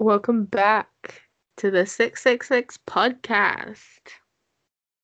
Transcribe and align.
Welcome 0.00 0.46
back 0.46 0.88
to 1.58 1.70
the 1.70 1.84
666 1.84 2.78
podcast. 2.86 3.78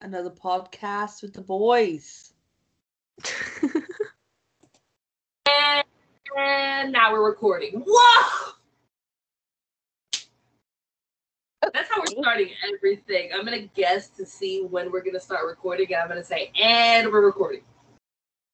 Another 0.00 0.30
podcast 0.30 1.20
with 1.20 1.34
the 1.34 1.42
boys. 1.42 2.32
And 5.46 5.84
and, 6.38 6.92
now 6.92 7.12
we're 7.12 7.28
recording. 7.28 7.84
Whoa! 7.86 8.52
That's 11.74 11.90
how 11.90 12.00
we're 12.00 12.22
starting 12.22 12.48
everything. 12.74 13.32
I'm 13.34 13.44
gonna 13.44 13.68
guess 13.74 14.08
to 14.08 14.24
see 14.24 14.62
when 14.62 14.90
we're 14.90 15.04
gonna 15.04 15.20
start 15.20 15.44
recording, 15.46 15.88
and 15.92 15.96
I'm 15.96 16.08
gonna 16.08 16.24
say, 16.24 16.50
and 16.58 17.12
we're 17.12 17.26
recording. 17.26 17.60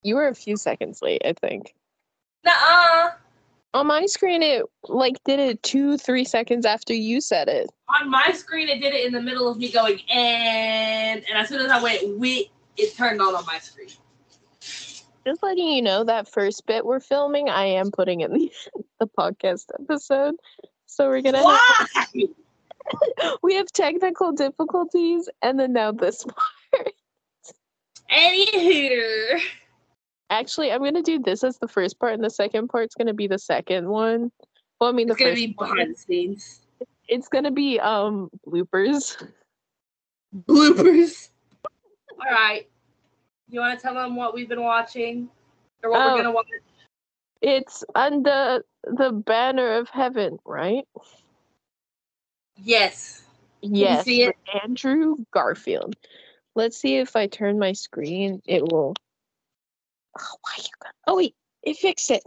you 0.03 0.17
were 0.17 0.27
a 0.27 0.35
few 0.35 0.57
seconds 0.57 1.03
late, 1.03 1.23
I 1.25 1.35
think. 1.35 1.73
Nuh-uh. 2.45 3.11
On 3.75 3.87
my 3.87 4.05
screen, 4.07 4.43
it 4.43 4.65
like 4.85 5.17
did 5.25 5.41
it 5.41 5.63
two, 5.63 5.97
three 5.97 6.25
seconds 6.25 6.67
after 6.67 6.93
you 6.93 7.21
said 7.21 7.49
it. 7.49 7.71
On 8.01 8.11
my 8.11 8.33
screen, 8.33 8.69
it 8.69 8.81
did 8.81 8.93
it 8.93 9.07
in 9.07 9.13
the 9.13 9.23
middle 9.23 9.49
of 9.49 9.57
me 9.57 9.71
going, 9.71 10.01
and 10.11 11.25
and 11.27 11.39
as 11.39 11.49
soon 11.49 11.61
as 11.61 11.71
I 11.71 11.83
went, 11.83 12.19
we 12.19 12.51
it 12.77 12.95
turned 12.97 13.23
on 13.23 13.35
on 13.35 13.47
my 13.47 13.59
screen. 13.59 13.89
Just 15.27 15.43
letting 15.43 15.69
you 15.69 15.83
know 15.83 16.05
that 16.05 16.29
first 16.29 16.67
bit 16.67 16.85
we're 16.85 17.01
filming, 17.01 17.49
I 17.49 17.65
am 17.65 17.91
putting 17.91 18.21
in 18.21 18.33
the, 18.33 18.53
the 19.01 19.07
podcast 19.07 19.67
episode. 19.81 20.35
So 20.87 21.09
we're 21.09 21.23
gonna 21.23 21.43
have, 21.43 21.89
we 23.43 23.55
have 23.55 23.73
technical 23.73 24.33
difficulties, 24.33 25.31
and 25.41 25.59
then 25.59 25.73
now 25.73 25.93
this 25.93 26.25
part. 26.73 26.93
Any 28.11 28.51
hooter. 28.53 29.41
Actually, 30.33 30.73
I'm 30.73 30.83
gonna 30.83 31.03
do 31.03 31.19
this 31.19 31.45
as 31.45 31.59
the 31.59 31.69
first 31.69 31.99
part, 32.01 32.15
and 32.15 32.25
the 32.25 32.31
second 32.31 32.69
part's 32.69 32.95
gonna 32.95 33.13
be 33.13 33.27
the 33.27 33.39
second 33.39 33.87
one. 33.87 34.33
Well, 34.81 34.89
I 34.89 34.93
mean, 34.95 35.07
the 35.07 35.13
It's 35.13 35.19
gonna 35.21 35.33
first 35.33 35.43
be 35.43 35.53
one. 35.55 35.69
behind 35.71 35.95
the 35.95 35.99
scenes. 35.99 36.63
It's 37.07 37.29
gonna 37.29 37.51
be 37.51 37.79
um 37.79 38.31
bloopers. 38.47 39.29
Bloopers. 40.35 41.29
All 42.19 42.31
right. 42.33 42.67
You 43.51 43.61
want 43.61 43.79
to 43.79 43.83
tell 43.83 43.93
them 43.93 44.17
what 44.17 44.33
we've 44.33 44.49
been 44.49 44.63
watching, 44.63 45.29
or 45.83 45.91
what 45.91 46.01
Oh. 46.01 46.13
we're 46.13 46.23
gonna 46.23 46.33
watch? 46.33 46.47
It's 47.43 47.85
under 47.95 48.65
the 48.85 49.13
banner 49.13 49.73
of 49.73 49.91
heaven, 49.91 50.39
right? 50.47 50.89
Yes. 52.57 53.23
Yes, 53.61 54.07
see 54.07 54.23
it? 54.23 54.37
Andrew 54.65 55.17
Garfield. 55.31 55.95
Let's 56.55 56.79
see 56.79 56.97
if 56.97 57.17
I 57.17 57.27
turn 57.27 57.59
my 57.59 57.73
screen, 57.73 58.41
it 58.47 58.63
will. 58.73 58.95
Oh, 60.19 60.37
why 60.43 60.53
you 60.59 60.71
got... 60.83 60.93
oh 61.07 61.17
wait, 61.17 61.35
it 61.63 61.77
fixed 61.77 62.11
it. 62.11 62.23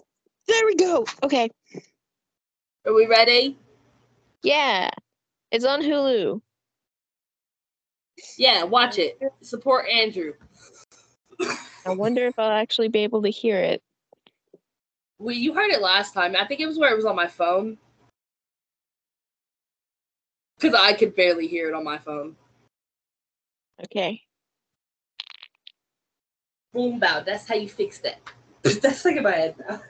There 0.47 0.65
we 0.65 0.75
go. 0.75 1.05
Okay, 1.23 1.49
Are 2.85 2.93
we 2.93 3.05
ready? 3.07 3.57
yeah, 4.43 4.89
it's 5.51 5.65
on 5.65 5.81
Hulu. 5.81 6.41
Yeah, 8.37 8.63
watch 8.63 8.97
it. 8.97 9.19
Support 9.41 9.87
Andrew. 9.89 10.33
I 11.85 11.93
wonder 11.93 12.25
if 12.27 12.39
I'll 12.39 12.51
actually 12.51 12.87
be 12.87 12.99
able 12.99 13.21
to 13.23 13.29
hear 13.29 13.59
it. 13.59 13.81
Well, 15.19 15.35
you 15.35 15.53
heard 15.53 15.71
it 15.71 15.81
last 15.81 16.13
time. 16.13 16.35
I 16.35 16.45
think 16.45 16.59
it 16.59 16.67
was 16.67 16.77
where 16.77 16.91
it 16.91 16.95
was 16.95 17.05
on 17.05 17.15
my 17.15 17.27
phone. 17.27 17.77
Because 20.57 20.77
I 20.79 20.93
could 20.93 21.15
barely 21.15 21.47
hear 21.47 21.67
it 21.69 21.73
on 21.75 21.83
my 21.83 21.97
phone. 21.97 22.35
Okay. 23.83 24.21
Boom, 26.75 26.99
bow. 26.99 27.21
That's 27.21 27.47
how 27.47 27.55
you 27.55 27.69
fix 27.69 27.99
that. 27.99 28.19
That's 28.81 29.05
like 29.05 29.15
in 29.15 29.23
my 29.23 29.31
head 29.31 29.55
now. 29.67 29.81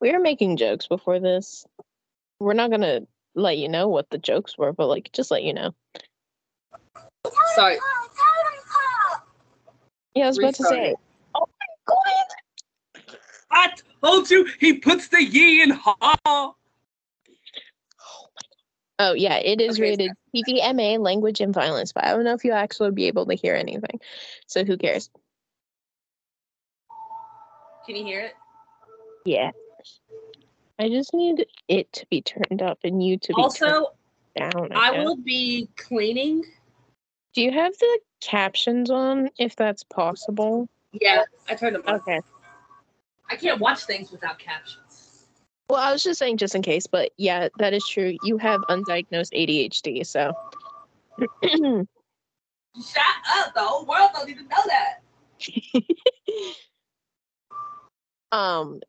We 0.00 0.12
were 0.12 0.20
making 0.20 0.56
jokes 0.56 0.86
before 0.86 1.18
this. 1.18 1.66
We're 2.38 2.54
not 2.54 2.70
gonna 2.70 3.00
let 3.34 3.58
you 3.58 3.68
know 3.68 3.88
what 3.88 4.08
the 4.10 4.18
jokes 4.18 4.56
were, 4.56 4.72
but 4.72 4.86
like 4.86 5.10
just 5.12 5.32
let 5.32 5.42
you 5.42 5.52
know. 5.52 5.74
Sorry. 7.56 7.76
Yeah, 10.14 10.26
I 10.26 10.28
was 10.28 10.38
about 10.38 10.54
to 10.54 10.62
say. 10.62 10.94
Oh 11.34 11.46
my 11.58 11.66
god! 11.88 12.26
I 13.50 13.72
told 14.00 14.30
you 14.30 14.48
he 14.60 14.74
puts 14.74 15.08
the 15.08 15.24
ye 15.24 15.60
in 15.62 15.70
ha. 15.70 16.54
Oh 19.00 19.12
yeah, 19.14 19.38
it 19.38 19.60
is 19.60 19.80
Okay, 19.80 19.90
rated 19.90 20.12
TV-MA 20.36 21.02
language 21.02 21.40
and 21.40 21.52
violence, 21.52 21.92
but 21.92 22.04
I 22.04 22.12
don't 22.12 22.22
know 22.22 22.34
if 22.34 22.44
you'll 22.44 22.54
actually 22.54 22.92
be 22.92 23.08
able 23.08 23.26
to 23.26 23.34
hear 23.34 23.56
anything. 23.56 24.00
So 24.46 24.64
who 24.64 24.76
cares? 24.76 25.10
Can 27.86 27.96
you 27.96 28.04
hear 28.04 28.20
it? 28.20 28.34
Yeah. 29.24 29.50
I 30.78 30.88
just 30.88 31.14
need 31.14 31.46
it 31.68 31.92
to 31.92 32.06
be 32.10 32.22
turned 32.22 32.62
up 32.62 32.78
and 32.82 33.02
you 33.04 33.18
to 33.18 33.28
be 33.28 33.34
Also, 33.42 33.90
turned 34.36 34.52
down. 34.52 34.72
I, 34.72 34.88
I 34.88 35.04
will 35.04 35.16
be 35.16 35.68
cleaning. 35.76 36.44
Do 37.34 37.42
you 37.42 37.52
have 37.52 37.72
the 37.78 38.00
captions 38.20 38.90
on 38.90 39.30
if 39.38 39.54
that's 39.56 39.84
possible? 39.84 40.68
Yeah, 40.92 41.22
I 41.48 41.54
turned 41.54 41.76
them 41.76 41.82
on. 41.86 41.96
Okay. 41.96 42.20
I 43.30 43.36
can't 43.36 43.60
watch 43.60 43.84
things 43.84 44.10
without 44.10 44.38
captions. 44.38 45.26
Well, 45.68 45.80
I 45.80 45.92
was 45.92 46.02
just 46.02 46.18
saying 46.18 46.36
just 46.38 46.54
in 46.54 46.62
case, 46.62 46.86
but 46.86 47.12
yeah, 47.16 47.48
that 47.58 47.72
is 47.72 47.86
true. 47.88 48.16
You 48.22 48.36
have 48.38 48.60
undiagnosed 48.68 49.32
ADHD, 49.32 50.06
so 50.06 50.32
Shut 52.76 53.04
up. 53.36 53.54
The 53.54 53.60
whole 53.60 53.86
world 53.86 54.10
don't 54.14 54.28
even 54.28 54.48
know 54.48 54.62
that. 54.66 55.00
um 58.34 58.80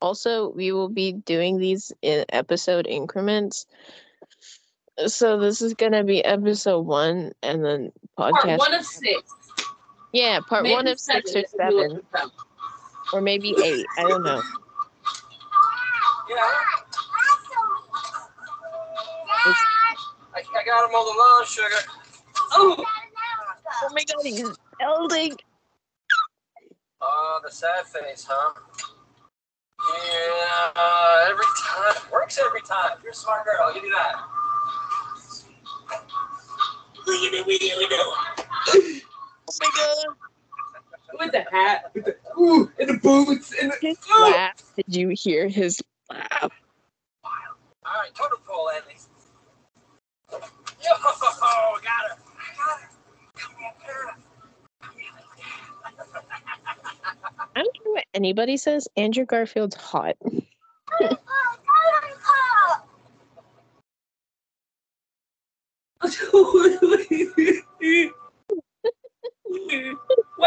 also 0.00 0.50
we 0.50 0.72
will 0.72 0.88
be 0.88 1.12
doing 1.12 1.58
these 1.58 1.92
in 2.02 2.24
episode 2.30 2.86
increments. 2.86 3.66
So 5.06 5.38
this 5.38 5.62
is 5.62 5.74
gonna 5.74 6.04
be 6.04 6.24
episode 6.24 6.80
one 6.80 7.32
and 7.42 7.64
then 7.64 7.92
Part 8.16 8.34
podcast. 8.34 8.58
one 8.58 8.74
of 8.74 8.84
six. 8.84 9.32
yeah, 10.12 10.40
part 10.40 10.64
one 10.68 10.86
of 10.86 10.98
six 10.98 11.34
or 11.34 11.38
if 11.38 11.46
we 11.58 11.74
look 11.74 12.04
seven. 12.12 12.30
Or 13.12 13.20
maybe 13.20 13.54
eight. 13.64 13.86
I 13.98 14.02
don't 14.02 14.22
know. 14.22 14.42
Yeah. 16.28 16.36
I, 19.42 19.54
I 20.34 20.64
got 20.64 20.88
him 20.88 20.94
all 20.94 21.06
alone, 21.06 21.46
sugar. 21.46 21.66
Oh, 22.52 22.84
Oh 23.82 23.88
my 23.94 24.04
god, 24.04 24.22
he's 24.22 24.40
yelling. 24.80 25.36
Oh, 27.00 27.40
the 27.42 27.50
sad 27.50 27.86
face, 27.86 28.26
huh? 28.28 28.52
Yeah, 29.90 30.70
uh, 30.76 31.26
every 31.30 31.44
time. 31.64 32.10
Works 32.12 32.38
every 32.44 32.62
time. 32.62 32.98
You're 33.02 33.12
a 33.12 33.14
smart 33.14 33.44
girl. 33.44 33.54
I'll 33.62 33.74
give 33.74 33.84
you 33.84 33.90
that. 33.90 34.14
look 37.06 37.32
at 37.32 37.32
the 37.32 37.44
video. 37.44 37.74
Oh 39.50 39.52
my 39.60 39.70
god. 39.76 40.16
With 41.18 41.32
the 41.32 41.44
hat. 41.50 41.90
With 41.94 42.04
the, 42.04 42.16
ooh, 42.38 42.70
and 42.78 42.88
the 42.88 42.94
boots. 42.94 43.52
And 43.60 43.72
the, 43.72 43.88
His 43.88 43.98
ooh. 44.10 44.22
laugh. 44.22 44.62
Did 44.76 44.94
you 44.94 45.08
hear 45.08 45.48
his 45.48 45.82
laugh? 46.08 46.52
All 47.22 47.96
right, 47.98 48.14
totem 48.14 48.38
pole, 48.46 48.70
Andy. 48.70 48.94
Yo, 50.30 50.38
got 50.40 51.10
her. 52.08 52.16
I 52.16 52.54
got 52.56 52.80
her. 52.80 52.88
Come 53.34 53.54
here. 53.58 54.14
Come 54.80 54.94
here. 54.96 55.10
I 57.60 57.62
don't 57.62 57.74
care 57.74 57.92
what 57.92 58.06
anybody 58.14 58.56
says. 58.56 58.88
Andrew 58.96 59.26
Garfield's 59.26 59.76
hot. 59.76 60.16
when 60.22 60.32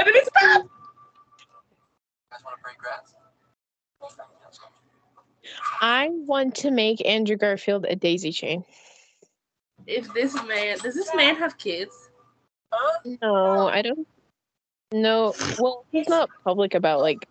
did 0.06 0.16
it 0.16 0.26
stop? 0.26 0.66
guys 2.32 2.42
want 2.44 2.58
to 2.58 2.64
break? 2.64 2.78
I 5.82 6.10
want 6.10 6.56
to 6.56 6.72
make 6.72 7.06
Andrew 7.06 7.38
Garfield 7.38 7.86
a 7.88 7.96
daisy 7.96 8.32
chain. 8.32 8.66
If 9.86 10.12
this 10.16 10.34
man, 10.34 10.80
does 10.80 10.96
this 10.96 11.14
man 11.14 11.36
have 11.36 11.60
kids? 11.60 12.10
No, 13.22 13.68
I 13.68 13.84
don't. 13.84 14.08
No, 14.94 15.34
well, 15.60 15.86
he's 15.92 16.08
not 16.08 16.30
public 16.44 16.76
about 16.76 17.00
like 17.02 17.28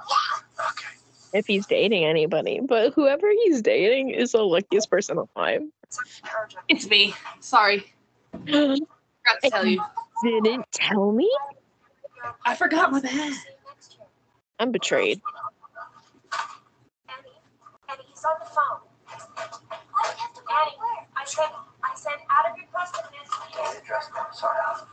Okay. 0.00 0.94
if 1.32 1.46
he's 1.46 1.66
dating 1.66 2.04
anybody, 2.04 2.60
but 2.60 2.94
whoever 2.94 3.28
he's 3.42 3.60
dating 3.60 4.10
is 4.10 4.30
the 4.32 4.42
luckiest 4.42 4.88
person 4.88 5.18
alive. 5.18 5.62
It's 6.68 6.88
me. 6.88 7.12
Sorry, 7.40 7.92
forgot 8.32 8.78
to 9.42 9.50
tell 9.50 9.66
you. 9.66 9.82
Didn't 10.22 10.64
tell 10.70 11.10
me? 11.10 11.28
I 12.46 12.54
forgot 12.54 12.92
my 12.92 13.00
bad. 13.00 13.32
I'm 14.60 14.70
betrayed. 14.70 15.20
Annie, 17.08 17.26
Annie, 17.88 18.02
he's 18.08 18.24
on 18.24 18.34
the 18.38 18.46
phone. 18.46 18.78
Annie, 19.10 20.76
I 21.16 21.24
said, 21.24 21.46
I 21.82 21.94
said, 21.96 22.12
out 22.30 22.48
of 22.52 22.56
your 22.56 22.66
questionnaire. 22.72 23.10
Yeah, 23.58 23.80
address 23.82 24.08
me. 24.14 24.20
Sorry. 24.32 24.56
I'll- 24.64 24.86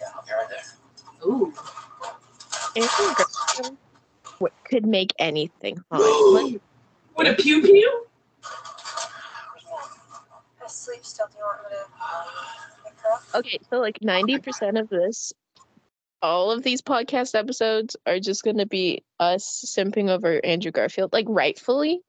Yeah, 0.00 0.06
I'll 0.16 0.24
be 0.24 0.32
right 0.32 0.48
there. 0.48 0.83
Ooh. 1.24 1.52
Andrew 2.76 3.14
Garfield 3.14 3.76
what 4.38 4.52
could 4.64 4.86
make 4.86 5.12
anything 5.18 5.82
hot. 5.90 6.00
Like, 6.00 6.60
With 7.16 7.28
a 7.28 7.34
pew 7.34 7.62
pew? 7.62 8.06
Where's 10.58 11.08
still 11.08 11.26
do 11.28 11.38
you 11.38 11.44
want 11.44 11.70
me 11.70 11.76
to 11.76 12.84
pick 12.84 12.98
up? 13.12 13.22
Okay, 13.34 13.58
so 13.70 13.78
like 13.78 13.98
90% 14.00 14.80
of 14.80 14.88
this, 14.88 15.32
all 16.22 16.50
of 16.50 16.62
these 16.62 16.82
podcast 16.82 17.34
episodes 17.34 17.96
are 18.06 18.18
just 18.18 18.42
going 18.42 18.58
to 18.58 18.66
be 18.66 19.02
us 19.20 19.64
simping 19.66 20.10
over 20.10 20.44
Andrew 20.44 20.70
Garfield, 20.70 21.12
like 21.12 21.26
rightfully 21.28 22.00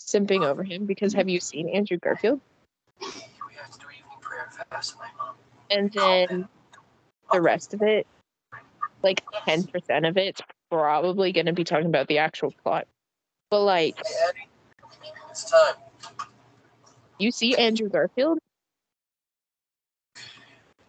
simping 0.00 0.44
over 0.44 0.64
him 0.64 0.86
because 0.86 1.12
have 1.12 1.28
you 1.28 1.40
seen 1.40 1.68
Andrew 1.68 1.98
Garfield? 1.98 2.40
We 3.00 3.06
have 3.06 3.70
to 3.72 3.78
do 3.78 3.86
evening 3.86 4.18
prayer 4.20 4.48
fast 4.70 4.92
tonight, 4.92 5.10
Mom. 5.18 5.34
And 5.70 5.92
then 5.92 6.48
the 7.32 7.40
rest 7.40 7.74
of 7.74 7.82
it, 7.82 8.06
like 9.02 9.22
10% 9.46 10.08
of 10.08 10.16
it's 10.16 10.40
probably 10.70 11.32
going 11.32 11.46
to 11.46 11.52
be 11.52 11.64
talking 11.64 11.86
about 11.86 12.08
the 12.08 12.18
actual 12.18 12.52
plot. 12.62 12.86
But 13.50 13.62
like, 13.62 13.96
Hey, 13.96 14.48
It's 15.30 15.50
time. 15.50 15.74
you 17.18 17.30
see 17.30 17.56
Andrew 17.56 17.88
Garfield? 17.88 18.38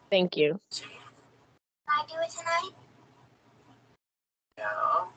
Thank 0.09 0.35
you. 0.35 0.59
Can 0.71 0.89
I 1.87 2.03
do 2.07 2.15
it 2.21 2.29
tonight? 2.29 2.71
Yeah, 4.57 4.65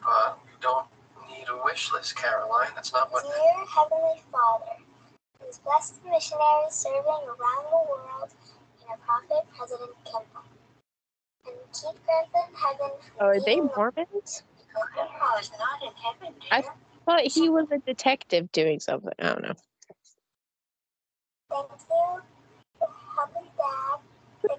but 0.02 0.38
you 0.46 0.52
don't 0.60 0.86
need 1.28 1.46
a 1.48 1.62
wish 1.64 1.92
list, 1.92 2.16
Caroline. 2.16 2.68
That's 2.74 2.92
not 2.92 3.12
what. 3.12 3.24
Dear 3.24 3.66
Heavenly 3.66 4.22
Father, 4.30 4.76
please 5.38 5.60
bless 5.64 5.90
the 5.90 6.08
missionaries 6.08 6.72
serving 6.72 7.02
around 7.04 7.64
the 7.70 7.90
world 7.90 8.30
and 8.80 8.88
our 8.90 8.96
prophet, 8.98 9.44
President 9.56 9.90
Kimball. 10.04 10.44
Oh, 13.20 13.26
are 13.26 13.40
they 13.40 13.60
Mormons? 13.60 14.42
Grandpa 14.72 15.38
is 15.40 15.50
not 15.58 15.82
in 15.82 15.90
heaven, 15.96 16.34
dear. 16.40 16.48
I- 16.52 16.64
thought 17.06 17.22
he 17.32 17.50
was 17.50 17.66
a 17.70 17.78
detective 17.78 18.50
doing 18.52 18.80
something. 18.80 19.12
I 19.18 19.28
don't 19.28 19.42
know. 19.42 19.54
Thank 21.50 21.70
you 21.70 21.78
for 21.88 22.22
helping 23.16 23.50
Dad. 23.56 24.00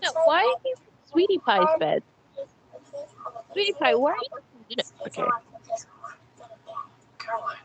No, 0.03 0.11
why 0.25 0.39
are 0.41 0.59
you 0.65 0.75
Sweetie 1.11 1.39
Pie's 1.39 1.67
bed? 1.79 2.03
Please, 2.35 2.47
please 2.91 3.09
have 3.23 3.33
a 3.35 3.53
Sweetie 3.53 3.73
Pie, 3.73 3.95
why 3.95 4.11
are 4.11 4.17
you? 4.17 4.77
okay. 5.07 5.21
don't 5.23 5.27
want 5.27 5.63
to 5.63 5.69
just 5.69 5.87
go 5.87 6.43
to 6.43 6.49
the 6.49 6.55
bed. 6.65 6.75
Caroline. 7.19 7.57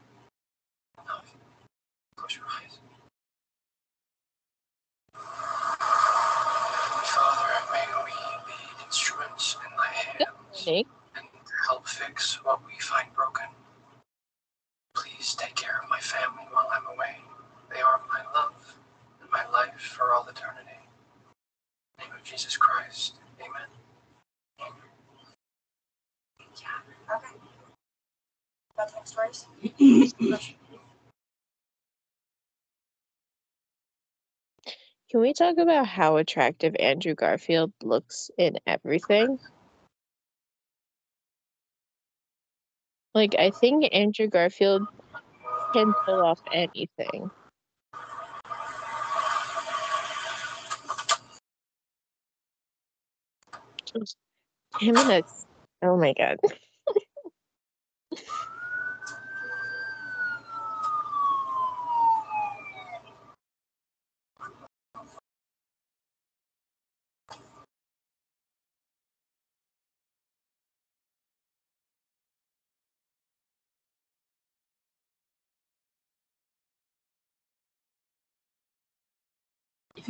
Close 2.17 2.37
your 2.37 2.47
eyes. 2.47 2.70
Hands 10.67 10.67
Nick, 10.67 10.87
and 11.17 11.27
help 11.69 11.89
fix 11.89 12.45
what 12.45 12.61
we 12.67 12.75
find 12.81 13.13
broken. 13.15 13.47
Please 14.97 15.35
take 15.37 15.57
care 15.57 15.81
of 15.83 15.91
my 15.91 16.01
family 16.01 16.45
while 16.53 16.69
I'm 16.73 16.87
away. 16.97 17.17
They 17.75 17.81
are 17.81 18.01
my 18.09 18.23
love 18.35 18.77
and 19.23 19.31
my 19.33 19.47
life 19.51 19.81
for 19.81 20.13
all 20.13 20.27
eternity. 20.29 20.71
In 21.99 22.05
the 22.05 22.05
name 22.05 22.13
of 22.19 22.25
Jesus 22.25 22.57
Christ. 22.57 23.15
Amen. 23.41 23.69
Yeah, 26.61 27.17
okay. 27.17 27.37
Bedtime 28.77 29.07
stories? 29.07 29.47
Can 35.11 35.21
we 35.21 35.35
talk 35.35 35.59
about 35.59 35.87
how 35.87 36.17
attractive 36.17 36.77
Andrew 36.81 37.15
Garfield 37.15 37.73
looks 37.83 38.31
in 38.39 38.59
everything? 38.67 39.39
Like, 43.15 43.35
I 43.39 43.51
think 43.51 43.89
Andrew 43.93 44.29
Garfield 44.29 44.87
can 45.73 45.93
pull 46.05 46.25
off 46.25 46.41
anything. 46.53 47.31
Just 53.85 54.17
him 54.81 54.97
in 54.97 55.11
a. 55.11 55.23
Oh 55.83 55.97
my 55.97 56.15
god. 56.15 56.39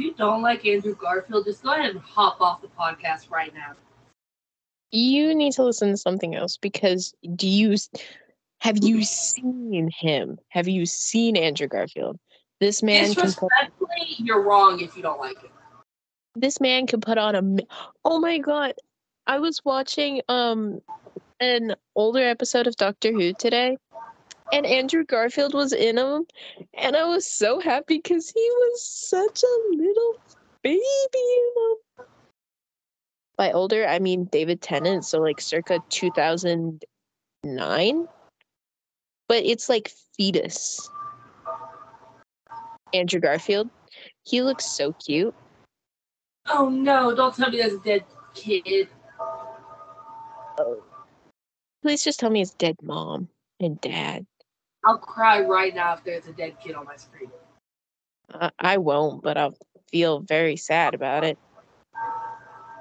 You 0.00 0.14
don't 0.14 0.42
like 0.42 0.66
Andrew 0.66 0.94
Garfield, 0.94 1.44
just 1.44 1.62
go 1.62 1.72
ahead 1.72 1.90
and 1.90 2.00
hop 2.00 2.40
off 2.40 2.62
the 2.62 2.68
podcast 2.68 3.30
right 3.30 3.52
now. 3.54 3.72
You 4.90 5.34
need 5.34 5.52
to 5.54 5.62
listen 5.62 5.90
to 5.90 5.96
something 5.96 6.34
else 6.34 6.56
because 6.56 7.14
do 7.36 7.46
you 7.46 7.76
have 8.60 8.82
you 8.82 9.04
seen 9.04 9.90
him? 9.96 10.38
Have 10.48 10.68
you 10.68 10.84
seen 10.84 11.36
Andrew 11.36 11.68
Garfield? 11.68 12.18
This 12.60 12.82
man 12.82 13.14
can 13.14 13.32
put 13.32 13.50
you're 14.18 14.42
wrong 14.42 14.80
if 14.80 14.96
you 14.96 15.02
don't 15.02 15.18
like 15.18 15.42
it. 15.42 15.50
this 16.36 16.60
man 16.60 16.86
can 16.86 17.00
put 17.00 17.18
on 17.18 17.34
a. 17.34 17.62
oh 18.04 18.18
my 18.18 18.38
god 18.38 18.74
i 19.26 19.38
was 19.38 19.60
watching 19.64 20.20
um 20.28 20.80
an 21.40 21.74
older 21.94 22.22
episode 22.22 22.66
of 22.66 22.76
doctor 22.76 23.12
who 23.12 23.32
today 23.32 23.76
and 24.52 24.66
andrew 24.66 25.04
garfield 25.04 25.54
was 25.54 25.72
in 25.72 25.94
them 25.96 26.24
and 26.74 26.96
i 26.96 27.04
was 27.04 27.26
so 27.26 27.58
happy 27.60 27.96
because 27.98 28.30
he 28.30 28.40
was 28.40 28.82
such 28.82 29.42
a 29.42 29.58
little 29.76 30.14
baby 30.62 30.80
you 31.14 31.54
know 31.56 31.76
by 33.36 33.52
older 33.52 33.86
i 33.86 33.98
mean 33.98 34.24
david 34.26 34.60
tennant 34.60 35.04
so 35.04 35.20
like 35.20 35.40
circa 35.40 35.82
2009 35.88 38.08
but 39.28 39.44
it's 39.44 39.68
like 39.68 39.92
fetus. 40.16 40.90
Andrew 42.92 43.20
garfield 43.20 43.70
he 44.24 44.42
looks 44.42 44.66
so 44.66 44.92
cute. 44.92 45.34
Oh 46.48 46.68
no, 46.68 47.14
don't 47.14 47.34
tell 47.34 47.50
me 47.50 47.58
there's 47.58 47.74
a 47.74 47.78
dead 47.78 48.04
kid. 48.34 48.88
Oh. 50.58 50.82
Please 51.82 52.04
just 52.04 52.20
tell 52.20 52.30
me 52.30 52.42
it's 52.42 52.54
dead 52.54 52.76
mom 52.82 53.28
and 53.58 53.80
dad. 53.80 54.26
I'll 54.84 54.98
cry 54.98 55.40
right 55.40 55.74
now 55.74 55.94
if 55.94 56.04
there's 56.04 56.26
a 56.26 56.32
dead 56.32 56.56
kid 56.62 56.74
on 56.74 56.86
my 56.86 56.96
screen. 56.96 57.30
Uh, 58.32 58.50
I 58.58 58.78
won't, 58.78 59.22
but 59.22 59.36
I'll 59.36 59.56
feel 59.90 60.20
very 60.20 60.56
sad 60.56 60.94
about 60.94 61.24
it. 61.24 61.38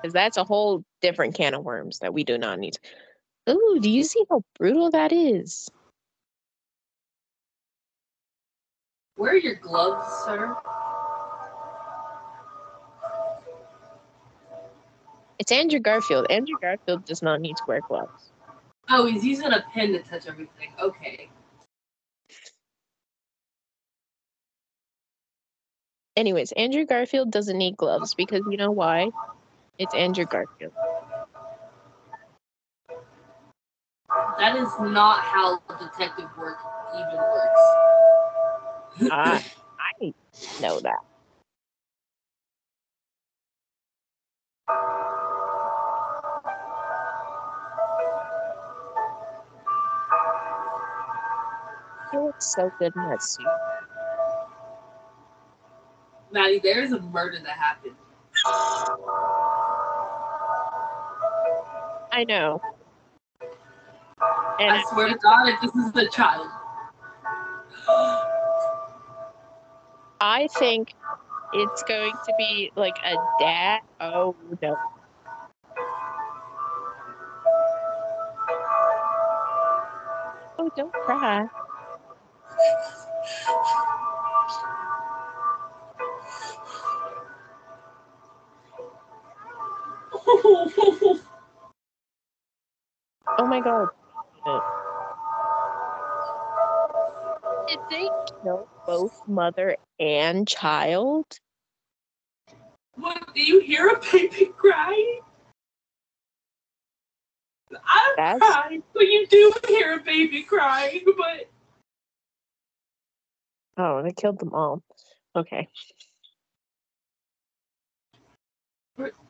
Because 0.01 0.13
that's 0.13 0.37
a 0.37 0.43
whole 0.43 0.83
different 1.01 1.35
can 1.35 1.53
of 1.53 1.63
worms 1.63 1.99
that 1.99 2.13
we 2.13 2.23
do 2.23 2.37
not 2.37 2.59
need. 2.59 2.77
Ooh, 3.49 3.79
do 3.81 3.89
you 3.89 4.03
see 4.03 4.23
how 4.29 4.43
brutal 4.57 4.89
that 4.91 5.11
is? 5.11 5.69
Where 9.15 9.33
are 9.33 9.37
your 9.37 9.55
gloves, 9.55 10.07
sir? 10.23 10.55
It's 15.39 15.51
Andrew 15.51 15.79
Garfield. 15.79 16.27
Andrew 16.29 16.55
Garfield 16.61 17.05
does 17.05 17.21
not 17.21 17.41
need 17.41 17.57
to 17.57 17.63
wear 17.67 17.81
gloves. 17.81 18.31
Oh, 18.89 19.05
he's 19.05 19.25
using 19.25 19.51
a 19.51 19.65
pen 19.73 19.91
to 19.93 19.99
touch 19.99 20.27
everything. 20.27 20.69
Okay. 20.79 21.29
Anyways, 26.15 26.51
Andrew 26.53 26.85
Garfield 26.85 27.31
doesn't 27.31 27.57
need 27.57 27.77
gloves 27.77 28.13
because 28.13 28.41
you 28.49 28.57
know 28.57 28.71
why? 28.71 29.09
It's 29.77 29.93
Andrew 29.95 30.25
Garfield. 30.25 30.73
That 34.37 34.55
is 34.55 34.69
not 34.79 35.21
how 35.21 35.59
detective 35.79 36.29
work 36.37 36.57
even 36.95 37.17
works. 37.17 37.61
I, 39.11 39.43
I 40.01 40.13
know 40.61 40.79
that. 40.79 40.99
He 52.11 52.17
looks 52.17 52.53
so 52.55 52.71
good 52.79 52.93
in 52.95 53.09
that 53.09 53.21
suit. 53.21 53.45
Maddie, 56.31 56.59
there 56.59 56.83
is 56.83 56.91
a 56.91 56.99
murder 56.99 57.39
that 57.39 57.57
happened. 57.57 57.95
I 62.11 62.25
know. 62.27 62.61
And 64.59 64.71
I 64.71 64.83
swear 64.91 65.07
to 65.09 65.15
God, 65.15 65.47
if 65.47 65.61
this 65.61 65.75
is 65.75 65.91
the 65.93 66.07
child. 66.09 66.47
I 70.21 70.47
think 70.47 70.93
it's 71.53 71.83
going 71.83 72.11
to 72.11 72.33
be 72.37 72.71
like 72.75 72.97
a 73.05 73.15
dad. 73.39 73.79
Oh 74.01 74.35
no. 74.61 74.77
Oh, 80.57 80.69
don't 80.75 80.93
cry. 80.93 81.47
Oh 90.61 91.19
my 93.45 93.61
god. 93.61 93.87
Did 97.67 97.79
they 97.89 98.09
kill 98.43 98.67
both 98.85 99.21
mother 99.27 99.77
and 99.99 100.47
child? 100.47 101.25
what, 102.95 103.33
do 103.33 103.41
you 103.41 103.61
hear 103.61 103.87
a 103.87 103.99
baby 104.11 104.51
crying? 104.57 105.19
I'm 107.71 108.15
That's- 108.17 108.39
crying, 108.39 108.83
but 108.93 109.03
you 109.03 109.27
do 109.27 109.53
hear 109.67 109.93
a 109.93 109.99
baby 110.03 110.43
crying, 110.43 111.01
but 111.05 111.49
Oh, 113.77 114.03
they 114.03 114.11
killed 114.11 114.39
them 114.39 114.53
all. 114.53 114.81
Okay. 115.35 115.69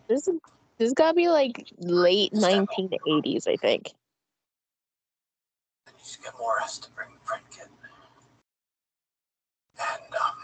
This 0.07 0.27
is 0.27 0.39
this 0.79 0.87
has 0.87 0.93
gotta 0.93 1.13
be 1.13 1.27
like 1.27 1.67
late 1.77 2.33
nineteen 2.33 2.89
eighties, 3.07 3.45
I 3.47 3.57
think. 3.57 3.91
I 5.87 5.91
need 5.91 6.05
to 6.05 6.21
get 6.21 6.33
Morris 6.39 6.77
to 6.79 6.89
bring 6.91 7.09
the 7.13 7.19
print 7.25 7.43
kit. 7.51 7.67
And, 9.79 10.13
um, 10.15 10.35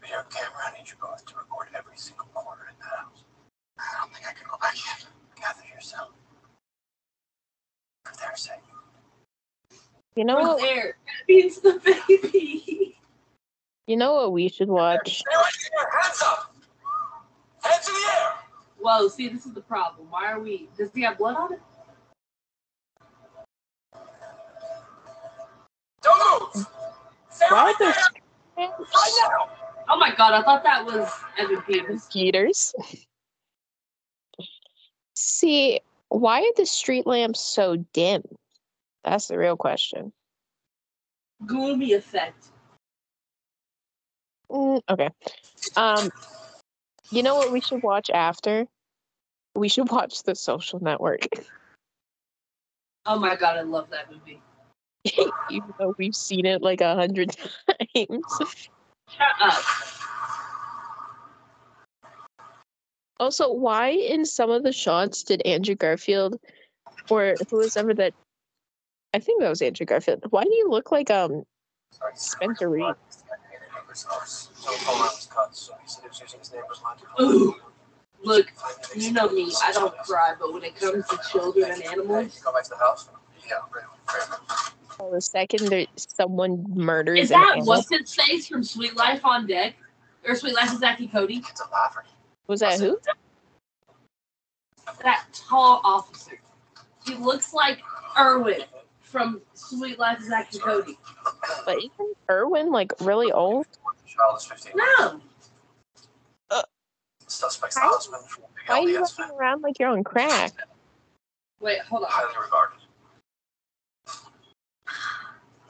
video 0.00 0.22
camera, 0.30 0.62
I 0.66 0.78
need 0.78 0.88
you 0.88 0.94
both 1.00 1.24
to 1.26 1.34
record 1.36 1.68
every 1.76 1.96
single 1.96 2.26
corner 2.32 2.68
in 2.70 2.76
the 2.78 2.84
house. 2.84 3.24
I 3.78 3.82
don't 4.00 4.12
think 4.14 4.26
I 4.26 4.32
can 4.32 4.46
go 4.50 4.56
back 4.60 4.76
yet. 4.86 5.06
Gather 5.40 5.66
yourself. 5.74 6.10
For 8.04 8.14
their 8.16 8.36
sake. 8.36 8.54
You 10.16 10.24
know 10.24 10.36
we're 10.36 10.48
what 10.48 10.60
there. 10.60 10.96
Means 11.28 11.60
the 11.60 11.80
baby. 11.84 12.96
you 13.86 13.96
know 13.96 14.14
what 14.14 14.32
we 14.32 14.48
should 14.48 14.68
watch? 14.68 15.22
Anyone 15.30 15.50
here? 15.60 15.88
Hands 16.02 16.22
up! 16.24 16.54
Hands 17.62 17.88
in 17.88 17.94
the 17.94 18.12
air! 18.12 18.32
Whoa, 18.82 19.06
see, 19.06 19.28
this 19.28 19.46
is 19.46 19.52
the 19.52 19.60
problem. 19.60 20.08
Why 20.10 20.32
are 20.32 20.40
we? 20.40 20.68
Does 20.76 20.90
he 20.92 21.02
have 21.02 21.16
blood 21.16 21.36
on 21.36 21.52
it? 21.52 21.60
Don't 26.02 26.54
move! 26.54 26.66
Stay 27.30 27.46
Why 27.48 27.64
right 27.64 27.74
there! 27.78 27.94
the 28.56 28.62
Right 28.62 29.28
now! 29.30 29.48
Oh 29.88 29.98
my 29.98 30.12
god, 30.16 30.34
I 30.34 30.42
thought 30.42 30.64
that 30.64 30.84
was 30.84 31.08
Evan 31.38 31.62
Peters. 31.62 32.08
Peters? 32.12 32.74
See, 35.14 35.80
why 36.08 36.40
are 36.40 36.52
the 36.56 36.66
street 36.66 37.06
lamps 37.06 37.40
so 37.40 37.76
dim? 37.92 38.22
That's 39.04 39.28
the 39.28 39.38
real 39.38 39.56
question. 39.56 40.12
Gloomy 41.46 41.92
effect. 41.92 42.46
Mm, 44.50 44.80
okay. 44.88 45.08
Um, 45.76 46.10
you 47.12 47.22
know 47.22 47.36
what 47.36 47.52
we 47.52 47.60
should 47.60 47.82
watch 47.82 48.10
after? 48.10 48.66
We 49.54 49.68
should 49.68 49.90
watch 49.90 50.22
The 50.22 50.34
Social 50.34 50.82
Network, 50.82 51.26
Oh 53.04 53.18
my 53.18 53.34
god, 53.34 53.56
I 53.56 53.62
love 53.62 53.90
that 53.90 54.10
movie. 54.12 54.40
even 55.50 55.74
though 55.78 55.94
we've 55.98 56.14
seen 56.14 56.46
it 56.46 56.62
like 56.62 56.80
a 56.80 56.94
hundred 56.94 57.36
times. 57.94 58.22
Shut 59.08 59.26
up. 59.40 59.62
Also, 63.18 63.52
why 63.52 63.88
in 63.88 64.24
some 64.24 64.50
of 64.50 64.62
the 64.62 64.72
shots 64.72 65.22
did 65.22 65.42
Andrew 65.44 65.74
Garfield, 65.74 66.38
or 67.10 67.36
who 67.50 67.56
was 67.56 67.76
ever 67.76 67.92
that? 67.94 68.14
I 69.14 69.18
think 69.18 69.42
that 69.42 69.48
was 69.48 69.62
Andrew 69.62 69.86
Garfield. 69.86 70.24
Why 70.30 70.44
do 70.44 70.54
you 70.54 70.68
look 70.70 70.92
like 70.92 71.10
um 71.10 71.42
Spencer 72.14 72.68
Reid? 72.68 72.94
So 73.94 74.08
phone 74.72 74.98
line 74.98 75.04
was 75.04 75.28
cut, 75.32 75.54
so 75.56 75.74
he 75.82 75.88
said 75.88 76.02
he 76.02 76.08
was 76.08 76.20
using 76.20 76.38
his 76.38 76.52
neighbor's 76.52 76.80
line 76.82 76.96
to 76.98 77.22
Ooh. 77.22 77.56
Look, 78.24 78.52
you 78.94 79.12
know 79.12 79.28
me. 79.30 79.52
I 79.62 79.72
don't 79.72 79.96
cry, 79.98 80.34
but 80.38 80.52
when 80.52 80.62
it 80.62 80.76
comes 80.76 81.06
to 81.08 81.18
children 81.30 81.70
and 81.70 81.82
animals, 81.82 82.40
Go 82.40 82.52
back 82.52 82.64
to 82.64 82.70
the 82.70 82.76
house? 82.76 83.08
Yeah, 83.48 83.54
right, 83.74 83.84
right. 85.00 85.12
the 85.12 85.20
second 85.20 85.66
there 85.66 85.86
someone 85.96 86.64
murders 86.74 87.18
is 87.18 87.28
that 87.30 87.50
animal? 87.52 87.66
what's 87.66 87.88
his 87.90 88.14
face 88.14 88.46
from 88.46 88.62
Suite 88.62 88.96
Life 88.96 89.24
on 89.24 89.46
Deck? 89.46 89.74
Or 90.24 90.36
Suite 90.36 90.54
Life 90.54 90.72
of 90.72 90.78
Zachy 90.78 91.08
Cody? 91.08 91.40
Kids 91.40 91.60
are 91.60 91.68
laughing. 91.72 92.08
Was 92.46 92.60
that 92.60 92.78
who? 92.78 92.98
That 95.02 95.24
tall 95.32 95.80
officer. 95.82 96.40
He 97.04 97.16
looks 97.16 97.52
like 97.52 97.82
Erwin 98.16 98.62
from 99.00 99.42
Suite 99.54 99.98
Life 99.98 100.20
of 100.20 100.24
Zachy 100.26 100.58
Cody. 100.58 100.98
But 101.66 101.78
isn't 101.78 102.16
Irwin 102.30 102.70
like 102.70 102.92
really 103.00 103.32
old? 103.32 103.66
The 104.12 104.18
child 104.18 104.36
is 104.38 104.44
15. 104.46 104.72
No. 104.76 105.20
Uh, 106.50 106.62
Suspect's 107.26 107.76
the 107.76 107.80
Why- 107.80 107.88
husband 107.88 108.24
from 108.28 108.44
Big 108.54 108.68
Why 108.68 108.78
are 108.78 108.88
you 108.88 109.00
LDS 109.00 109.18
walking 109.18 109.36
around 109.36 109.62
like 109.62 109.78
you're 109.78 109.88
on 109.88 110.04
crack? 110.04 110.52
Wait, 111.60 111.80
hold 111.82 112.02
on. 112.04 112.08
Highly 112.10 112.34
regarded. 112.42 112.78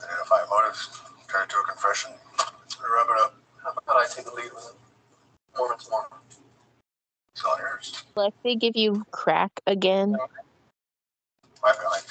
Identify 0.03 0.45
motives. 0.51 1.01
Turn 1.29 1.49
to 1.49 1.57
a 1.57 1.65
confession. 1.69 2.11
Wrap 2.39 3.07
it 3.09 3.23
up. 3.25 3.35
How 3.63 3.71
about 3.71 3.97
I 3.97 4.07
take 4.13 4.25
the 4.25 4.33
lead 4.33 4.53
with 4.55 4.75
it? 4.75 5.57
Mormon 5.57 5.79
to 5.79 5.91
Mormon. 5.91 6.19
It's 7.35 7.45
all 7.45 7.57
yours. 7.59 8.03
Like 8.17 8.35
they 8.43 8.57
give 8.57 8.77
you 8.77 9.05
crack 9.13 9.53
again? 9.67 10.13
Wipe 11.63 11.77
it 11.77 11.85
like. 11.91 12.03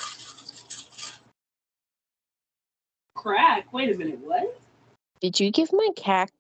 Crack. 3.16 3.74
Wait 3.74 3.94
a 3.94 3.98
minute. 3.98 4.20
What? 4.20 4.58
Did 5.22 5.40
you 5.40 5.52
give 5.52 5.72
my 5.72 5.88
cat 5.96 6.32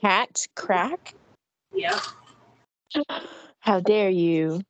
cat 0.00 0.46
crack? 0.54 1.14
Yeah. 1.74 1.98
How 3.58 3.80
dare 3.80 4.10
you? 4.10 4.62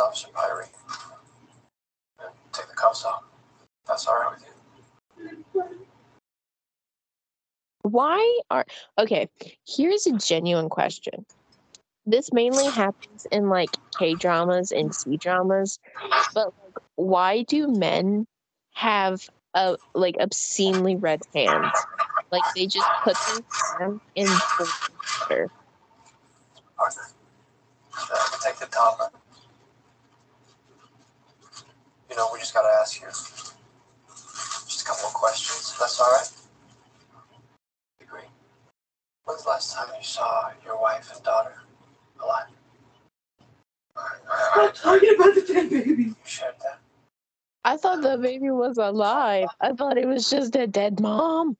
Officer 0.00 0.28
Pyre. 0.34 0.68
And 2.20 2.30
take 2.52 2.68
the 2.68 2.74
cuffs 2.74 3.04
off. 3.04 3.24
That's 3.86 4.06
all 4.06 4.14
right 4.14 4.32
with 4.32 4.44
you. 5.54 5.62
Why 7.82 8.40
are 8.50 8.64
okay? 8.98 9.28
Here's 9.66 10.06
a 10.06 10.12
genuine 10.12 10.68
question. 10.70 11.26
This 12.06 12.32
mainly 12.32 12.70
happens 12.70 13.26
in 13.30 13.50
like 13.50 13.76
K 13.98 14.14
dramas 14.14 14.72
and 14.72 14.94
C 14.94 15.18
dramas, 15.18 15.78
but 16.34 16.46
like, 16.64 16.78
why 16.96 17.42
do 17.42 17.68
men 17.68 18.26
have 18.72 19.28
a 19.54 19.76
like 19.94 20.16
obscenely 20.20 20.96
red 20.96 21.20
hands? 21.34 21.86
Like 22.30 22.44
they 22.54 22.66
just 22.66 22.90
put 23.04 23.16
their 23.26 23.42
hand 23.78 24.00
in 24.14 24.26
boiling 24.56 24.72
water. 25.20 25.50
Arthur. 26.78 27.08
Uh, 27.94 28.16
take 28.44 28.56
the 28.56 28.66
top. 28.66 29.12
You 32.10 32.16
know, 32.16 32.28
we 32.32 32.38
just 32.38 32.54
gotta 32.54 32.68
ask 32.80 33.00
you 33.00 33.06
just 33.08 34.82
a 34.82 34.84
couple 34.84 35.06
of 35.08 35.14
questions. 35.14 35.76
That's 35.78 36.00
all 36.00 36.06
right? 36.06 36.30
Agree. 38.00 38.28
When's 39.24 39.42
the 39.42 39.50
last 39.50 39.74
time 39.74 39.88
you 39.96 40.04
saw 40.04 40.50
your 40.64 40.80
wife 40.80 41.10
and 41.14 41.22
daughter 41.24 41.54
alive? 42.22 42.46
I, 43.96 44.00
I, 44.30 44.70
Stop 44.70 44.74
talking 44.74 45.14
about 45.14 45.34
the 45.34 45.42
dead 45.42 45.70
baby. 45.70 46.04
you 46.04 46.16
shared 46.24 46.54
that. 46.62 46.80
I 47.68 47.76
thought 47.76 48.00
the 48.00 48.16
baby 48.16 48.48
was 48.48 48.78
alive. 48.78 49.48
I 49.60 49.74
thought 49.74 49.98
it 49.98 50.08
was 50.08 50.30
just 50.30 50.56
a 50.56 50.66
dead 50.66 51.00
mom. 51.00 51.54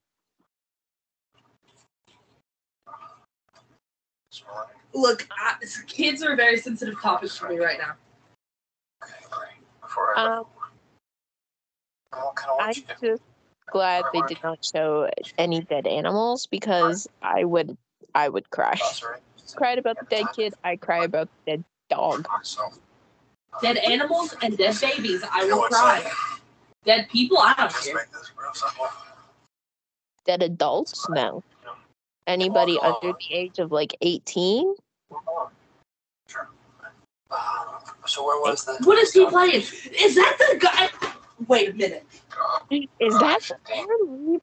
Look, 4.94 5.28
I, 5.30 5.56
kids 5.86 6.22
are 6.22 6.32
a 6.32 6.36
very 6.36 6.56
sensitive 6.56 6.98
topic 6.98 7.30
for 7.30 7.50
me 7.50 7.58
right 7.58 7.78
now. 7.78 7.92
Okay, 9.04 9.16
great. 9.30 9.48
Before 9.82 10.18
I 10.18 10.24
Um, 10.38 10.46
what 12.10 12.34
kind 12.36 12.52
of 12.52 12.58
I'm 12.58 12.68
work 12.68 12.76
you 12.76 12.82
do? 13.00 13.08
just 13.08 13.22
glad 13.70 14.06
they 14.14 14.22
did 14.22 14.42
not 14.42 14.64
show 14.64 15.10
any 15.36 15.60
dead 15.60 15.86
animals 15.86 16.46
because 16.46 17.06
I 17.20 17.44
would 17.44 17.76
I 18.14 18.30
would 18.30 18.48
cry. 18.48 18.76
Sorry. 18.76 19.18
Cried 19.56 19.76
about 19.76 20.00
the 20.00 20.06
dead 20.06 20.26
kid. 20.34 20.54
I 20.64 20.76
cry 20.76 21.00
about 21.00 21.28
the 21.44 21.50
dead 21.50 21.64
dog. 21.90 22.26
Myself. 23.52 23.62
Dead 23.62 23.76
animals 23.90 24.35
and 24.43 24.57
dead 24.57 24.76
babies, 24.81 25.25
I 25.31 25.45
will 25.45 25.62
cry. 25.62 26.11
Dead 26.85 27.09
people, 27.11 27.38
I 27.38 27.55
don't 27.55 27.71
Just 27.71 27.87
care. 27.87 27.95
make 27.95 28.11
this 28.12 28.31
real 28.40 28.52
simple. 28.55 28.87
Dead 30.25 30.43
adults? 30.43 31.09
No. 31.09 31.43
Anybody 32.26 32.78
under 32.81 33.14
the 33.19 33.35
age 33.35 33.59
of 33.59 33.73
like 33.73 33.97
18? 34.02 34.75
Uh, 37.31 37.37
so 38.07 38.26
where 38.26 38.40
was 38.40 38.64
that? 38.64 38.81
What 38.85 38.99
is 38.99 39.12
he 39.12 39.26
playing? 39.26 39.62
Is 39.62 40.14
that 40.14 40.37
the 40.38 40.59
guy? 40.59 40.88
Wait 41.47 41.71
a 41.71 41.75
minute. 41.75 42.07
Is 42.71 43.19
that 43.19 43.40
the 43.49 43.75
Aaron 43.75 44.40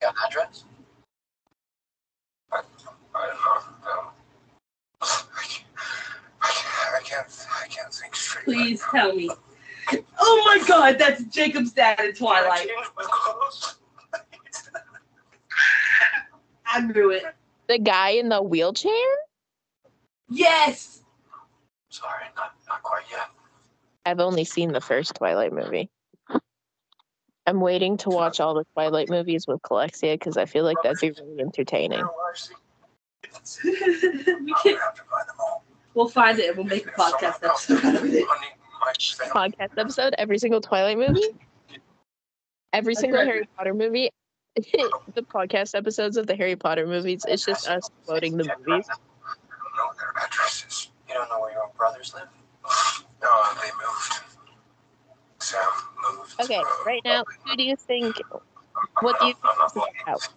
Got 0.00 0.14
an 0.14 0.14
address? 0.26 0.64
I, 2.50 2.60
I 3.14 3.26
don't 3.26 3.84
know. 3.84 4.00
No. 4.02 4.12
I 5.00 5.44
can't, 5.48 5.66
I 6.40 7.01
can't, 7.12 7.46
I 7.62 7.66
can't, 7.68 7.92
think 7.92 8.16
straight. 8.16 8.44
Please 8.44 8.82
tell 8.90 9.14
me. 9.14 9.30
Oh 10.18 10.42
my 10.46 10.66
god, 10.66 10.98
that's 10.98 11.24
Jacob's 11.24 11.72
dad 11.72 12.00
in 12.00 12.14
Twilight. 12.14 12.68
changed 12.68 12.90
my 12.96 13.04
clothes. 13.04 13.76
I 16.66 16.80
knew 16.80 17.10
it. 17.10 17.24
The 17.68 17.78
guy 17.78 18.10
in 18.10 18.28
the 18.28 18.42
wheelchair? 18.42 18.92
Yes! 20.30 21.02
Sorry, 21.90 22.24
not 22.36 22.54
not 22.68 22.82
quite 22.82 23.04
yet. 23.10 23.28
I've 24.06 24.20
only 24.20 24.44
seen 24.44 24.72
the 24.72 24.80
first 24.80 25.14
Twilight 25.14 25.52
movie. 25.52 25.90
I'm 27.46 27.60
waiting 27.60 27.96
to 27.98 28.08
watch 28.08 28.40
all 28.40 28.54
the 28.54 28.64
Twilight 28.72 29.10
movies 29.10 29.46
with 29.46 29.60
Calexia 29.62 30.14
because 30.14 30.36
I 30.36 30.46
feel 30.46 30.64
like 30.64 30.76
that'd 30.82 31.00
be 31.00 31.10
really 31.10 31.40
entertaining. 31.40 31.98
You 31.98 32.04
know, 32.04 32.14
actually, 32.30 32.56
we 34.44 34.54
I'm 34.54 34.62
can, 34.62 34.78
gonna 35.94 36.04
have 36.04 36.12
to 36.12 36.14
find 36.14 36.38
them 36.38 36.38
all. 36.38 36.38
we'll 36.38 36.38
find 36.38 36.38
it 36.38 36.48
and 36.48 36.56
we'll 36.56 36.66
make 36.66 36.86
a 36.86 36.90
podcast 36.90 37.44
episode 37.44 37.84
out 37.84 37.94
of 37.96 38.04
it. 38.04 38.24
Honey, 38.28 38.48
my 38.80 38.92
family. 38.98 39.32
Podcast 39.32 39.78
episode, 39.78 40.14
every 40.18 40.38
single 40.38 40.60
Twilight 40.60 40.98
movie, 40.98 41.22
every 42.72 42.94
single 42.94 43.18
right. 43.18 43.26
Harry 43.26 43.48
Potter 43.56 43.74
movie. 43.74 44.10
the 45.14 45.22
podcast 45.22 45.74
episodes 45.74 46.16
of 46.18 46.26
the 46.26 46.36
Harry 46.36 46.56
Potter 46.56 46.86
movies, 46.86 47.24
it's 47.28 47.44
just 47.44 47.68
us 47.68 47.88
quoting 48.06 48.36
the 48.36 48.44
movies. 48.44 48.86
I 48.88 48.94
don't 48.94 49.76
know 49.76 49.92
their 49.98 50.12
addresses. 50.26 50.88
You 51.08 51.14
don't 51.14 51.28
know 51.30 51.40
where 51.40 51.52
your 51.52 51.70
brothers 51.76 52.12
live? 52.14 52.28
No, 53.22 53.42
they 53.62 53.70
moved. 53.80 54.20
Sam 55.38 55.62
moved. 56.16 56.40
Okay, 56.42 56.56
uh, 56.56 56.64
right 56.86 57.00
now, 57.04 57.24
who 57.46 57.56
do 57.56 57.62
you 57.64 57.76
think? 57.76 58.16
What 59.00 59.18
do 59.20 59.26
you 59.26 59.34
I'm 59.42 59.56
think 59.56 59.58
this 59.58 59.70
is 59.72 59.76
looking. 59.76 59.94
about? 60.02 60.28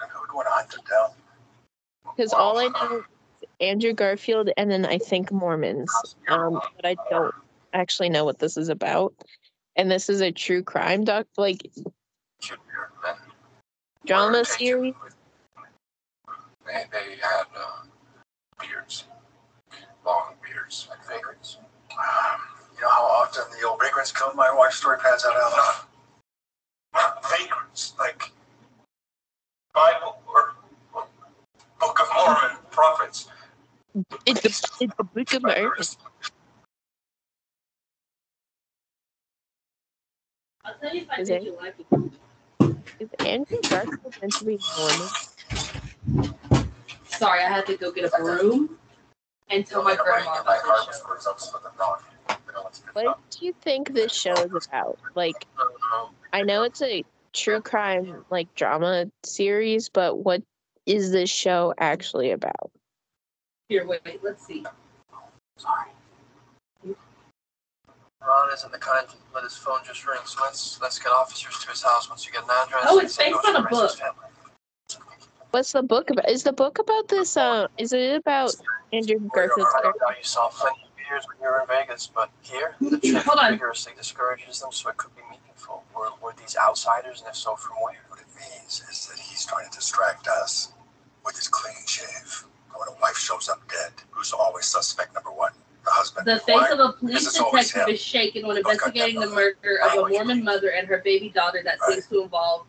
I 0.00 0.20
would 0.20 0.34
want 0.34 0.46
to 0.46 0.52
hunt 0.52 0.70
them 0.70 0.80
down. 0.90 1.10
Because 2.16 2.32
all 2.32 2.58
I 2.58 2.68
know 2.68 2.98
is 2.98 3.04
Andrew 3.62 3.92
Garfield 3.92 4.50
and 4.56 4.70
then 4.70 4.84
I 4.84 4.98
think 4.98 5.30
Mormons. 5.30 5.90
Um, 6.28 6.60
but 6.76 6.84
I 6.84 6.96
don't 7.08 7.34
actually 7.72 8.08
know 8.08 8.24
what 8.24 8.40
this 8.40 8.56
is 8.56 8.68
about. 8.68 9.14
And 9.76 9.90
this 9.90 10.10
is 10.10 10.20
a 10.20 10.32
true 10.32 10.62
crime 10.62 11.04
doc, 11.04 11.26
like 11.38 11.70
drama 14.04 14.44
series. 14.44 14.94
They, 16.66 16.84
they 16.92 17.16
had 17.20 17.44
uh, 17.56 17.84
beards, 18.60 19.04
long 20.04 20.34
beards, 20.44 20.88
like 20.90 21.06
vagrants. 21.08 21.58
Um, 21.92 22.40
you 22.74 22.82
know 22.82 22.88
how 22.88 23.02
often 23.04 23.44
the 23.58 23.66
old 23.66 23.80
vagrants 23.80 24.12
come? 24.12 24.36
My 24.36 24.52
wife's 24.52 24.76
story 24.76 24.98
pans 25.02 25.24
out. 25.24 25.86
Not 26.94 27.24
vagrants, 27.30 27.94
like 27.98 28.30
Bible 29.74 30.20
or 30.28 30.54
Book 31.80 31.98
of 32.00 32.08
Mormon 32.14 32.56
prophets. 32.70 33.28
It's 34.26 34.40
the 34.40 34.48
it's 34.80 34.94
the 34.96 35.04
Book 35.04 35.34
of 35.34 35.42
Mormon. 35.42 35.72
I'll 40.64 40.74
tell 40.80 40.94
you 40.94 41.02
if 41.02 41.10
I 41.10 41.20
Is 41.20 41.28
think 41.28 41.44
you 41.44 41.56
like 41.60 41.74
it. 41.78 42.12
Is 43.00 43.10
Andrew 43.26 43.58
Garfield 43.68 44.16
meant 44.20 44.32
to 44.34 44.44
be 44.44 44.58
Mormon? 44.78 45.08
Sorry, 47.06 47.42
I 47.42 47.48
had 47.48 47.66
to 47.66 47.76
go 47.76 47.92
get 47.92 48.04
a 48.12 48.16
broom 48.18 48.78
and 49.50 49.66
tell 49.66 49.82
my 49.82 49.96
grandma 49.96 50.40
about 50.40 50.62
this 50.88 50.98
show. 50.98 51.02
What 52.94 53.18
do 53.30 53.46
you 53.46 53.54
think 53.60 53.94
this 53.94 54.12
show 54.12 54.34
is 54.34 54.66
about? 54.68 54.98
Like, 55.14 55.46
I 56.32 56.42
know 56.42 56.62
it's 56.64 56.82
a 56.82 57.04
true 57.32 57.60
crime 57.60 58.24
like 58.30 58.54
drama 58.54 59.06
series, 59.24 59.88
but 59.88 60.18
what 60.18 60.42
is 60.86 61.12
this 61.12 61.30
show 61.30 61.74
actually 61.78 62.30
about? 62.30 62.70
Here, 63.72 63.86
wait, 63.86 64.00
wait, 64.04 64.20
let's 64.22 64.46
see. 64.46 64.66
Sorry. 65.56 65.88
Ron 66.84 68.52
isn't 68.52 68.70
the 68.70 68.76
kind 68.76 69.08
to 69.08 69.14
let 69.34 69.44
his 69.44 69.56
phone 69.56 69.78
just 69.86 70.06
ring, 70.06 70.18
so 70.26 70.42
let's 70.42 70.78
let's 70.82 70.98
get 70.98 71.10
officers 71.10 71.58
to 71.60 71.70
his 71.70 71.82
house 71.82 72.10
once 72.10 72.26
you 72.26 72.32
get 72.32 72.42
an 72.44 72.50
address. 72.50 72.84
Oh, 72.86 72.98
it's 72.98 73.16
based 73.16 73.38
on 73.46 73.56
a 73.56 73.62
book. 73.66 73.98
What's 75.52 75.72
the 75.72 75.82
book 75.82 76.10
about? 76.10 76.28
Is 76.28 76.42
the 76.42 76.52
book 76.52 76.80
about 76.80 77.08
this? 77.08 77.34
Uh, 77.34 77.66
is 77.78 77.94
it 77.94 78.16
about 78.16 78.54
Andrew 78.92 79.18
Garfield's 79.34 79.72
I 79.74 79.80
character? 79.80 80.00
know 80.02 80.16
you 80.18 80.22
saw 80.22 80.48
plenty 80.48 80.82
of 80.82 80.94
beers 80.94 81.24
when 81.26 81.38
you 81.40 81.48
were 81.50 81.60
in 81.62 81.66
Vegas, 81.66 82.10
but 82.14 82.28
here 82.42 82.74
the 82.78 82.98
trip 83.22 83.24
vigorously 83.24 83.94
discourages 83.96 84.60
them, 84.60 84.70
so 84.70 84.90
it 84.90 84.98
could 84.98 85.16
be 85.16 85.22
meaningful. 85.30 85.82
Were, 85.96 86.10
were 86.22 86.34
these 86.38 86.58
outsiders, 86.62 87.20
and 87.20 87.30
if 87.30 87.36
so, 87.36 87.56
from 87.56 87.76
where? 87.76 87.96
What 88.10 88.20
it 88.20 88.26
means 88.36 88.84
is 88.90 89.06
that 89.06 89.18
he's 89.18 89.46
trying 89.46 89.64
to 89.70 89.74
distract 89.74 90.28
us 90.28 90.74
with 91.24 91.36
his 91.36 91.48
clean 91.48 91.86
shave. 91.86 92.44
When 92.82 92.96
a 92.96 93.00
wife 93.00 93.16
shows 93.16 93.48
up 93.48 93.60
dead, 93.68 93.92
who's 94.10 94.32
always 94.32 94.66
suspect 94.66 95.14
number 95.14 95.30
one? 95.30 95.52
The 95.84 95.90
husband. 95.90 96.26
The 96.26 96.40
face 96.40 96.56
Why? 96.56 96.68
of 96.70 96.80
a 96.80 96.92
police 96.94 97.20
Because 97.20 97.26
it's 97.28 97.40
always 97.40 97.68
detective 97.68 97.94
is 97.94 98.00
shaken 98.00 98.44
when 98.46 98.56
investigating 98.56 99.20
the 99.20 99.28
murder 99.28 99.78
of 99.84 100.04
a. 100.04 100.08
Mormon 100.08 100.42
mother 100.42 100.70
and 100.72 100.88
her 100.88 100.98
baby 100.98 101.28
daughter 101.28 101.60
that 101.62 101.78
Right. 101.80 101.92
seems 101.94 102.06
to 102.08 102.22
involve 102.22 102.66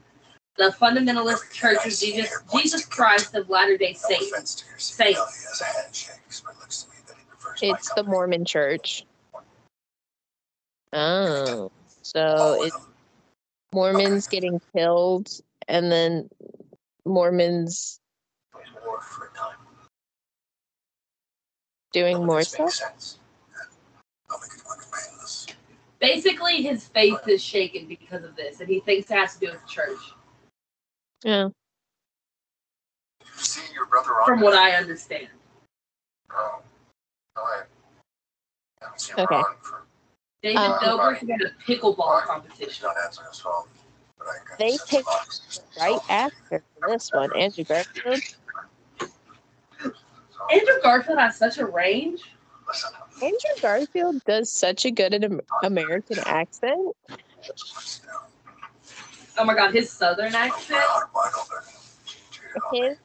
the 0.58 0.66
fundamentalist 0.80 1.52
Church 1.52 1.78
of 1.78 1.92
Jesus, 1.98 2.30
Jesus 2.54 2.86
Christ 2.86 3.34
of 3.34 3.50
Latter 3.50 3.76
day 3.76 3.94
Saints. 3.94 4.32
offense 4.32 4.56
to 4.56 4.66
Saints. 4.78 5.20
CPL, 5.20 5.28
he 5.40 5.46
has 5.48 5.62
a 5.62 5.66
handshakes, 5.66 6.42
but 6.42 6.54
it 6.54 6.60
looks 6.60 6.84
to 6.84 6.90
me 6.92 6.98
that 7.08 7.18
he 7.18 7.24
prefers 7.26 7.62
my 7.64 7.70
It's 7.70 7.90
the. 7.90 8.04
Mormon 8.04 8.46
Church. 8.46 9.04
Oh, 10.94 11.72
so 12.04 12.62
it's 12.62 12.76
them. 12.76 12.94
Mormons 13.74 14.28
getting 14.28 14.62
killed, 14.76 15.32
and 15.68 15.92
then 15.92 16.30
Mormons 17.04 18.00
doing 21.94 22.26
more 22.26 22.44
stuff. 22.44 22.72
sense. 22.74 23.20
I'll 24.30 24.40
make 24.40 24.52
it 24.58 24.64
quick 24.64 24.80
and 24.84 24.92
painless. 24.92 25.48
Basically, 26.00 26.62
his 26.62 26.86
faith 26.88 27.26
is 27.28 27.42
shaken 27.42 27.88
because 27.88 28.24
of 28.26 28.36
this, 28.36 28.60
and 28.60 28.68
he 28.68 28.82
thinks 28.82 29.10
it 29.10 29.14
has 29.16 29.36
to 29.36 29.40
do 29.40 29.52
with 29.54 29.62
the 29.62 29.70
church, 29.70 30.00
Yeah. 31.24 31.48
Did 33.22 33.74
your 33.74 33.86
brother 33.86 34.12
on 34.20 34.26
from 34.26 34.42
what 34.42 34.54
I 34.54 34.72
understand. 34.72 35.28
No. 36.30 36.62
No, 37.38 37.42
I 37.42 37.62
haven't 38.82 39.00
seen 39.00 39.16
Okay. 39.20 39.36
Ron 39.36 39.46
for 39.62 39.86
David 40.42 40.58
Um, 40.58 40.80
Dobrik 40.80 41.24
won 41.24 41.42
a 41.42 41.50
pickleball 41.64 42.20
He's 42.20 42.28
competition. 42.28 42.84
not 42.88 42.96
answering 43.06 43.28
his 43.30 43.40
phone. 43.40 43.66
But 44.18 44.28
I 44.28 44.38
can 44.46 44.56
They 44.60 44.72
sense 44.78 44.90
picked. 44.90 45.78
Right 45.80 46.00
after 46.10 46.64
this 46.88 47.12
one, 47.14 47.30
Andrew 47.38 47.64
Garfield. 47.64 48.20
Andrew 50.52 50.76
Garfield 50.82 51.20
has 51.20 51.38
such 51.38 51.58
a 51.58 51.66
range. 51.66 52.22
Andrew 53.22 53.62
Garfield 53.62 54.24
does 54.26 54.52
such 54.52 54.86
a 54.86 54.92
good 54.92 55.14
an 55.14 55.42
American 55.64 56.20
accent. 56.26 56.96
Oh 59.38 59.46
my 59.46 59.56
god, 59.56 59.74
his 59.74 59.90
southern 59.90 60.36
accent. 60.36 60.80
heart 60.82 61.10
wide 61.14 61.32
open. 61.40 61.58
Treat 62.32 62.52
it 62.56 62.62
all 62.64 62.90
His, 62.90 62.98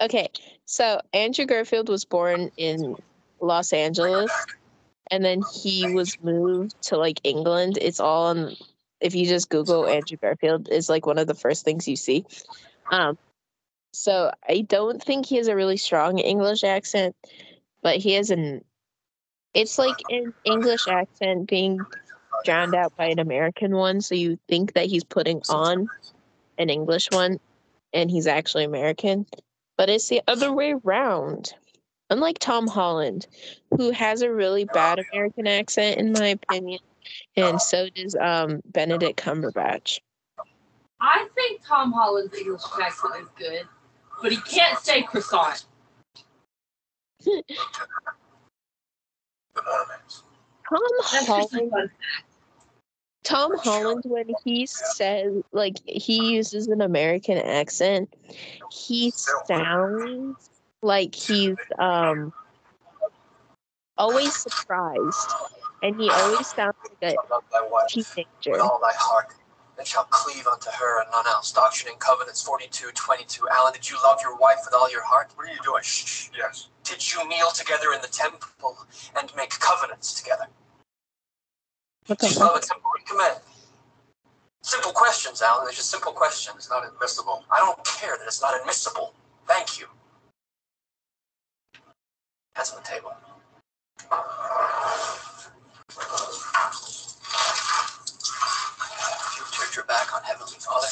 okay, 0.00 0.28
so 0.64 1.00
Andrew 1.12 1.44
Garfield 1.44 1.88
was 1.88 2.04
born 2.04 2.50
in 2.56 2.96
Los 3.40 3.72
Angeles, 3.72 4.30
and 5.10 5.24
then 5.24 5.42
he 5.54 5.92
was 5.92 6.16
moved 6.22 6.80
to 6.82 6.96
like 6.96 7.20
England. 7.24 7.78
It's 7.80 8.00
all 8.00 8.26
on. 8.26 8.56
If 9.00 9.14
you 9.14 9.26
just 9.26 9.50
Google 9.50 9.86
Andrew 9.86 10.16
Garfield, 10.16 10.68
is 10.70 10.88
like 10.88 11.04
one 11.04 11.18
of 11.18 11.26
the 11.26 11.34
first 11.34 11.64
things 11.64 11.86
you 11.86 11.96
see. 11.96 12.24
Um, 12.90 13.18
so 13.96 14.30
I 14.46 14.60
don't 14.60 15.02
think 15.02 15.24
he 15.24 15.36
has 15.36 15.48
a 15.48 15.56
really 15.56 15.78
strong 15.78 16.18
English 16.18 16.64
accent, 16.64 17.16
but 17.82 17.96
he 17.96 18.12
has 18.12 18.30
an. 18.30 18.62
It's 19.54 19.78
like 19.78 19.96
an 20.10 20.34
English 20.44 20.86
accent 20.86 21.48
being 21.48 21.80
drowned 22.44 22.74
out 22.74 22.94
by 22.96 23.06
an 23.06 23.18
American 23.18 23.74
one, 23.74 24.02
so 24.02 24.14
you 24.14 24.38
think 24.48 24.74
that 24.74 24.84
he's 24.84 25.02
putting 25.02 25.40
on 25.48 25.88
an 26.58 26.68
English 26.68 27.08
one 27.10 27.40
and 27.94 28.10
he's 28.10 28.26
actually 28.26 28.64
American, 28.64 29.24
but 29.78 29.88
it's 29.88 30.08
the 30.08 30.20
other 30.28 30.52
way 30.52 30.74
around. 30.84 31.54
Unlike 32.10 32.38
Tom 32.38 32.66
Holland, 32.66 33.26
who 33.78 33.90
has 33.92 34.20
a 34.20 34.30
really 34.30 34.66
bad 34.66 35.00
American 35.10 35.46
accent, 35.46 35.98
in 35.98 36.12
my 36.12 36.26
opinion, 36.26 36.80
and 37.34 37.60
so 37.60 37.88
does 37.88 38.14
um, 38.14 38.60
Benedict 38.66 39.18
Cumberbatch. 39.18 40.00
I 41.00 41.26
think 41.34 41.62
Tom 41.66 41.92
Holland's 41.92 42.36
English 42.36 42.62
accent 42.80 43.14
is 43.20 43.28
good, 43.38 43.66
but 44.22 44.32
he 44.32 44.38
can't 44.38 44.78
say 44.78 45.02
croissant. 45.02 45.66
Tom 50.68 50.80
That's 51.12 51.26
just 51.26 51.54
a 51.54 51.58
Holland, 51.58 51.90
Tom 53.24 53.58
Holland, 53.58 54.04
when 54.06 54.30
he 54.44 54.66
says 54.66 55.42
like 55.52 55.78
he 55.86 56.34
uses 56.34 56.68
an 56.68 56.80
American 56.80 57.38
accent, 57.38 58.14
he 58.70 59.12
sounds 59.46 60.50
like 60.82 61.14
he's 61.14 61.56
um 61.78 62.32
always 63.98 64.34
surprised, 64.34 65.30
and 65.82 66.00
he 66.00 66.10
always 66.10 66.46
sounds 66.46 66.76
like 67.02 67.14
a 67.14 67.32
Love 67.32 67.44
thy 67.52 67.68
wife 67.68 67.88
teenager. 67.88 68.62
With 69.78 69.96
all 69.96 70.06
thy 70.06 70.20
heart, 70.24 70.32
and 70.32 70.32
shall 70.32 70.32
cleave 70.36 70.46
unto 70.46 70.70
her 70.70 71.02
and 71.02 71.10
none 71.12 71.26
else. 71.26 71.52
Doctrine 71.52 71.92
and 71.92 72.00
Covenants 72.00 72.42
42 72.42 72.90
22. 72.94 73.48
Alan, 73.50 73.72
did 73.72 73.90
you 73.90 73.96
love 74.04 74.18
your 74.22 74.36
wife 74.36 74.58
with 74.64 74.74
all 74.74 74.90
your 74.90 75.04
heart? 75.04 75.32
What 75.36 75.48
are 75.48 75.52
you 75.52 75.60
doing? 75.64 75.82
Shh, 75.82 76.06
shh. 76.06 76.30
Yes. 76.36 76.68
Did 76.84 77.02
you 77.12 77.28
kneel 77.28 77.50
together 77.50 77.92
in 77.94 78.00
the 78.02 78.08
temple 78.08 78.86
and 79.18 79.32
make 79.36 79.50
covenants 79.50 80.14
together? 80.20 80.46
What 82.06 82.18
the 82.20 82.28
fuck? 82.28 82.54
love 82.54 82.56
a 82.56 82.66
temple 82.66 82.90
command? 83.06 83.40
Simple 84.62 84.92
questions, 84.92 85.42
Alan. 85.42 85.64
They're 85.64 85.74
just 85.74 85.90
simple 85.90 86.12
questions. 86.12 86.56
It's 86.56 86.70
not 86.70 86.86
admissible. 86.86 87.44
I 87.50 87.58
don't 87.58 87.84
care 87.84 88.16
that 88.18 88.26
it's 88.26 88.42
not 88.42 88.58
admissible. 88.60 89.14
Thank 89.46 89.78
you. 89.80 89.86
Hands 92.54 92.70
on 92.72 92.82
the 92.82 92.88
table. 92.88 93.12
back 99.96 100.14
on 100.14 100.22
Heavenly 100.24 100.58
Father, 100.58 100.86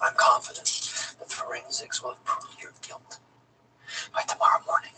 I'm 0.00 0.14
confident 0.16 0.66
the 1.18 1.26
forensics 1.26 2.00
will 2.00 2.10
have 2.10 2.24
prove 2.24 2.56
your 2.62 2.70
guilt 2.86 3.18
by 4.14 4.22
tomorrow 4.22 4.60
morning. 4.66 4.90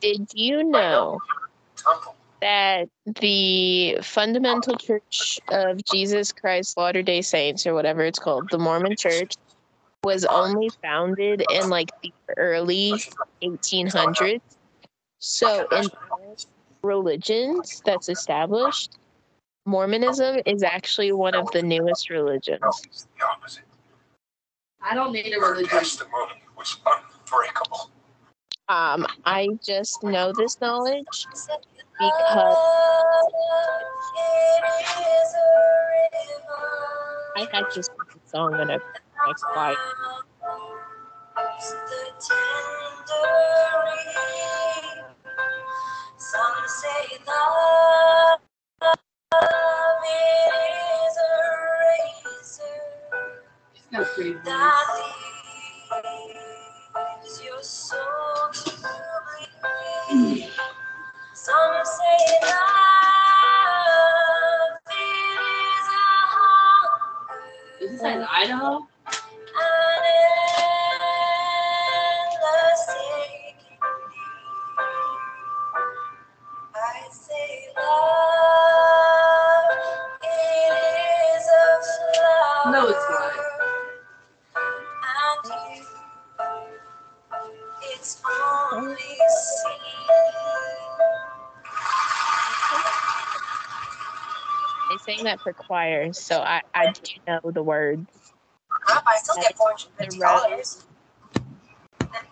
Did 0.00 0.28
you 0.34 0.62
know 0.62 1.20
that 2.40 2.88
the 3.04 3.98
Fundamental 4.02 4.76
Church 4.76 5.40
of 5.50 5.84
Jesus 5.84 6.30
Christ 6.30 6.76
Latter 6.78 7.02
day 7.02 7.20
Saints, 7.20 7.66
or 7.66 7.74
whatever 7.74 8.02
it's 8.02 8.20
called, 8.20 8.48
the 8.48 8.58
Mormon 8.58 8.94
Church, 8.94 9.34
was 10.04 10.24
only 10.24 10.70
founded 10.82 11.44
in 11.50 11.68
like 11.68 11.90
the 12.00 12.12
early 12.36 13.02
1800s? 13.42 14.40
So, 15.18 15.66
in 15.72 15.90
religions 16.84 17.82
that's 17.84 18.08
established, 18.08 18.99
Mormonism 19.70 20.40
is 20.46 20.64
actually 20.64 21.12
one 21.12 21.36
of 21.36 21.48
the 21.52 21.62
newest 21.62 22.10
religions. 22.10 22.58
No, 22.60 22.72
it's 22.84 23.06
the 23.16 23.24
opposite. 23.24 23.62
I 24.82 24.96
don't 24.96 25.12
need 25.12 25.32
a 25.32 25.38
religion. 25.38 25.68
testimony 25.68 26.42
was 26.58 26.76
unbreakable. 26.84 27.90
Um, 28.68 29.06
I 29.24 29.46
just 29.64 30.02
know 30.02 30.32
this 30.36 30.60
knowledge 30.60 31.04
because 32.00 32.56
I 37.36 37.46
had 37.52 37.70
to 37.70 37.82
sing 37.82 37.94
the 38.12 38.28
song 38.28 38.50
when 38.58 38.72
I 38.72 38.78
next 39.28 39.44
quiet. 39.52 39.78
Some 46.18 46.42
say 46.66 47.18
love 47.24 48.49
is 50.06 51.16
a 51.18 51.30
razor 51.82 52.74
voice. 53.90 54.44
that 54.44 54.86
leaves 57.24 57.42
your 57.44 57.62
soul 57.62 58.50
to 58.52 58.70
bleed. 60.10 60.48
Some 61.34 61.84
say 61.84 62.38
love 62.42 62.52
is 64.90 65.88
a 65.88 66.06
hunger. 66.32 67.82
Is 67.82 67.90
this 67.92 68.02
in 68.02 68.22
Idaho? 68.30 68.80
They 95.30 95.36
that 95.36 95.42
for 95.42 95.52
choir, 95.52 96.12
so 96.12 96.40
I, 96.40 96.60
I 96.74 96.90
do 96.90 97.02
know 97.28 97.50
the 97.52 97.62
words. 97.62 98.32
Crap, 98.68 99.04
I 99.06 99.16
still 99.18 99.36
get 99.40 99.56
four 99.56 99.68
hundred 99.68 99.86
and 100.00 100.06
fifty 100.08 100.18
dollars. 100.18 100.84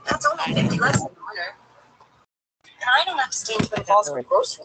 That's 0.05 0.27
only 0.27 0.43
fifty 0.61 0.79
less 0.81 0.97
than 0.97 1.11
honor. 1.31 1.55
And 2.65 2.91
I 3.01 3.05
don't 3.05 3.19
have 3.19 3.31
to 3.31 3.37
stay 3.37 3.55
in 3.55 3.61
Twin 3.61 3.85
Falls 3.85 4.09
for 4.09 4.21
grocery 4.23 4.65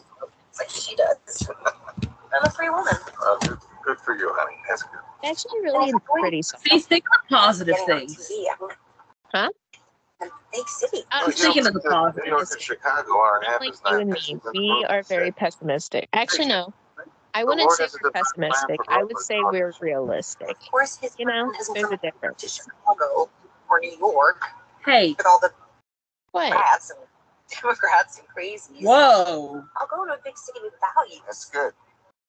It's 0.50 0.58
like 0.58 0.68
she 0.70 0.96
does. 0.96 1.48
I'm 2.02 2.44
a 2.44 2.50
free 2.50 2.70
woman. 2.70 2.94
Well, 3.20 3.38
good, 3.38 3.58
good 3.84 3.98
for 4.00 4.16
you, 4.16 4.32
honey. 4.34 4.56
That's 4.68 4.82
good. 4.82 5.00
Actually, 5.22 5.60
really 5.62 5.92
pretty 6.20 6.42
song. 6.42 6.60
See, 6.64 6.80
think 6.80 7.04
of 7.04 7.28
the 7.30 7.36
positive 7.36 7.76
Getting 7.76 7.94
on 7.94 8.00
things. 8.00 8.28
TV, 8.32 8.44
I'm 8.50 8.68
in 8.70 8.76
Huh? 9.32 9.50
a 10.22 10.26
Big 10.52 10.68
city. 10.68 11.04
I'm 11.12 11.26
I'm 11.26 11.32
thinking 11.32 11.66
of 11.68 11.74
the 11.74 11.80
New 11.80 11.88
York 12.30 12.40
positives. 12.40 12.52
and 12.52 12.62
Chicago 12.62 13.18
aren't 13.18 13.44
half 13.46 13.60
like 13.60 13.70
as 13.70 13.80
you 13.84 13.98
and 14.00 14.10
me. 14.10 14.40
We 14.52 14.84
are 14.88 15.02
very 15.04 15.30
pessimistic. 15.30 16.08
Actually, 16.12 16.46
no. 16.46 16.72
I 17.34 17.42
wouldn't 17.44 17.70
say 17.72 17.86
we're 18.02 18.10
pessimistic. 18.12 18.80
I 18.88 19.02
would 19.02 19.18
say 19.18 19.40
we're 19.42 19.72
realistic. 19.80 20.50
Of 20.50 20.58
course, 20.70 20.96
his 20.98 21.14
You 21.18 21.26
know, 21.26 21.46
plan 21.50 21.60
isn't 21.60 21.74
there's 21.74 21.90
a 21.90 21.96
difference. 21.96 22.40
to 22.42 22.48
Chicago 22.48 23.28
or 23.68 23.80
New 23.80 23.96
York 23.98 24.44
Hey, 24.84 25.14
with 25.18 25.26
all 25.26 25.40
the 25.40 25.50
What? 26.32 26.52
rats 26.52 26.90
and 26.90 26.98
Democrats 27.60 28.18
and 28.20 28.28
crazies. 28.28 28.82
whoa. 28.84 29.64
I'll 29.76 29.86
go 29.88 30.04
to 30.06 30.12
a 30.12 30.18
big 30.24 30.36
city 30.38 30.60
with 30.62 30.74
values. 30.80 31.20
That's 31.26 31.44
good. 31.50 31.72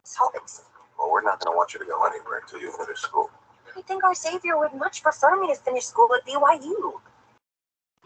Salt 0.03 0.33
Lake 0.33 0.47
City. 0.47 0.67
Well, 0.97 1.11
we're 1.11 1.21
not 1.21 1.39
going 1.43 1.53
to 1.53 1.57
want 1.57 1.73
you 1.73 1.79
to 1.79 1.85
go 1.85 2.03
anywhere 2.05 2.39
until 2.39 2.59
you 2.61 2.71
finish 2.71 2.99
school. 2.99 3.29
I 3.77 3.81
think 3.81 4.03
our 4.03 4.15
savior 4.15 4.57
would 4.57 4.73
much 4.73 5.03
prefer 5.03 5.35
me 5.39 5.53
to 5.53 5.59
finish 5.59 5.85
school 5.85 6.07
at 6.15 6.25
BYU. 6.25 6.63
You 6.63 7.01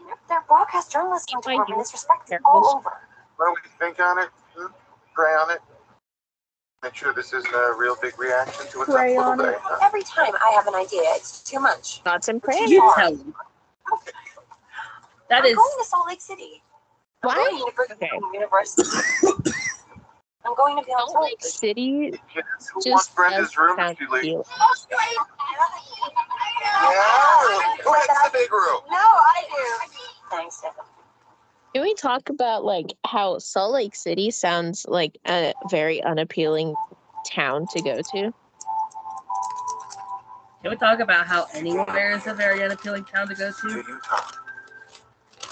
know, 0.00 0.14
Their 0.28 0.42
broadcast 0.48 0.90
journalism 0.92 1.40
BYU. 1.40 1.42
department 1.52 1.80
is 1.82 1.92
respected 1.92 2.40
all 2.44 2.66
over. 2.76 2.90
Why 3.36 3.46
don't 3.46 3.58
we 3.62 3.70
think 3.78 4.00
on 4.00 4.18
it? 4.18 4.28
hmm? 4.56 4.66
Pray 5.14 5.30
on 5.30 5.50
it? 5.52 5.60
Make 6.82 6.94
sure 6.94 7.12
this 7.12 7.32
isn't 7.34 7.52
a 7.54 7.74
real 7.78 7.94
big 8.00 8.18
reaction 8.18 8.66
to 8.68 8.80
a 8.82 8.86
tough 8.86 8.94
Pray 8.94 9.10
little 9.16 9.32
on 9.32 9.38
day. 9.38 9.48
it. 9.50 9.58
huh? 9.60 9.78
Every 9.82 10.02
time 10.02 10.32
I 10.42 10.52
have 10.54 10.66
an 10.66 10.74
idea, 10.74 11.02
it's 11.14 11.42
too 11.42 11.60
much. 11.60 12.00
Thoughts 12.02 12.28
and 12.28 12.42
prayers. 12.42 12.70
You 12.70 12.80
tell 12.96 13.14
them. 13.14 13.34
That 15.28 15.40
I'm 15.40 15.46
is 15.46 15.56
going 15.56 15.70
to 15.78 15.84
Salt 15.84 16.08
Lake 16.08 16.20
City. 16.22 16.62
I'm 17.22 17.28
Why? 17.28 17.34
going 17.34 17.50
to 17.50 17.56
University. 17.58 17.94
Okay. 18.06 18.20
University. 18.32 18.82
I'm 20.46 20.54
going 20.56 20.76
to 20.78 20.84
be 20.84 20.90
on 20.92 21.00
Salt 21.00 21.10
Salt 21.12 21.24
Lake 21.24 21.32
Lake 21.32 21.42
City. 21.42 22.04
City 22.12 22.20
Kids 22.32 22.70
who 22.72 22.80
just 22.82 23.14
Brenda's 23.14 23.58
room 23.58 23.78
if 23.78 23.98
she 23.98 24.06
leaves. 24.06 24.24
cute. 24.24 24.48
Yeah, 26.80 27.74
who 27.84 27.90
likes 27.90 28.06
the 28.24 28.30
big 28.32 28.50
room? 28.50 28.80
No, 28.90 28.96
I 28.96 29.44
do. 29.50 29.98
Thanks, 30.30 30.56
Stefan. 30.56 30.84
Can 31.72 31.82
we 31.82 31.94
talk 31.94 32.28
about 32.28 32.64
like 32.64 32.94
how 33.06 33.38
Salt 33.38 33.72
Lake 33.72 33.94
City 33.94 34.30
sounds 34.32 34.86
like 34.88 35.18
a 35.26 35.54
very 35.66 36.02
unappealing 36.02 36.76
town 37.24 37.66
to 37.68 37.80
go 37.80 38.02
to? 38.02 38.32
Can 40.62 40.70
we 40.70 40.76
talk 40.76 40.98
about 40.98 41.26
how 41.26 41.46
anywhere 41.54 42.10
is 42.16 42.26
a 42.26 42.34
very 42.34 42.62
unappealing 42.64 43.04
town 43.04 43.28
to 43.28 43.34
go 43.34 43.52
To 43.52 43.82
to? 43.82 44.00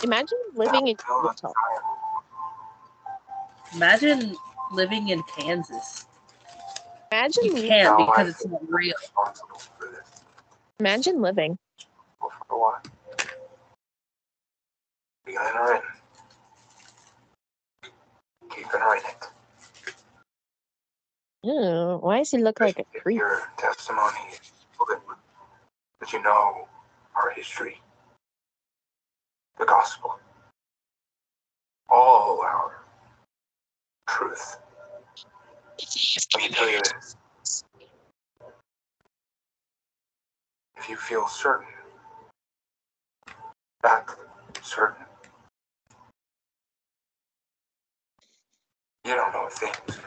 Imagine 0.02 0.38
living 0.54 0.88
in 0.88 0.96
Utah. 1.22 1.52
Imagine 3.74 4.36
living 4.72 5.08
in 5.10 5.22
Kansas. 5.22 6.06
Imagine, 7.12 7.44
You 7.44 7.52
can't 7.68 7.96
because 7.96 8.28
it's 8.28 8.44
not 8.46 8.60
real. 8.68 8.94
responsible 9.00 9.58
for 9.58 9.86
this. 9.86 10.22
imagine 10.80 11.22
living. 11.22 11.58
Well, 18.50 18.60
for 18.64 18.64
what? 18.64 18.64
We 18.64 18.64
in. 18.64 18.64
Keeping 18.64 18.80
her 18.80 18.96
in 18.96 19.02
it. 19.04 19.28
Why 22.02 22.18
does 22.18 22.30
he 22.30 22.38
look 22.38 22.60
like 22.60 22.78
a 22.78 22.84
creep? 23.00 23.18
Your 23.18 23.42
testimony 23.58 24.18
that 26.00 26.12
you 26.12 26.22
know 26.22 26.68
our 27.16 27.30
history, 27.30 27.80
the 29.58 29.66
gospel, 29.66 30.18
all 31.90 32.40
our 32.42 32.82
truth. 34.08 34.58
Let 36.34 36.42
me 36.42 36.48
tell 36.50 36.70
you 36.70 36.80
this. 36.80 37.16
If 40.78 40.88
you 40.88 40.96
feel 40.96 41.28
certain, 41.28 41.66
that 43.82 44.08
certain, 44.62 45.04
you 49.08 49.14
don't 49.14 49.32
know 49.32 49.48
things. 49.48 49.98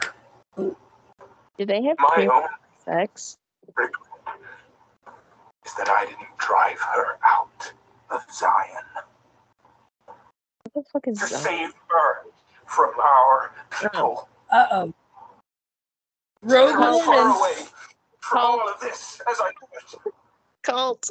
Do 1.58 1.66
they 1.66 1.82
have 1.82 1.96
My 1.98 2.28
own 2.32 2.44
sex? 2.84 3.36
is 5.66 5.74
that 5.78 5.88
I 5.88 6.06
didn't 6.06 6.36
drive 6.38 6.78
her 6.78 7.18
out 7.24 7.72
of 8.10 8.20
Zion 8.32 8.84
What 10.72 10.74
the 10.74 10.82
fuck 10.92 11.08
is 11.08 11.18
to 11.18 11.24
that? 11.26 11.40
save 11.40 11.72
her 11.88 12.22
from 12.66 12.92
our 13.00 13.52
people. 13.80 14.28
Uh 14.50 14.66
oh. 14.70 14.94
Rogue 16.42 16.68
They're 16.68 16.76
far 17.04 17.28
Mormons. 17.28 17.38
away 17.38 17.66
from 18.20 18.38
all 18.38 18.68
of 18.68 18.80
this 18.80 19.20
as 19.30 19.40
I 19.40 19.50
could. 19.52 20.00
Cult. 20.62 21.08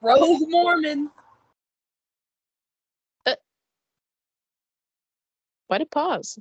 Rogue 0.00 0.40
Mormon. 0.48 1.10
Why 5.68 5.78
did 5.78 5.90
pause? 5.90 6.38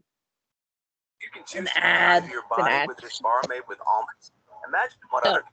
You 1.33 1.41
can 1.41 1.47
choose 1.47 1.59
An 1.59 1.65
to 1.65 1.85
ad. 1.85 2.23
fuel 2.23 2.33
your 2.33 2.43
body 2.49 2.71
ad. 2.71 2.87
with 2.87 2.97
this 2.97 3.19
bar 3.19 3.41
made 3.49 3.61
with 3.67 3.79
almonds. 3.87 4.31
Imagine 4.67 4.97
what 5.09 5.25
Oh. 5.25 5.31
other 5.31 5.43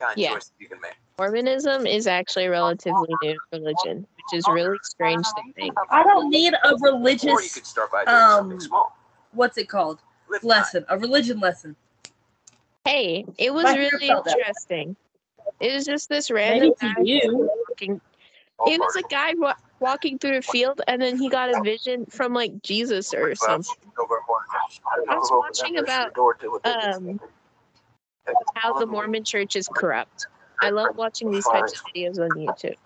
kind 0.00 0.12
of 0.12 0.18
Yeah. 0.18 0.32
choices 0.34 0.52
you 0.58 0.68
can 0.68 0.80
make. 0.80 0.94
Mormonism 1.18 1.86
is 1.86 2.06
actually 2.06 2.46
a 2.46 2.50
relatively 2.50 3.08
new 3.22 3.38
religion, 3.52 4.06
which 4.16 4.38
is 4.38 4.46
really 4.48 4.78
strange 4.84 5.24
to 5.26 5.52
think. 5.54 5.74
I 5.90 6.02
don't 6.04 6.28
need 6.30 6.54
a 6.62 6.76
religious. 6.76 7.24
Or 7.32 7.42
you 7.42 7.50
could 7.50 7.66
start 7.66 7.90
by 7.90 8.04
doing 8.04 8.16
um, 8.16 8.30
something 8.30 8.60
small. 8.60 8.96
what's 9.32 9.58
it 9.58 9.68
called? 9.68 10.00
Live 10.28 10.44
Lesson. 10.44 10.84
A 10.88 10.98
religion 10.98 11.40
lesson. 11.40 11.74
Hey, 12.84 13.24
it 13.38 13.52
was 13.52 13.64
My 13.64 13.76
really 13.76 14.06
felt 14.06 14.24
that 14.26 14.38
interesting. 14.38 14.96
It 15.60 15.72
was 15.74 15.84
just 15.86 16.08
this 16.08 16.30
random 16.30 16.72
Maybe 16.80 16.94
guy 16.94 17.00
to 17.02 17.08
you. 17.08 17.50
walking- 17.68 18.00
All 18.58 18.70
It 18.70 18.78
was 18.80 18.96
a 18.96 19.02
guy 19.02 19.34
wa- 19.36 19.54
walking 19.80 20.18
through 20.18 20.38
a 20.38 20.42
field, 20.42 20.80
and 20.86 21.00
then 21.00 21.16
he 21.18 21.28
got 21.28 21.50
a 21.50 21.60
vision 21.62 22.06
from 22.06 22.32
like 22.34 22.62
Jesus 22.62 23.14
or 23.14 23.34
something. 23.34 23.76
I 25.08 25.14
was 25.14 25.30
watching 25.30 25.78
about 25.78 26.16
um, 26.64 27.20
how 28.54 28.72
the 28.78 28.86
Mormon 28.86 29.24
Church 29.24 29.56
is 29.56 29.68
corrupt. 29.72 30.26
I 30.60 30.70
love 30.70 30.96
watching 30.96 31.30
these 31.30 31.46
types 31.46 31.72
of 31.72 31.80
videos 31.94 32.18
on 32.18 32.30
YouTube. 32.30 32.76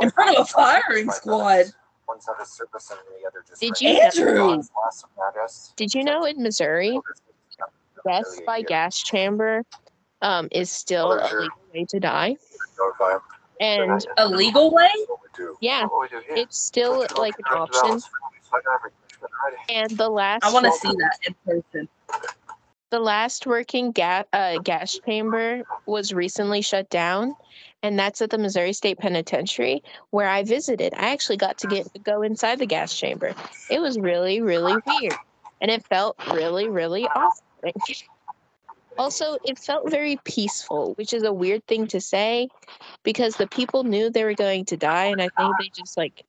In 0.00 0.10
front 0.10 0.36
of 0.36 0.42
a 0.42 0.46
firing 0.46 1.10
squad. 1.10 1.66
One's 2.08 2.28
at 2.28 2.42
a 2.42 2.46
service 2.46 2.90
and 2.90 3.00
the 3.20 3.26
other 3.26 3.44
just 3.48 3.60
Did 3.60 3.80
you 3.80 3.88
Andrew! 3.88 4.62
Last. 4.84 5.76
Did 5.76 5.94
you 5.94 6.04
know 6.04 6.24
in 6.24 6.42
Missouri, 6.42 6.98
death 8.06 8.44
by 8.44 8.62
gas 8.62 9.00
chamber 9.00 9.64
um, 10.20 10.48
is 10.50 10.70
still 10.70 11.12
a 11.12 11.24
legal 11.24 11.56
way 11.72 11.84
to 11.88 12.00
die? 12.00 12.36
Notify 13.62 13.82
'em. 13.82 13.90
And 13.92 14.06
A 14.18 14.28
legal 14.28 14.70
way? 14.70 14.88
What 15.06 15.20
we 15.22 15.28
do. 15.44 15.56
yeah, 15.60 15.86
What 15.86 16.02
we 16.02 16.08
do 16.08 16.22
here. 16.26 16.36
it's 16.36 16.58
still 16.58 17.06
like 17.16 17.34
an 17.38 17.56
option. 17.56 18.00
And 19.68 19.90
the 19.92 20.08
last 20.08 20.44
I 20.44 20.52
want 20.52 20.66
to 20.66 20.72
see 20.72 20.88
that 20.88 21.18
in 21.26 21.34
person. 21.46 21.88
the 22.90 23.00
last 23.00 23.46
working 23.46 23.90
gas 23.92 24.26
uh, 24.32 24.58
gas 24.58 24.98
chamber 25.06 25.62
was 25.86 26.12
recently 26.12 26.60
shut 26.60 26.90
down, 26.90 27.34
and 27.82 27.98
that's 27.98 28.20
at 28.20 28.30
the 28.30 28.36
Missouri 28.38 28.72
State 28.74 28.98
Penitentiary 28.98 29.82
where 30.10 30.28
I 30.28 30.42
visited. 30.42 30.92
I 30.94 31.10
actually 31.12 31.38
got 31.38 31.56
to 31.58 31.66
get 31.68 31.86
go 32.04 32.20
inside 32.22 32.58
the 32.58 32.66
gas 32.66 32.94
chamber. 32.98 33.34
It 33.70 33.80
was 33.80 33.98
really 33.98 34.42
really 34.42 34.76
weird, 34.86 35.14
and 35.62 35.70
it 35.70 35.84
felt 35.86 36.16
really 36.34 36.68
really 36.68 37.06
awesome. 37.06 37.44
Also, 38.98 39.38
it 39.44 39.58
felt 39.58 39.90
very 39.90 40.18
peaceful, 40.24 40.94
which 40.94 41.12
is 41.12 41.22
a 41.22 41.32
weird 41.32 41.66
thing 41.66 41.86
to 41.88 42.00
say 42.00 42.48
because 43.02 43.36
the 43.36 43.46
people 43.46 43.84
knew 43.84 44.10
they 44.10 44.24
were 44.24 44.34
going 44.34 44.64
to 44.66 44.76
die, 44.76 45.06
and 45.06 45.20
I 45.20 45.28
think 45.30 45.56
they 45.58 45.70
just 45.74 45.96
like 45.96 46.24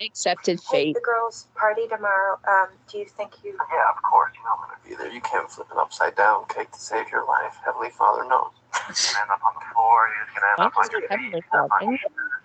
accepted 0.00 0.60
Hey, 0.70 0.84
fate. 0.86 0.94
the 0.94 1.00
girls' 1.00 1.46
party 1.54 1.86
tomorrow. 1.88 2.38
Um, 2.48 2.68
do 2.90 2.98
you 2.98 3.06
think 3.06 3.32
you? 3.44 3.52
Yeah, 3.72 3.90
of 3.94 4.02
course. 4.02 4.32
You 4.36 4.44
know 4.44 4.50
I'm 4.56 4.68
gonna 4.68 4.78
be 4.88 4.94
there. 4.94 5.12
You 5.12 5.20
can't 5.20 5.50
flip 5.50 5.68
an 5.72 5.78
upside 5.78 6.14
down 6.16 6.44
cake 6.48 6.70
to 6.72 6.78
save 6.80 7.10
your 7.10 7.26
life. 7.26 7.56
Heavenly 7.64 7.90
Father 7.90 8.24
knows. 8.28 8.50
You're 8.88 8.94
gonna 9.14 9.22
end 9.22 9.30
up 9.30 9.40
on 9.46 9.54
the 9.54 9.74
floor. 9.74 10.08
You're 10.14 10.24
just 10.26 10.36
gonna 10.36 10.46
end 10.52 10.58
Why 10.58 10.66
up 10.66 10.76
on 10.76 10.84
does 10.84 10.92
your 10.92 11.02
it 11.02 11.10
have 11.10 11.20
feet. 11.20 11.32
like 11.32 11.44
up 11.52 11.60
on 11.60 11.68
that? 11.70 11.86
your 11.86 11.98
shoulders. 11.98 12.44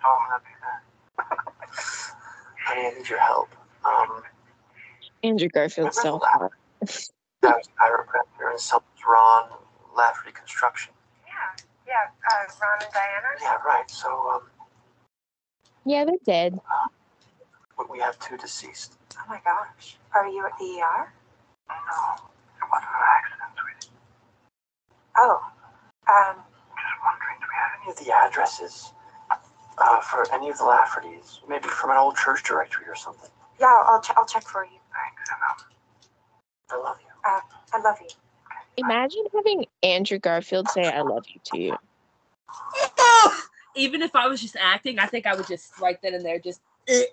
Tell 0.00 0.12
'em 0.12 0.32
I'll 0.32 0.38
be 0.40 0.54
there. 0.60 0.82
Honey, 2.66 2.86
I 2.86 2.98
need 2.98 3.08
your 3.08 3.20
help. 3.20 3.48
Um, 3.84 4.22
Andrew 5.22 5.48
Garfield 5.48 5.94
self. 5.94 6.22
I 6.22 6.48
was 7.42 7.66
a 7.68 7.82
chiropractor 7.82 8.50
and 8.50 8.60
someone's 8.60 8.86
Ron 9.08 9.48
Lafferty 9.96 10.32
Construction. 10.32 10.92
Yeah, 11.26 11.64
yeah. 11.86 11.94
Uh, 12.30 12.44
Ron 12.60 12.82
and 12.82 12.92
Diana. 12.92 13.28
Yeah, 13.40 13.56
right. 13.66 13.90
So 13.90 14.08
um, 14.34 14.42
Yeah, 15.84 16.04
they're 16.04 16.14
dead. 16.24 16.54
we- 17.78 17.86
we 17.90 17.98
have 18.00 18.18
two 18.18 18.36
deceased. 18.36 18.94
Oh 19.16 19.22
my 19.28 19.40
gosh. 19.44 19.96
Are 20.14 20.26
you 20.28 20.44
at 20.46 20.52
the 20.58 20.80
ER? 20.80 21.12
No, 21.70 22.14
it 22.58 22.68
wasn't 22.70 22.90
an 22.92 23.08
accident, 23.16 23.52
sweetie. 23.58 23.96
Oh. 25.16 25.40
Um. 26.08 26.36
Just 26.76 27.00
wondering, 27.04 27.36
do 27.40 27.46
we 27.48 27.56
have 27.56 27.72
any 27.82 27.90
of 27.92 27.98
the 27.98 28.12
addresses 28.12 28.92
uh, 29.78 30.00
for 30.00 30.26
any 30.34 30.50
of 30.50 30.58
the 30.58 30.64
Laffertys? 30.64 31.38
Maybe 31.48 31.68
from 31.68 31.90
an 31.90 31.96
old 31.96 32.16
church 32.16 32.42
directory 32.42 32.86
or 32.88 32.94
something. 32.96 33.30
Yeah, 33.58 33.66
I'll, 33.66 33.94
I'll, 33.94 34.00
ch- 34.00 34.12
I'll 34.16 34.26
check 34.26 34.46
for 34.46 34.64
you. 34.64 34.78
Thanks, 34.92 35.30
and 35.30 35.40
um, 35.50 36.80
I 36.82 36.88
love 36.88 36.96
you. 37.00 37.09
I 37.24 37.80
love 37.82 37.96
you. 38.00 38.08
Imagine 38.76 39.24
having 39.34 39.66
Andrew 39.82 40.18
Garfield 40.18 40.68
say 40.68 40.82
"I 40.82 41.02
love 41.02 41.24
you" 41.28 41.40
to 41.44 41.58
you. 41.58 41.76
Even 43.76 44.02
if 44.02 44.14
I 44.16 44.26
was 44.26 44.40
just 44.40 44.56
acting, 44.56 44.98
I 44.98 45.06
think 45.06 45.26
I 45.26 45.34
would 45.34 45.46
just 45.46 45.78
right 45.80 46.00
then 46.02 46.14
and 46.14 46.24
there 46.24 46.38
just. 46.38 46.60
eh. 46.88 47.04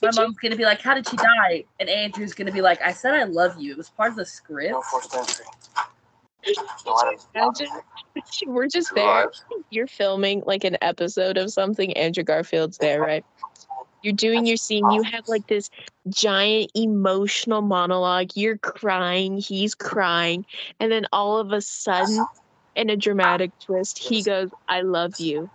My 0.00 0.10
mom's 0.14 0.36
gonna 0.38 0.56
be 0.56 0.64
like, 0.64 0.80
"How 0.80 0.94
did 0.94 1.08
she 1.08 1.16
die?" 1.16 1.64
And 1.80 1.88
Andrew's 1.88 2.34
gonna 2.34 2.52
be 2.52 2.60
like, 2.60 2.80
"I 2.82 2.92
said 2.92 3.14
I 3.14 3.24
love 3.24 3.60
you. 3.60 3.72
It 3.72 3.78
was 3.78 3.88
part 3.90 4.10
of 4.10 4.16
the 4.16 4.26
script." 4.26 4.70
No 4.70 4.82
forced 4.82 5.14
entry. 5.14 5.44
No, 6.86 6.92
I 6.94 7.16
Imagine 7.34 7.68
we're 8.46 8.68
just 8.68 8.94
there. 8.94 9.30
You're 9.70 9.86
filming 9.86 10.42
like 10.46 10.64
an 10.64 10.76
episode 10.82 11.36
of 11.36 11.50
something. 11.50 11.92
Andrew 11.96 12.24
Garfield's 12.24 12.78
there, 12.78 13.00
right? 13.00 13.24
You're 14.02 14.14
doing 14.14 14.46
your 14.46 14.56
scene. 14.56 14.90
You 14.90 15.02
have 15.02 15.26
like 15.28 15.46
this 15.46 15.70
giant 16.08 16.70
emotional 16.74 17.62
monologue. 17.62 18.30
You're 18.34 18.58
crying. 18.58 19.38
He's 19.38 19.74
crying, 19.74 20.44
and 20.78 20.92
then 20.92 21.06
all 21.12 21.38
of 21.38 21.52
a 21.52 21.60
sudden, 21.60 22.26
in 22.76 22.90
a 22.90 22.96
dramatic 22.96 23.50
twist, 23.58 23.98
he 23.98 24.22
goes, 24.22 24.50
"I 24.68 24.82
love 24.82 25.18
you," 25.18 25.50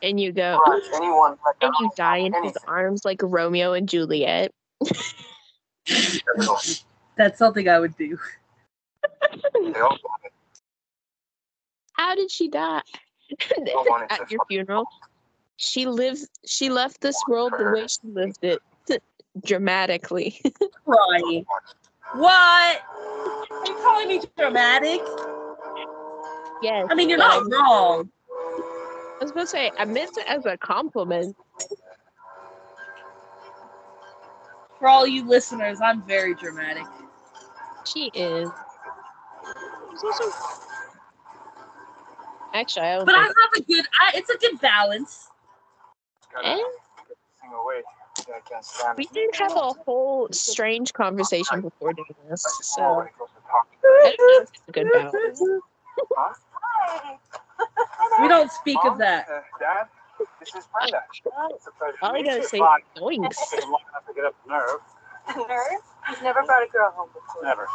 and 0.00 0.20
you 0.20 0.32
go, 0.32 0.60
anyone. 0.94 1.36
and 1.60 1.72
you 1.80 1.90
die 1.96 2.18
in 2.18 2.32
his 2.44 2.56
arms 2.66 3.04
like 3.04 3.20
Romeo 3.22 3.72
and 3.72 3.88
Juliet. 3.88 4.52
That's 7.16 7.38
something 7.38 7.68
I 7.68 7.78
would 7.78 7.96
do. 7.96 8.18
They 9.54 9.80
all 9.80 9.90
want 9.90 10.22
it. 10.24 10.32
How 11.94 12.14
did 12.14 12.30
she 12.30 12.48
die? 12.48 12.82
all 13.74 13.84
wanted 13.88 14.08
to 14.10 14.22
At 14.22 14.30
your 14.30 14.40
funeral, 14.48 14.86
she 15.56 15.86
lives. 15.86 16.28
She 16.46 16.70
left 16.70 17.00
this 17.00 17.20
world 17.28 17.52
the 17.58 17.70
way 17.70 17.86
she 17.86 18.00
lived 18.04 18.38
it, 18.42 18.60
dramatically. 19.44 20.40
Crying. 20.84 21.44
What? 22.14 22.82
Are 23.50 23.66
you 23.66 23.74
calling 23.82 24.08
me 24.08 24.20
dramatic? 24.36 25.00
yes. 26.62 26.86
I 26.90 26.94
mean, 26.94 27.08
you're 27.08 27.18
not 27.18 27.42
wrong. 27.50 28.10
I 28.30 29.24
was 29.24 29.32
to 29.32 29.46
say 29.46 29.70
I 29.78 29.84
meant 29.84 30.16
it 30.16 30.24
as 30.26 30.46
a 30.46 30.56
compliment. 30.56 31.36
For 34.78 34.88
all 34.88 35.06
you 35.06 35.24
listeners, 35.24 35.80
I'm 35.80 36.02
very 36.02 36.34
dramatic. 36.34 36.84
She 37.84 38.10
is. 38.14 38.50
Also. 40.04 40.24
Actually, 42.54 42.86
I 42.86 43.04
But 43.04 43.14
I 43.14 43.22
have 43.22 43.32
a 43.56 43.60
good. 43.62 43.86
I, 44.00 44.12
it's 44.16 44.30
a 44.30 44.38
good 44.38 44.60
balance. 44.60 45.28
Eh? 46.44 46.56
Sing. 46.56 48.32
I 48.34 48.40
can't 48.48 48.64
stand 48.64 48.98
We 48.98 49.06
did 49.06 49.34
have 49.36 49.52
a 49.52 49.72
whole 49.84 50.28
strange 50.32 50.92
conversation 50.92 51.60
before 51.60 51.92
doing 51.92 52.14
this, 52.30 52.44
so 52.62 52.82
Nobody 52.82 53.10
goes 53.18 53.28
to 53.28 53.40
talk. 53.50 53.66
I 53.84 54.14
don't 54.16 54.38
know 54.38 54.42
if 54.42 54.48
it's 54.50 54.68
a 54.68 54.72
good 54.72 54.88
balance. 54.92 55.42
Hi. 56.16 57.18
We 58.20 58.28
don't 58.28 58.50
speak 58.50 58.78
Mom, 58.84 58.92
of 58.94 58.98
that. 58.98 59.28
uh, 59.28 59.40
Dad, 59.58 59.86
this 60.40 60.54
is 60.54 60.68
Brenda. 60.72 61.02
It's 61.50 61.66
a 61.66 61.70
pleasure 61.72 61.96
All 62.02 62.10
I 62.10 62.14
meet 62.14 62.26
gotta 62.26 62.44
say 62.44 62.58
Fine. 62.58 62.80
is 62.96 63.02
yoinks. 63.02 63.50
Taking 63.50 63.70
long 63.70 63.80
enough 63.90 64.06
to 64.06 64.14
get 64.14 64.24
up 64.24 64.34
the 64.44 64.52
nerve. 64.52 64.80
Nerd? 65.48 65.76
You've 66.10 66.22
never 66.22 66.42
brought 66.44 66.62
a 66.62 66.70
girl 66.70 66.90
home 66.94 67.08
before. 67.14 67.42
Never. 67.44 67.66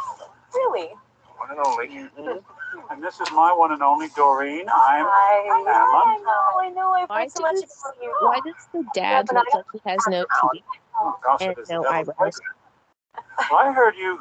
Really? 0.54 0.90
One 1.38 1.50
and 1.50 1.60
only. 1.60 2.42
And 2.90 3.02
this 3.02 3.20
is 3.20 3.28
my 3.32 3.52
one 3.52 3.72
and 3.72 3.82
only 3.82 4.08
Doreen. 4.16 4.66
I'm 4.68 5.06
I, 5.06 5.62
Emma. 5.66 5.68
I 5.68 6.18
know, 6.24 6.60
I 6.60 6.68
know. 6.70 6.92
I've 6.92 7.08
Why 7.08 7.22
heard 7.22 7.32
so 7.32 7.40
much 7.42 7.56
about 7.56 8.02
you. 8.02 8.14
Why 8.20 8.40
does 8.44 8.54
the 8.72 8.84
dad 8.94 9.28
look 9.32 9.46
like 9.54 9.64
he 9.72 9.80
has 9.86 10.06
no 10.08 10.24
teeth? 10.52 10.64
gossip 11.22 11.56
And 11.58 11.68
no 11.70 11.84
eyebrows. 11.86 12.40
Well, 13.50 13.60
I 13.60 13.72
heard 13.72 13.94
you 13.96 14.20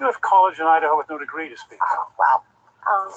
you 0.00 0.06
left 0.06 0.20
college 0.22 0.58
in 0.58 0.66
Idaho 0.66 0.96
with 0.96 1.08
no 1.08 1.18
degree 1.18 1.48
to 1.48 1.56
speak 1.56 1.78
of. 1.80 2.12
Wow. 2.18 2.42
Um, 2.90 3.12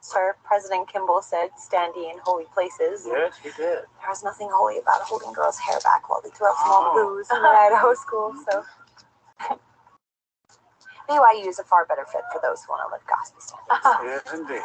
sir, 0.00 0.34
President 0.44 0.88
Kimball 0.88 1.20
said 1.20 1.50
standee 1.60 2.10
in 2.10 2.18
holy 2.24 2.46
places. 2.54 3.04
Yes, 3.06 3.34
he 3.42 3.50
did. 3.50 3.84
There 4.00 4.08
was 4.08 4.22
nothing 4.24 4.48
holy 4.50 4.78
about 4.78 5.02
holding 5.02 5.32
girls' 5.32 5.58
hair 5.58 5.78
back 5.84 6.08
while 6.08 6.20
they 6.22 6.30
threw 6.30 6.48
up 6.48 6.56
from 6.62 6.72
all 6.72 6.94
the 6.94 7.02
booze 7.02 7.28
in 7.30 7.42
the 7.42 7.48
Idaho 7.48 7.94
school, 7.94 8.34
so. 8.50 8.64
BYU 11.08 11.48
is 11.48 11.58
a 11.58 11.64
far 11.64 11.84
better 11.86 12.04
fit 12.10 12.22
for 12.32 12.40
those 12.42 12.62
who 12.64 12.72
want 12.72 12.82
to 12.88 12.92
live 12.94 13.04
gospel 13.06 13.40
standards. 13.40 13.86
Yes, 14.04 14.24
indeed. 14.34 14.64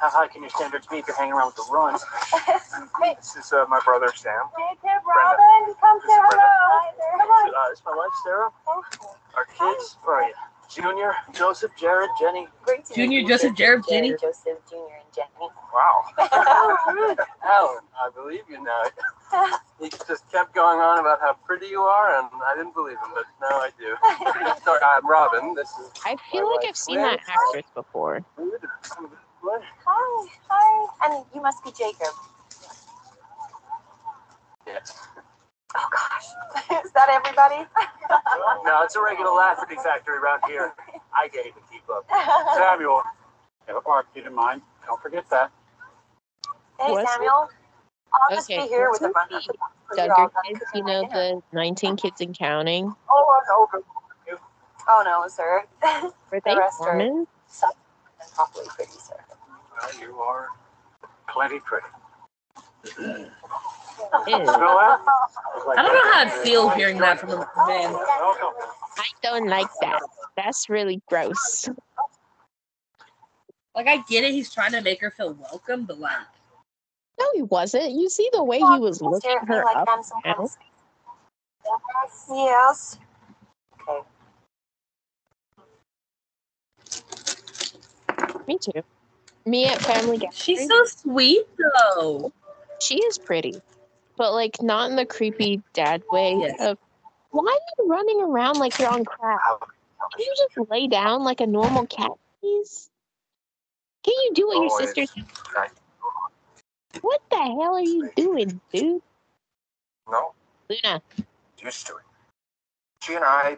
How 0.00 0.08
high 0.10 0.28
can 0.28 0.42
your 0.42 0.50
standards 0.50 0.86
be 0.86 0.98
if 0.98 1.06
you're 1.08 1.16
hanging 1.16 1.34
around 1.34 1.52
with 1.52 1.56
the 1.56 1.68
runs? 1.72 2.02
Hey, 3.02 3.14
This 3.20 3.36
is 3.36 3.52
uh, 3.52 3.66
my 3.68 3.80
brother 3.84 4.08
Sam. 4.14 4.48
hey, 4.56 4.74
kid, 4.80 5.00
Robin, 5.04 5.74
come 5.80 6.00
say 6.00 6.06
This 6.08 6.16
is 6.16 6.20
Brenda. 6.30 6.40
hello. 6.40 6.72
Hi 6.72 6.88
there. 6.96 7.18
Come 7.20 7.28
on. 7.30 7.48
Uh, 7.50 7.70
it's 7.72 7.82
my 7.84 7.92
wife 7.92 8.14
Sarah. 8.24 8.50
Our 9.36 9.46
kids. 9.46 9.96
Where 10.04 10.16
are 10.16 10.28
you? 10.28 10.34
Junior, 10.74 11.14
Joseph, 11.34 11.72
Jared, 11.78 12.10
Jenny. 12.20 12.48
Great 12.64 12.84
to 12.86 12.94
Junior, 12.94 13.08
meet 13.20 13.22
you, 13.22 13.28
Joseph, 13.28 13.54
Jared, 13.54 13.84
Jenny. 13.88 14.10
Joseph, 14.12 14.58
Junior, 14.70 14.96
and 15.04 15.14
Jenny. 15.14 15.50
Wow. 15.74 16.04
Oh, 16.32 17.16
Alan, 17.44 17.84
I 17.98 18.10
believe 18.14 18.42
you 18.48 18.62
now. 18.62 18.82
He 19.80 19.88
just 20.08 20.30
kept 20.30 20.54
going 20.54 20.78
on 20.80 20.98
about 20.98 21.20
how 21.20 21.34
pretty 21.46 21.66
you 21.66 21.80
are, 21.82 22.18
and 22.18 22.28
I 22.44 22.54
didn't 22.56 22.74
believe 22.74 22.96
him, 22.98 23.10
but 23.14 23.24
now 23.40 23.56
I 23.58 23.70
do. 23.78 23.96
Sorry, 24.64 24.80
I'm 24.84 25.06
Robin. 25.08 25.54
This 25.54 25.68
is 25.70 25.90
I 26.04 26.16
feel 26.30 26.48
like 26.50 26.66
I've 26.68 26.76
seen 26.76 26.96
that 26.96 27.20
actress 27.28 27.66
before. 27.74 28.24
Hi, 29.86 30.28
hi. 30.48 31.14
And 31.14 31.24
you 31.34 31.42
must 31.42 31.64
be 31.64 31.70
Jacob. 31.72 32.14
Yes. 34.66 34.98
Oh 35.76 35.88
gosh, 35.92 36.26
is 36.84 36.92
that 36.92 37.08
everybody? 37.08 37.66
No, 38.64 38.82
it's 38.82 38.96
a 38.96 39.00
regular 39.00 39.30
Lafferty 39.30 39.76
factory 39.76 40.18
around 40.18 40.40
here. 40.48 40.74
I 41.14 41.28
can't 41.28 41.46
even 41.46 41.62
keep 41.70 41.82
up. 41.88 42.04
Samuel, 42.54 43.02
have 43.68 43.76
a 43.76 43.80
bark, 43.80 44.06
you 44.14 44.22
didn't 44.22 44.34
mind. 44.34 44.62
Don't 44.86 45.00
forget 45.00 45.28
that. 45.30 45.50
Hey 46.80 46.92
Wesley? 46.92 47.06
Samuel. 47.06 47.48
I'll 48.12 48.36
just 48.36 48.50
Okay, 48.50 48.62
be 48.62 48.68
here 48.68 48.90
with 48.90 49.00
the 49.00 49.08
what's 49.08 49.30
run. 49.46 49.58
the 49.90 49.96
Duggar 50.08 50.30
kids, 50.44 50.60
you 50.74 50.84
know, 50.84 51.08
the 51.12 51.40
19 51.52 51.96
kids 51.96 52.20
and 52.20 52.36
counting. 52.36 52.92
Oh, 53.08 53.40
I 53.40 53.40
know. 53.48 53.68
Oh 54.88 55.02
no, 55.04 55.28
sir. 55.28 55.64
Were 56.32 56.40
they 56.44 56.56
rest 56.56 56.80
are- 56.80 56.96
Mormon? 56.96 57.26
Suck 57.46 57.76
and 58.20 58.30
properly 58.32 58.66
pretty, 58.68 58.92
sir. 58.92 59.14
Well, 59.80 60.00
you 60.00 60.16
are 60.18 60.48
plenty 61.28 61.60
pretty. 61.60 61.86
Ew. 64.26 64.36
You 64.38 64.44
know 64.44 64.52
what? 64.52 65.00
I 65.76 65.82
don't 65.82 65.94
know 65.94 66.12
how 66.12 66.24
I 66.24 66.30
feel 66.42 66.68
hearing 66.70 66.98
that 66.98 67.20
from 67.20 67.30
a 67.30 67.36
man. 67.36 67.94
I 67.94 69.06
don't 69.22 69.48
like 69.48 69.68
that. 69.80 70.00
That's 70.36 70.68
really 70.68 71.00
gross. 71.08 71.68
Like 73.74 73.86
I 73.86 73.98
get 74.08 74.24
it, 74.24 74.32
he's 74.32 74.52
trying 74.52 74.72
to 74.72 74.80
make 74.80 75.00
her 75.00 75.10
feel 75.10 75.34
welcome, 75.34 75.84
but 75.84 75.98
like 76.00 76.12
No, 77.18 77.26
he 77.34 77.42
wasn't. 77.42 77.92
You 77.92 78.08
see 78.08 78.28
the 78.32 78.42
way 78.42 78.58
he 78.58 78.78
was 78.78 79.00
looking 79.00 79.30
at 79.30 79.48
her 79.48 79.64
like 79.64 79.76
up 79.76 79.88
I'm 79.88 80.02
down? 80.24 80.48
Yes. 82.28 82.98
Okay. 83.88 84.00
Me 88.48 88.58
too. 88.58 88.82
Me 89.46 89.66
at 89.66 89.80
family 89.80 90.18
gathering. 90.18 90.32
she's 90.34 90.68
so 90.68 90.84
sweet 90.84 91.46
though. 91.56 92.32
She 92.80 92.96
is 92.96 93.18
pretty, 93.18 93.60
but 94.20 94.34
like 94.34 94.60
not 94.60 94.90
in 94.90 94.96
the 94.96 95.06
creepy 95.06 95.62
dad 95.72 96.02
way 96.12 96.36
Yes. 96.38 96.54
of. 96.60 96.76
Why 97.30 97.44
are 97.46 97.84
you 97.84 97.90
running 97.90 98.20
around 98.20 98.58
like 98.58 98.78
you're 98.78 98.90
on 98.90 99.02
crack? 99.02 99.40
Can 99.58 100.18
you 100.18 100.34
just 100.36 100.70
lay 100.70 100.88
down 100.88 101.24
like 101.24 101.40
a 101.40 101.46
normal 101.46 101.86
cat, 101.86 102.10
please? 102.38 102.90
Can 104.04 104.12
you 104.12 104.32
do 104.34 104.46
what 104.48 104.56
your 104.56 104.70
Oh, 104.70 104.78
sister? 104.78 105.00
it's- 105.00 105.72
What 107.00 107.22
the 107.30 107.36
hell 107.38 107.76
are 107.76 107.80
you 107.80 108.10
doing, 108.14 108.60
dude? 108.70 109.00
No, 110.06 110.34
Luna, 110.68 111.00
used 111.56 111.86
to 111.86 111.96
it. 111.96 112.04
She 113.02 113.14
and 113.14 113.24
I 113.24 113.56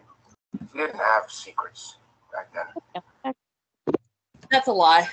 we 0.73 0.79
didn't 0.79 0.99
have 1.01 1.29
secrets 1.29 1.97
back 2.33 2.53
then. 2.55 2.67
what 2.75 2.85
the 2.95 3.03
fuck? 3.25 3.37
That's 4.49 4.69
a 4.69 4.73
lie. 4.73 5.09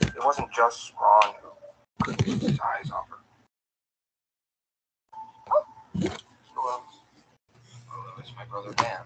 It 0.00 0.24
wasn't 0.24 0.50
just 0.52 0.92
Ron 1.00 1.34
who 1.40 1.50
could 2.02 2.18
keep 2.24 2.40
his 2.40 2.58
eyes 2.58 2.90
off 2.90 3.08
her. 3.10 3.19
Oh, 6.56 6.82
it's 8.18 8.32
my 8.36 8.44
brother 8.44 8.72
Dan. 8.76 9.00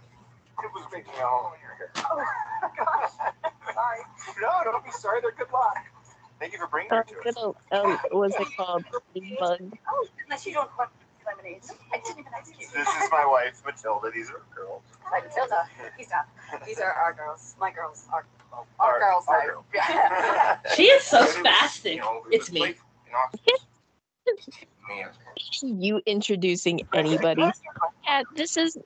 It 0.62 0.70
was 0.72 0.84
making 0.92 1.12
a 1.14 1.26
home 1.26 1.52
when 1.52 1.60
you're 1.60 1.76
here. 1.76 1.90
sorry. 3.74 3.98
No, 4.40 4.70
don't 4.70 4.84
be 4.84 4.90
sorry. 4.92 5.20
They're 5.20 5.32
good 5.32 5.52
luck. 5.52 5.76
Thank 6.38 6.52
you 6.52 6.58
for 6.58 6.66
bringing 6.68 6.90
her 6.90 7.04
what's 8.10 8.36
it 8.38 8.46
called? 8.56 8.84
Bug. 9.38 9.58
Oh, 9.90 10.06
unless 10.24 10.46
you 10.46 10.54
don't 10.54 10.70
want 10.78 10.90
lemonades. 11.26 11.72
I 11.92 11.98
didn't 11.98 12.20
even 12.20 12.32
ask 12.38 12.52
you. 12.58 12.66
This 12.74 12.88
is 12.88 13.10
my 13.10 13.26
wife, 13.26 13.62
Matilda. 13.64 14.10
These 14.14 14.30
are 14.30 14.42
girls. 14.54 14.82
Matilda. 15.10 15.66
These 15.96 16.10
are 16.12 16.26
these 16.66 16.78
are 16.78 16.92
our 16.92 17.12
girls. 17.12 17.56
My 17.58 17.70
girls. 17.72 18.06
Our 18.12 18.24
Oh, 18.56 18.64
Our 18.78 19.00
girls, 19.00 19.24
Our 19.26 19.46
girl. 19.46 19.64
She 20.76 20.84
is 20.84 21.02
so 21.02 21.24
spastic. 21.24 21.94
you 21.94 22.00
know, 22.00 22.22
it 22.30 22.36
It's 22.36 22.52
me. 22.52 22.74
playful, 24.86 24.94
you 24.96 25.02
know, 25.02 25.32
it's 25.36 25.62
me 25.62 25.70
as 25.70 25.84
You 25.84 26.02
introducing 26.06 26.80
anybody? 26.94 27.50
Yeah, 28.06 28.22
this 28.34 28.56
is. 28.56 28.78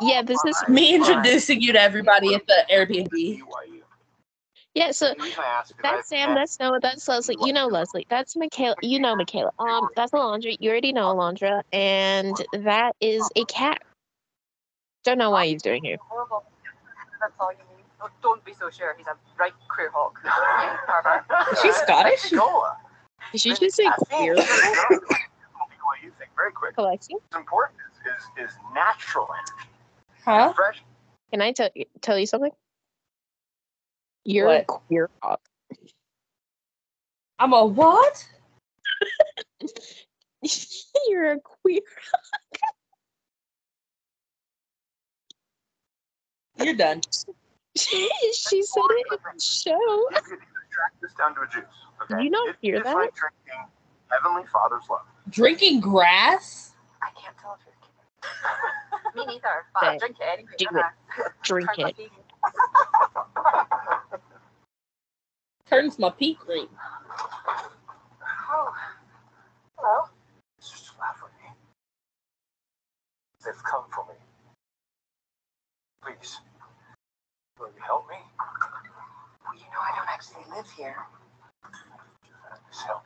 Yeah, 0.00 0.22
this 0.22 0.38
is. 0.46 0.56
Me 0.68 0.94
introducing 0.94 1.60
you 1.60 1.72
to 1.72 1.80
everybody 1.80 2.34
at 2.34 2.46
the 2.46 2.64
Airbnb. 2.70 3.08
BYU. 3.10 3.80
Yeah, 4.74 4.90
so 4.90 5.14
The 5.16 5.22
reason 5.22 5.40
I 5.40 5.46
ask 5.46 5.70
is 5.70 5.76
That's 5.82 6.08
Sam. 6.08 6.34
That's 6.34 6.58
Noah. 6.58 6.80
That's 6.80 7.06
Leslie. 7.06 7.36
You 7.44 7.52
know 7.52 7.68
Leslie. 7.68 8.06
That's 8.10 8.36
Michaela. 8.36 8.74
You 8.82 8.98
know 8.98 9.14
Michaela. 9.14 9.52
Um, 9.58 9.88
that's 9.94 10.10
Alondra. 10.10 10.56
You 10.58 10.70
already 10.70 10.92
know 10.92 11.14
Alondra. 11.14 11.62
And 11.72 12.34
that 12.52 12.96
is 13.00 13.28
a 13.36 13.44
cat. 13.44 13.82
Don't 15.04 15.18
know 15.18 15.30
why 15.30 15.46
he's 15.46 15.62
doing 15.62 15.84
here. 15.84 15.98
That's 17.20 17.34
all 17.38 17.52
you 17.52 17.58
need. 17.58 17.84
Don't 18.20 18.44
be 18.44 18.52
so 18.52 18.68
sure. 18.68 18.94
He's 18.98 19.06
a 19.06 19.16
right 19.38 19.52
queer 19.68 19.90
hawk. 19.94 20.18
She's 21.62 21.74
Scottish. 21.76 22.32
Nola. 23.24 23.32
Did 23.32 23.44
you 23.44 23.56
just 23.56 23.76
say 23.76 23.88
queer 23.98 24.36
BYU 24.36 26.12
thing, 26.18 26.28
very 26.36 26.52
quick. 26.52 26.74
collection? 26.74 27.16
What's 27.30 27.36
important 27.36 27.78
is, 28.06 28.44
is, 28.44 28.50
is 28.50 28.56
natural 28.74 29.28
energy. 29.32 29.70
Huh? 30.24 30.52
Fresh. 30.52 30.82
Can 31.30 31.42
I 31.42 31.52
tell 31.52 31.70
you 31.74 31.86
tell 32.00 32.18
you 32.18 32.26
something? 32.26 32.52
You're 34.24 34.46
What? 34.46 34.62
a 34.62 34.64
queer 34.64 35.10
hawk. 35.22 35.40
I'm 37.38 37.52
a 37.52 37.64
what? 37.64 38.26
You're 41.08 41.32
a 41.32 41.40
queer. 41.40 41.80
You're 46.58 46.74
done. 46.74 47.00
she 47.76 48.08
said 48.62 48.82
it 48.90 49.06
in 49.10 49.18
the 49.34 49.40
show. 49.40 50.08
You 50.74 50.80
track 50.80 50.92
this 51.00 51.14
down 51.14 51.34
to 51.36 51.42
a 51.42 51.46
juice. 51.46 51.64
Okay. 52.02 52.14
Did 52.16 52.24
you 52.24 52.30
not 52.30 52.48
It- 52.48 52.56
hear 52.60 52.74
it's 52.76 52.84
that? 52.84 52.94
like 52.96 53.14
drinking 53.14 53.68
Heavenly 54.10 54.44
Father's 54.48 54.88
love. 54.90 55.06
Drinking 55.30 55.80
grass? 55.80 56.74
I 57.00 57.10
can't 57.10 57.36
tell 57.38 57.54
if 57.54 57.60
you're 57.64 57.74
kidding. 59.14 59.26
Me 59.28 59.34
neither. 59.34 59.66
But 59.74 59.80
Say, 59.80 59.86
I'll 59.86 59.98
drink 59.98 60.16
it 60.20 60.24
anyway. 60.24 60.52
do 60.58 60.66
Uh-huh. 60.68 61.28
Drink 61.42 61.70
it. 61.78 62.10
Turns 65.66 65.98
my 65.98 66.10
pee 66.10 66.34
green. 66.34 66.68
Oh. 68.50 68.74
Hello. 69.78 70.08
Just 70.60 70.98
laugh 70.98 71.20
with 71.22 71.32
me. 71.42 71.50
They've 73.44 73.62
come 73.64 73.84
for 73.94 74.04
me. 74.06 74.14
Please. 76.02 76.40
Will 77.58 77.68
you 77.68 77.82
help 77.82 78.08
me? 78.08 78.16
Well, 79.54 79.62
you 79.62 79.70
know 79.70 79.78
I 79.80 79.94
don't 79.96 80.08
actually 80.08 80.42
live 80.50 80.66
here. 80.76 80.96
Just 82.72 82.86
help. 82.86 83.02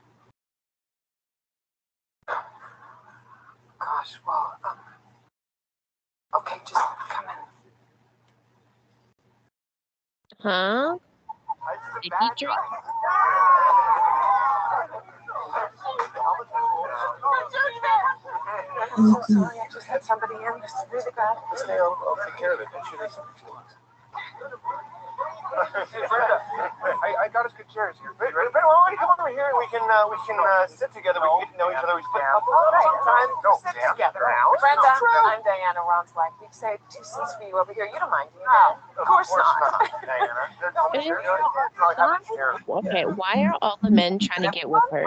Gosh, 3.78 4.16
well, 4.26 4.56
um, 4.64 4.78
okay, 6.40 6.56
just 6.66 6.80
come 7.08 7.24
in. 7.24 7.60
Huh? 10.40 10.96
I 11.60 11.76
did 11.76 11.98
a 11.98 12.00
Did 12.02 12.10
bad 12.10 12.32
he 12.38 12.46
drink? 12.46 12.58
I'm 18.96 19.12
so 19.12 19.22
sorry. 19.28 19.58
I 19.60 19.68
just 19.72 19.86
had 19.86 20.02
somebody 20.04 20.34
in. 20.36 20.60
This 20.62 20.72
is 20.72 20.86
really 20.92 21.12
bad. 21.14 21.36
Stay, 21.56 21.74
I'll, 21.74 21.98
I'll 22.08 22.16
take 22.24 22.38
care 22.38 22.54
of 22.54 22.60
it. 22.60 22.68
Don't 22.72 22.92
you 22.92 22.98
listen 25.18 25.42
to 25.42 25.50
me. 25.52 25.86
Hey, 25.90 26.04
Brenda, 26.06 26.36
I, 27.02 27.08
I 27.24 27.26
got 27.34 27.46
us 27.46 27.52
good 27.58 27.66
chairs 27.74 27.98
here. 27.98 28.14
Brenda, 28.14 28.38
Brenda, 28.38 28.62
why 28.66 28.74
don't 28.86 28.92
you 28.94 29.00
come 29.02 29.10
over 29.18 29.28
here 29.34 29.50
and 29.50 29.58
we 29.58 29.66
can 29.74 29.82
uh, 29.82 30.06
we 30.06 30.18
can 30.26 30.38
uh, 30.38 30.66
sit 30.70 30.90
together. 30.94 31.18
We 31.18 31.26
can 31.46 31.50
get 31.50 31.50
to 31.52 31.58
know 31.58 31.68
each 31.74 31.82
other. 31.82 31.94
We 31.98 32.04
spend 32.14 32.22
a 32.22 32.32
couple 32.38 32.54
All 32.54 32.70
right. 32.70 33.02
time. 33.02 33.30
No, 33.42 33.50
Sit 33.58 33.74
Dan. 33.74 33.90
together. 33.98 34.22
Now. 34.22 34.46
Brenda, 34.62 34.86
It's. 34.86 35.26
I'm 35.26 35.42
Diana 35.42 35.82
Ronslack. 35.82 36.32
We've 36.38 36.54
saved 36.54 36.82
two 36.90 37.02
seats 37.02 37.34
for 37.38 37.44
you 37.46 37.58
over 37.58 37.74
here. 37.74 37.86
You 37.90 37.98
don't 37.98 38.10
mind, 38.14 38.30
do 38.34 38.38
you? 38.40 38.48
Of 39.02 39.06
course 39.06 39.30
not. 39.34 39.90
Diana. 40.06 40.34
No, 40.78 40.90
you're- 40.94 41.04
you're- 41.22 41.22
you're 41.22 41.86
like 41.86 41.96
having. 41.98 42.86
Okay, 42.86 43.04
why 43.04 43.42
are 43.46 43.56
all 43.62 43.78
the 43.82 43.90
men 43.90 44.18
trying 44.18 44.42
to 44.42 44.50
get 44.50 44.68
with 44.68 44.82
her? 44.90 45.06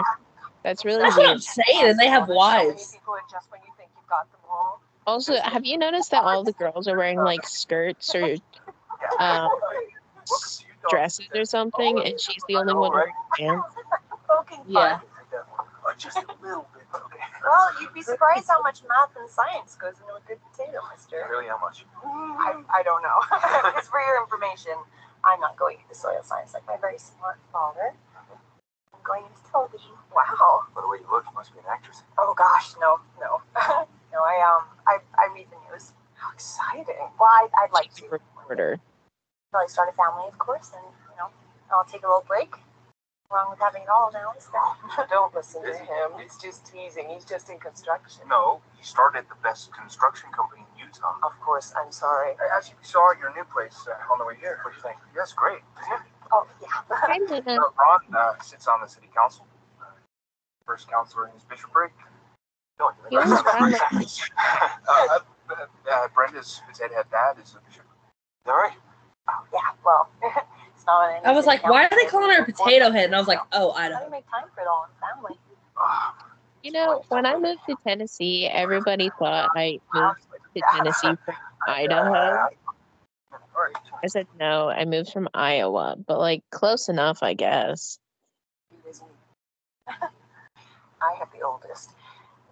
That's 0.64 0.86
really 0.86 1.02
That's 1.04 1.18
what 1.18 1.26
I'm 1.26 1.32
weird. 1.40 1.44
saying, 1.44 1.86
and 1.90 2.00
they 2.00 2.08
have 2.08 2.28
wives. 2.28 2.92
people, 2.94 3.14
and 3.16 3.24
just 3.32 3.50
when 3.52 3.62
you 3.66 3.72
think 3.78 3.90
you've 3.98 4.08
got 4.10 4.32
them 4.32 4.42
all. 4.50 4.82
Also, 5.08 5.36
have 5.42 5.66
you 5.66 5.78
noticed 5.78 6.12
that 6.12 6.24
all 6.24 6.44
the 6.44 6.52
girls 6.54 6.88
are 6.88 6.98
wearing 6.98 7.18
like 7.20 7.48
skirts 7.48 8.14
or 8.16 8.36
um, 9.20 9.50
dresses 10.90 11.28
or 11.34 11.46
something, 11.46 12.00
and 12.00 12.20
she's 12.20 12.44
the 12.48 12.56
only 12.56 12.74
one 12.74 12.92
wearing 12.92 13.14
pants? 13.38 13.76
Yeah. 14.68 15.00
fun. 15.00 15.96
Just 15.98 16.18
a 16.18 16.26
little 16.42 16.68
bit. 16.74 16.84
Okay. 16.94 17.26
Well, 17.44 17.70
you'd 17.80 17.94
be 17.94 18.02
surprised 18.02 18.48
how 18.48 18.62
much 18.62 18.82
math 18.88 19.14
and 19.20 19.30
science 19.30 19.76
goes 19.76 19.96
into 20.00 20.14
a 20.14 20.22
good 20.28 20.40
potato, 20.52 20.80
mister. 20.94 21.28
Really, 21.30 21.48
how 21.48 21.60
much? 21.60 21.86
I, 22.04 22.62
I 22.70 22.84
don't 22.84 23.04
know. 23.04 23.20
Just 23.76 23.90
for 23.90 24.00
your 24.00 24.22
information, 24.22 24.74
I'm 25.24 25.40
not 25.40 25.58
going 25.58 25.78
into 25.82 25.96
soil 25.96 26.22
science 26.24 26.54
like 26.54 26.66
my 26.68 26.78
very 26.78 26.98
smart 26.98 27.38
father. 27.52 27.94
I'm 28.94 29.04
going 29.04 29.26
into 29.26 29.42
television. 29.52 29.92
Wow. 30.16 30.66
By 30.76 30.82
the 30.82 30.88
way 30.88 30.98
you 31.02 31.10
look, 31.12 31.26
you 31.28 31.36
must 31.36 31.54
be 31.54 31.60
an 31.60 31.66
actress. 31.70 32.04
Oh 32.18 32.34
gosh, 32.38 32.74
no, 32.80 33.00
no. 33.20 33.42
no, 34.14 34.20
I 34.22 34.38
um 34.46 34.66
I, 34.88 34.98
I 35.18 35.34
read 35.34 35.48
the 35.50 35.60
news. 35.72 35.94
How 36.16 36.32
exciting. 36.34 37.10
Well, 37.20 37.30
I, 37.30 37.48
I'd 37.64 37.74
like 37.74 37.90
She's 37.94 38.06
to. 38.06 38.06
a 38.06 38.10
reporter. 38.10 38.80
Probably 39.52 39.68
start 39.68 39.90
a 39.90 39.96
family, 40.00 40.28
of 40.32 40.38
course, 40.40 40.72
and 40.74 40.84
you 41.12 41.16
know, 41.20 41.28
I'll 41.76 41.84
take 41.84 42.04
a 42.04 42.08
little 42.08 42.24
break. 42.26 42.56
Wrong 43.30 43.48
with 43.52 43.60
having 43.60 43.84
it 43.84 43.90
all 43.90 44.10
now, 44.12 44.32
is 44.38 44.48
there? 44.48 45.08
Don't 45.12 45.34
listen 45.36 45.62
to 45.64 45.72
him. 45.76 46.12
He's 46.22 46.38
just 46.38 46.66
teasing. 46.72 47.08
He's 47.10 47.24
just 47.26 47.50
in 47.50 47.60
construction. 47.60 48.24
No, 48.28 48.62
he 48.78 48.84
started 48.84 49.26
the 49.28 49.36
best 49.44 49.72
construction 49.74 50.30
company 50.32 50.64
in 50.76 50.88
Utah. 50.88 51.16
Of 51.24 51.32
course, 51.40 51.74
I'm 51.76 51.92
sorry. 51.92 52.32
I 52.40 52.56
actually 52.56 52.80
saw 52.82 53.12
your 53.20 53.34
new 53.36 53.44
place 53.52 53.76
uh, 53.88 54.12
on 54.12 54.20
the 54.20 54.26
way 54.26 54.36
here. 54.40 54.60
What 54.64 54.72
do 54.72 54.78
you 54.78 54.84
think? 54.84 54.98
Yes, 55.16 55.34
great. 55.34 55.60
Oh 56.32 56.48
yeah. 56.62 56.98
Kind 57.08 57.24
of. 57.32 57.48
Uh, 57.48 57.60
Ron 57.80 58.00
uh, 58.16 58.42
sits 58.44 58.68
on 58.68 58.80
the 58.82 58.88
city 58.88 59.08
council. 59.16 59.46
Uh, 59.82 59.86
first 60.66 60.90
counselor 60.90 61.28
in 61.28 61.34
his 61.34 61.44
bishopric. 61.44 61.92
Don't 62.80 62.96
He 63.10 63.18
was 63.18 63.32
around 63.32 63.72
like- 63.72 63.82
uh, 64.88 65.20
uh, 65.20 65.20
uh, 65.92 66.08
Brenda's 66.16 66.62
his 66.70 66.80
head 66.80 66.92
dad 67.12 67.36
is 67.42 67.56
a 67.56 67.60
bishop. 67.68 67.84
Is 67.84 68.46
that 68.46 68.52
right? 68.52 68.76
Yeah, 69.84 69.86
well, 69.86 70.10
it's 70.76 70.86
not 70.86 71.12
an 71.12 71.22
I 71.26 71.32
was 71.32 71.46
like, 71.46 71.64
why 71.68 71.86
are 71.86 71.90
they 71.90 72.06
calling 72.06 72.32
her 72.36 72.42
a 72.42 72.46
potato 72.46 72.92
head? 72.92 73.06
And 73.06 73.16
I 73.16 73.20
was 73.20 73.28
like, 73.28 73.40
oh, 73.52 73.72
How 73.72 73.88
do 73.88 73.94
Idaho. 73.96 74.06
you 74.06 74.12
make 74.12 74.30
time 74.30 74.46
for 74.54 74.62
it 74.62 74.68
all 74.68 74.86
in 74.86 75.16
family? 75.16 75.40
You 76.64 76.72
know, 76.74 77.04
when 77.10 77.26
I 77.26 77.40
moved 77.40 77.62
to 77.68 77.76
Tennessee, 77.88 78.46
everybody 78.46 79.10
thought 79.18 79.50
I 79.56 79.80
moved 79.92 80.20
to 80.56 80.62
Tennessee 80.72 81.18
from 81.26 81.36
Idaho. 81.68 82.50
I 84.04 84.08
said 84.08 84.28
no, 84.40 84.70
I 84.70 84.86
moved 84.86 85.12
from 85.12 85.28
Iowa, 85.34 85.96
but 86.06 86.20
like 86.20 86.44
close 86.52 86.88
enough, 86.88 87.24
I 87.24 87.34
guess. 87.34 87.98
It 88.72 88.90
is 88.90 89.02
me. 89.02 89.08
I 89.88 91.16
have 91.18 91.30
the 91.34 91.42
oldest. 91.44 91.92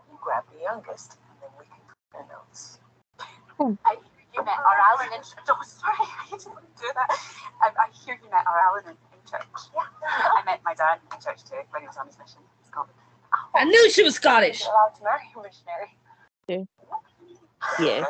You 0.09 0.17
grab 0.21 0.43
the 0.51 0.63
youngest, 0.63 1.17
and 1.29 1.37
then 1.41 1.49
we 1.59 1.65
can 1.65 1.77
compare 2.11 2.35
notes. 2.35 2.79
Hmm. 3.59 3.73
I 3.85 3.95
hear 3.95 4.18
you 4.39 4.45
met 4.45 4.57
our 4.57 4.79
Allen 4.91 5.13
in 5.13 5.19
church. 5.19 5.43
Oh, 5.49 5.59
sorry, 5.63 5.95
I 6.23 6.29
didn't 6.31 6.75
do 6.79 6.87
that. 6.95 7.09
I, 7.61 7.67
I 7.67 7.87
hear 8.05 8.19
you 8.23 8.29
met 8.31 8.45
our 8.47 8.59
Allen 8.71 8.83
in, 8.85 8.91
in 8.91 9.21
church. 9.29 9.43
Yeah. 9.75 9.83
I 10.07 10.41
met 10.45 10.61
my 10.63 10.73
dad 10.73 10.99
in 11.13 11.21
church 11.21 11.43
too 11.43 11.59
when 11.71 11.81
he 11.81 11.87
was 11.87 11.97
on 11.97 12.07
his 12.07 12.17
mission. 12.17 12.39
It's 12.61 12.69
called. 12.69 12.87
I 13.55 13.65
knew 13.65 13.91
she 13.91 14.03
was 14.03 14.15
Scottish. 14.15 14.63
Allowed 14.63 14.95
to 14.97 15.03
marry 15.03 15.21
a 15.35 15.41
missionary. 15.41 16.65
Yeah. 17.79 18.05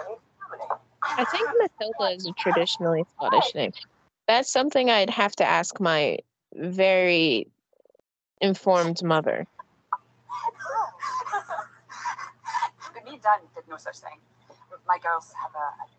I 1.02 1.26
think 1.26 1.50
Matilda 1.58 2.16
is 2.16 2.26
a 2.28 2.32
traditionally 2.34 3.04
Scottish 3.16 3.54
name. 3.56 3.74
That's 4.28 4.50
something 4.50 4.90
I'd 4.90 5.10
have 5.10 5.36
to 5.38 5.46
ask 5.46 5.80
my 5.80 6.20
very 6.56 7.48
informed 8.42 9.04
mother. 9.04 9.46
But 12.94 13.06
me 13.06 13.14
and 13.14 13.22
Dan 13.22 13.40
did 13.56 13.64
no 13.70 13.78
such 13.78 14.00
thing. 14.00 14.20
My 14.88 14.98
girls 14.98 15.32
have 15.42 15.54
a, 15.54 15.68
a 15.84 15.86
different 15.88 15.98
dad. 15.98 15.99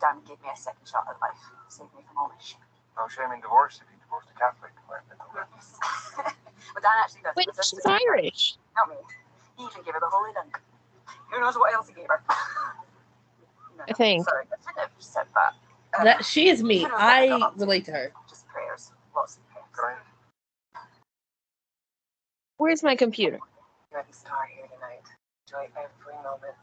And 0.00 0.16
Dan 0.16 0.24
gave 0.26 0.40
me 0.42 0.48
a 0.52 0.56
second 0.56 0.86
shot 0.88 1.04
at 1.08 1.20
life, 1.20 1.36
saved 1.68 1.92
me 1.94 2.02
from 2.08 2.16
all 2.18 2.28
my 2.28 2.34
shit. 2.40 2.56
No 2.96 3.08
shame 3.08 3.32
in 3.32 3.40
divorce 3.40 3.80
if 3.82 3.88
you 3.92 3.98
divorced 4.00 4.28
a 4.30 4.38
Catholic. 4.38 4.72
but 6.74 6.82
Dan 6.82 6.92
actually 7.04 7.22
does. 7.22 7.34
Wait, 7.36 7.46
It 7.46 7.56
was 7.56 7.56
just 7.56 7.70
she's 7.70 7.86
Irish. 7.86 8.56
Not 8.76 8.88
me. 8.88 8.96
He 9.56 9.64
even 9.64 9.82
gave 9.84 9.94
her 9.94 10.00
the 10.00 10.08
holy 10.10 10.32
dunk. 10.32 10.58
Who 11.30 11.40
knows 11.40 11.56
what 11.56 11.72
else 11.74 11.88
he 11.88 11.94
gave 11.94 12.08
her? 12.08 12.22
No, 13.78 13.84
I 13.88 13.92
think. 13.94 14.28
Sorry, 14.28 14.44
I 14.52 14.56
shouldn't 14.60 14.78
have 14.78 14.90
said 14.98 15.24
that. 15.34 15.54
Um, 15.98 16.04
That 16.04 16.24
she 16.26 16.50
is 16.50 16.62
me. 16.62 16.86
I 16.92 17.50
relate 17.56 17.86
to 17.86 17.92
her. 17.92 18.12
Just 18.28 18.46
prayers. 18.48 18.92
Lots 19.16 19.38
of 19.38 19.48
prayers. 19.72 19.96
Right. 20.74 20.82
Where's 22.58 22.82
my 22.82 22.94
computer? 22.96 23.38
You're 23.90 24.04
the 24.06 24.14
star 24.14 24.46
here 24.54 24.66
tonight. 24.66 25.00
Enjoy 25.48 25.70
every 25.80 26.14
moment. 26.22 26.60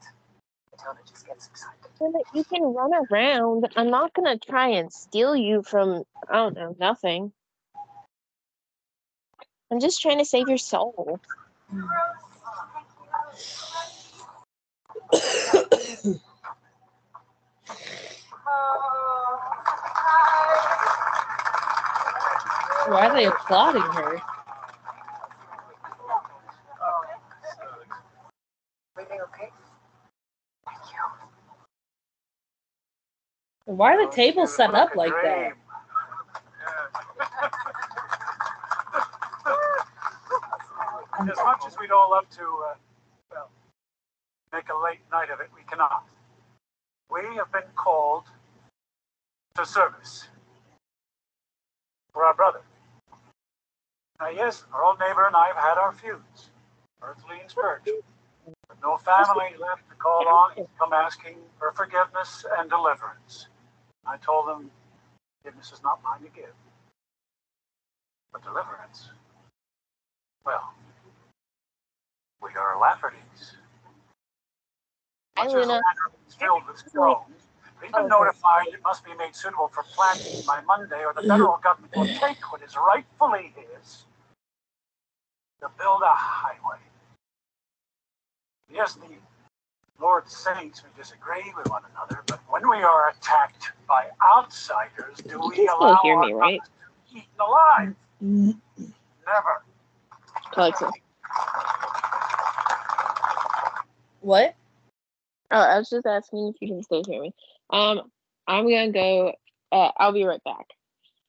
Matilda 0.77 0.99
just 1.09 1.27
gets 1.27 1.47
excited. 1.47 1.79
So 1.99 2.11
that 2.13 2.25
you 2.33 2.43
can 2.43 2.63
run 2.63 2.91
around. 3.11 3.67
I'm 3.75 3.89
not 3.89 4.13
gonna 4.13 4.37
try 4.37 4.69
and 4.69 4.91
steal 4.93 5.35
you 5.35 5.63
from 5.63 6.03
I 6.29 6.35
don't 6.35 6.55
know 6.55 6.75
nothing. 6.79 7.33
I'm 9.71 9.79
just 9.79 10.01
trying 10.01 10.19
to 10.19 10.25
save 10.25 10.49
your 10.49 10.57
soul. 10.59 11.19
Why 22.87 23.07
are 23.07 23.13
they 23.15 23.25
applauding 23.25 23.81
her? 23.81 24.21
Everything 28.97 29.19
okay? 29.23 29.49
Thank 30.65 30.79
you. 30.91 31.03
And 33.47 33.56
Why 33.67 33.95
are 33.95 34.07
the 34.07 34.13
tables 34.15 34.55
set 34.55 34.75
up 34.75 34.95
like 34.95 35.13
that? 35.23 35.53
As 41.19 41.37
much 41.37 41.61
as 41.67 41.77
we'd 41.79 41.91
all 41.91 42.11
love 42.11 42.29
to, 42.31 42.43
uh, 42.43 42.75
well, 43.31 43.49
make 44.53 44.65
a 44.69 44.77
late 44.83 44.99
night 45.11 45.29
of 45.31 45.39
it, 45.41 45.47
we 45.55 45.63
cannot. 45.69 46.05
We 47.11 47.21
have 47.37 47.51
been 47.51 47.69
called 47.75 48.25
to 49.57 49.65
service 49.65 50.27
for 52.13 52.25
our 52.25 52.35
brother. 52.35 52.61
Now, 54.21 54.29
yes, 54.29 54.63
our 54.73 54.83
old 54.85 54.99
neighbor 54.99 55.25
and 55.27 55.35
I 55.35 55.47
have 55.47 55.57
had 55.57 55.77
our 55.77 55.91
feuds, 55.93 56.49
earthly 57.03 57.39
and 57.41 57.49
spiritual, 57.51 57.99
but 58.69 58.77
no 58.83 58.97
family 58.97 59.55
left 59.59 59.87
to 59.89 59.95
call 59.95 60.27
on 60.27 60.51
and 60.57 60.67
come 60.79 60.93
asking 60.93 61.35
for 61.59 61.71
forgiveness 61.73 62.45
and 62.59 62.69
deliverance. 62.69 63.47
I 64.07 64.17
told 64.17 64.47
them, 64.47 64.71
forgiveness 65.41 65.71
is 65.71 65.83
not 65.83 66.01
mine 66.03 66.21
to 66.21 66.29
give, 66.29 66.53
but 68.31 68.43
deliverance. 68.43 69.09
Well, 70.45 70.73
we 72.41 72.49
are 72.57 72.79
Lafferty's. 72.79 73.55
Hi, 75.37 75.45
Much 75.45 75.55
as 75.55 75.67
Luna. 75.67 75.81
Is 76.27 76.35
filled 76.35 76.63
with 76.67 76.77
stones, 76.77 77.47
we've 77.81 77.91
been 77.91 78.07
notified 78.07 78.67
it 78.67 78.81
must 78.83 79.03
be 79.05 79.13
made 79.15 79.35
suitable 79.35 79.67
for 79.67 79.83
planting 79.83 80.41
by 80.47 80.61
Monday, 80.61 81.03
or 81.03 81.13
the 81.13 81.27
federal 81.27 81.57
government 81.63 81.95
will 81.95 82.07
take 82.07 82.51
what 82.51 82.61
is 82.61 82.75
rightfully 82.75 83.53
his 83.55 84.05
to 85.61 85.69
build 85.77 86.01
a 86.03 86.13
highway. 86.15 86.79
Yes, 88.71 88.95
the 88.95 89.07
Lord's 89.99 90.35
saints 90.35 90.83
we 90.83 90.89
disagree 91.01 91.53
with 91.57 91.69
one 91.69 91.81
another, 91.93 92.23
but 92.27 92.39
when 92.49 92.69
we 92.69 92.77
are 92.77 93.09
attacked 93.09 93.71
by 93.87 94.07
outsiders, 94.23 95.17
do 95.17 95.31
You 95.31 95.39
we 95.49 95.55
can 95.55 95.65
still 95.65 95.81
allow 95.81 95.99
hear 96.03 96.15
our 96.17 96.25
me, 96.27 96.33
right? 96.33 96.59
brothers 96.59 96.69
to 97.09 97.13
be 97.13 97.19
eaten 97.19 97.39
alive? 97.39 97.95
Never. 99.25 99.63
Alexa. 100.55 100.91
What? 104.21 104.55
Oh, 105.49 105.59
I 105.59 105.77
was 105.77 105.89
just 105.89 106.05
asking 106.05 106.49
if 106.49 106.55
you 106.61 106.67
can 106.67 106.83
still 106.83 107.03
hear 107.07 107.21
me. 107.21 107.33
Um, 107.69 108.01
I'm 108.47 108.69
gonna 108.69 108.91
go. 108.91 109.33
Uh, 109.71 109.91
I'll 109.97 110.13
be 110.13 110.25
right 110.25 110.43
back. 110.43 110.67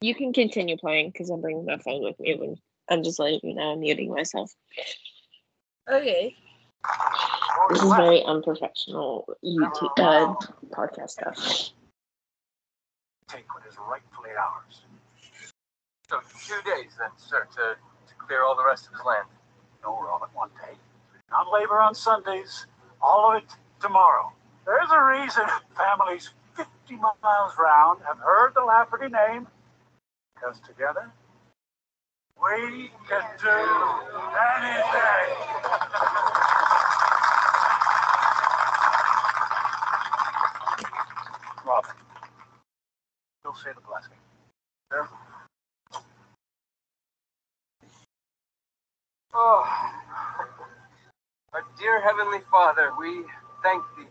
You 0.01 0.15
can 0.15 0.33
continue 0.33 0.77
playing 0.77 1.11
because 1.11 1.31
I'm 1.31 1.41
bringing 1.41 1.65
my 1.65 1.79
phone 1.79 2.03
with 2.03 2.19
me. 2.21 2.35
When 2.37 2.57
I'm 2.91 3.03
just 3.03 3.19
letting 3.19 3.41
you 3.43 3.55
know 3.55 3.73
I'm 3.73 3.81
muting 3.81 4.13
myself. 4.13 4.53
Okay. 5.91 6.37
This 7.71 7.83
is 7.83 7.93
very 7.93 8.23
unprofessional 8.25 9.27
YouTube 9.45 9.99
uh, 9.99 10.35
podcast 10.71 11.11
stuff. 11.11 11.71
Take 13.29 13.53
what 13.55 13.65
is 13.69 13.77
rightfully 13.91 14.31
ours. 14.39 14.83
So 16.09 16.21
two 16.47 16.63
days 16.71 16.93
then, 16.99 17.11
sir, 17.19 17.47
to, 17.57 17.77
to 17.77 18.15
clear 18.19 18.43
all 18.43 18.57
the 18.57 18.65
rest 18.65 18.87
of 18.87 18.93
his 18.93 19.03
land. 19.05 19.27
No, 19.83 19.99
we're 20.01 20.11
all 20.11 20.23
at 20.23 20.35
one 20.35 20.49
day. 20.67 20.77
Not 21.31 21.53
labor 21.53 21.79
on 21.81 21.95
Sundays, 21.95 22.67
all 23.03 23.31
of 23.37 23.43
it 23.43 23.51
tomorrow. 23.81 24.33
There's 24.65 24.89
a 24.91 25.03
reason 25.03 25.45
families 25.77 26.31
50 26.57 26.97
miles 26.97 27.53
round 27.59 28.01
have 28.07 28.19
heard 28.19 28.53
the 28.55 28.63
Lafferty 28.63 29.09
name, 29.09 29.47
because 30.35 30.59
together 30.61 31.13
we 32.41 32.91
can 33.09 33.23
do 33.43 33.49
anything. 34.57 35.35
Robin, 41.67 41.95
say 43.59 43.71
the 43.75 43.81
blessing. 43.83 44.15
Oh, 49.35 49.65
our 51.53 51.65
dear 51.79 52.01
Heavenly 52.03 52.41
Father, 52.51 52.93
we 52.99 53.25
thank 53.63 53.83
Thee. 53.97 54.07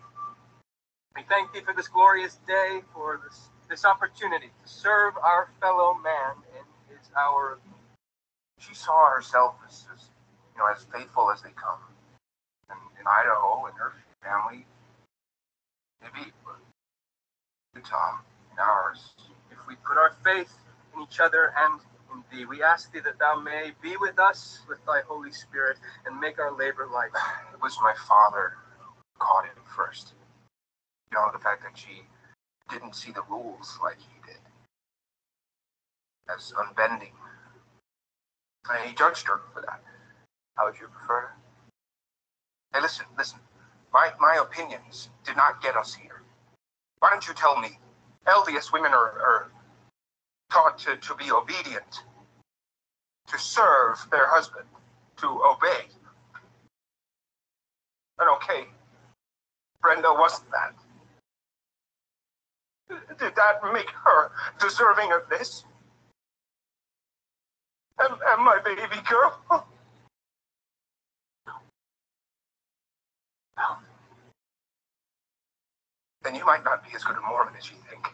We 1.16 1.24
thank 1.30 1.54
Thee 1.54 1.62
for 1.62 1.74
this 1.74 1.88
glorious 1.88 2.38
day, 2.48 2.82
for 2.93 3.22
this, 3.24 3.50
this 3.70 3.86
opportunity 3.86 4.48
to 4.48 4.70
serve 4.70 5.16
our 5.18 5.50
fellow 5.62 5.95
man 5.95 6.43
in 6.54 6.95
his 6.95 7.10
hour 7.18 7.54
of 7.54 7.60
need. 7.66 7.74
She 8.60 8.76
saw 8.76 9.10
herself 9.10 9.56
as, 9.68 9.86
as 9.95 10.10
you 10.54 10.60
know, 10.60 10.68
as 10.72 10.86
faithful 10.93 11.32
as 11.32 11.41
they 11.41 11.52
come. 11.52 11.80
And 12.70 12.80
in 13.00 13.08
Idaho 13.08 13.66
and 13.66 13.78
her 13.78 13.93
family, 14.24 14.66
maybe 16.02 16.32
Utah 17.76 18.20
and 18.52 18.60
ours. 18.60 19.14
We 19.68 19.76
put 19.76 19.97
our 19.97 20.15
faith 20.24 20.53
in 20.95 21.01
each 21.03 21.20
other 21.20 21.53
and 21.57 21.82
in 22.13 22.24
Thee, 22.32 22.45
we 22.45 22.63
ask 22.63 22.91
Thee 22.91 23.01
that 23.01 23.20
Thou 23.20 23.39
may 23.41 23.72
be 23.82 23.97
with 23.97 24.18
us 24.18 24.61
with 24.68 24.80
Thy 24.86 25.01
Holy 25.07 25.32
Spirit 25.32 25.78
and 26.05 26.20
make 26.20 26.39
our 26.39 26.51
labor 26.55 26.88
light. 26.91 27.11
It 27.53 27.61
was 27.61 27.78
my 27.82 27.93
father 28.07 28.53
who 28.80 28.86
caught 29.20 29.45
it 29.45 29.51
first. 29.76 30.13
You 31.11 31.18
know, 31.18 31.30
the 31.34 31.39
fact 31.39 31.63
that 31.63 31.78
she 31.78 32.03
didn't 32.72 32.95
see 32.95 33.11
the 33.11 33.24
rules 33.30 33.78
like 33.84 33.97
he 33.97 34.20
did. 34.26 34.39
As 36.34 36.53
unbending. 36.57 37.13
And 38.70 38.89
he 38.89 38.95
judged 38.95 39.28
her 39.28 39.41
for 39.53 39.61
that. 39.61 39.82
How 40.55 40.65
would 40.65 40.80
you 40.80 40.88
prefer? 40.88 41.30
Hey, 42.74 42.82
listen, 42.82 43.05
listen. 43.18 43.39
My, 43.93 44.11
my 44.20 44.39
opinions 44.41 45.09
did 45.26 45.38
not 45.38 45.61
get 45.61 45.76
us 45.76 45.93
here. 45.93 46.22
Why 46.99 47.09
don't 47.09 47.28
you 47.28 47.34
tell 47.34 47.59
me? 47.59 47.80
LDS 48.28 48.74
women 48.74 48.91
are, 48.91 48.97
are 48.97 49.51
taught 50.52 50.78
to, 50.80 50.98
to 50.98 51.16
be 51.16 51.32
obedient, 51.32 52.04
to 53.28 53.39
serve 53.39 53.98
their 54.12 54.28
husband, 54.28 54.66
to 55.18 55.28
obey. 55.28 55.88
And 58.20 58.30
okay, 58.38 58.66
Brenda 59.82 60.14
wasn't 60.14 60.50
that. 60.52 60.74
Did 63.20 63.36
that 63.36 63.60
make 63.74 63.89
her 63.89 64.32
deserving 64.60 65.12
of 65.12 65.28
this? 65.30 65.64
And, 68.00 68.14
and 68.14 68.43
my 68.43 68.60
baby 68.64 69.02
girl? 69.10 69.39
Then 76.24 76.36
you 76.36 76.45
might 76.45 76.64
not 76.66 76.84
be 76.84 76.89
as 76.93 77.06
good 77.06 77.16
a 77.16 77.22
Mormon 77.22 77.54
as 77.58 77.72
you 77.72 77.78
think. 77.89 78.14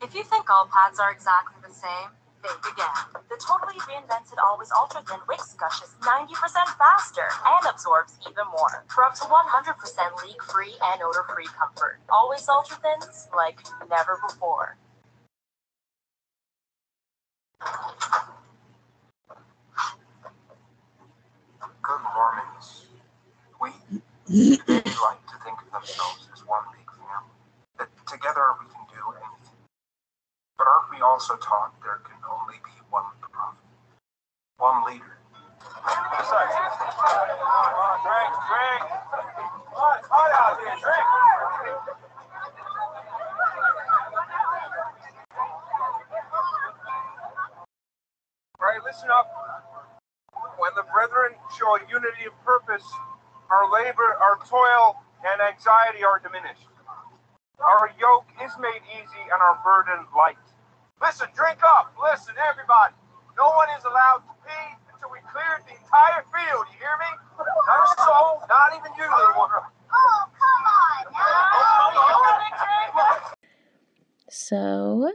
If 0.00 0.14
you 0.14 0.22
think 0.22 0.48
all 0.48 0.70
pads 0.70 1.00
are 1.00 1.10
exactly 1.10 1.56
the 1.66 1.74
same, 1.74 2.10
think 2.42 2.60
again. 2.72 2.94
The 3.30 3.36
totally 3.42 3.80
reinvented 3.82 4.38
Always 4.38 4.70
Ultra 4.70 5.02
Thin 5.02 5.18
Wicks 5.28 5.54
gushes 5.54 5.90
90% 6.02 6.38
faster 6.78 7.26
and 7.44 7.66
absorbs 7.66 8.14
even 8.22 8.46
more 8.52 8.84
for 8.88 9.04
up 9.04 9.14
to 9.16 9.22
100% 9.24 10.22
leak-free 10.24 10.74
and 10.94 11.02
odor-free 11.02 11.48
comfort. 11.58 11.98
Always 12.10 12.48
Ultra 12.48 12.76
Thins 12.78 13.28
like 13.34 13.58
never 13.90 14.20
before. 14.28 14.78
Good 21.82 22.00
Mormons, 22.14 22.86
we 23.60 23.70
like 24.58 25.22
to 25.26 25.36
think 25.44 25.58
of 25.62 25.72
themselves 25.72 26.28
as 26.34 26.46
one 26.46 26.64
big 26.72 26.86
family. 26.92 27.34
That 27.78 27.88
together 28.06 28.44
we. 28.60 28.77
But 30.58 30.66
aren't 30.66 30.90
we 30.90 31.00
also 31.02 31.36
taught 31.36 31.72
there 31.82 32.02
can 32.04 32.18
only 32.26 32.58
be 32.64 32.74
one 32.90 33.04
prophet, 33.22 33.62
one 34.58 34.84
leader? 34.90 35.18
Drink, 38.02 38.32
drink. 38.50 38.82
Hot, 39.70 40.32
out 40.34 40.58
here, 40.58 40.74
drink. 40.82 41.06
Right, 48.60 48.80
listen 48.84 49.08
up. 49.14 49.30
When 50.58 50.72
the 50.74 50.84
brethren 50.92 51.38
show 51.58 51.76
a 51.76 51.80
unity 51.88 52.26
of 52.26 52.34
purpose, 52.44 52.84
our 53.50 53.70
labor, 53.72 54.18
our 54.20 54.38
toil, 54.48 54.96
and 55.24 55.40
anxiety 55.40 56.04
are 56.04 56.18
diminished. 56.18 56.66
Our 57.58 57.90
yoke 57.98 58.30
is 58.44 58.54
made 58.62 58.82
easy 58.94 59.22
and 59.26 59.40
our 59.42 59.58
burden 59.66 60.06
light. 60.14 60.38
Listen, 61.02 61.26
drink 61.34 61.58
up. 61.66 61.92
Listen, 61.98 62.34
everybody. 62.38 62.94
No 63.36 63.50
one 63.54 63.66
is 63.76 63.84
allowed 63.84 64.22
to 64.30 64.34
pee 64.46 64.70
until 64.94 65.10
we 65.10 65.18
cleared 65.26 65.66
the 65.66 65.74
entire 65.74 66.22
field. 66.30 66.66
You 66.70 66.78
hear 66.78 66.96
me? 67.02 67.10
Not 67.38 67.82
a 67.82 67.88
soul, 68.02 68.42
not 68.48 68.70
even 68.78 68.90
you, 68.94 69.06
little 69.10 69.34
one. 69.38 69.50
Oh, 69.50 70.24
come 70.38 70.64
on. 70.66 70.88
So, 74.30 75.12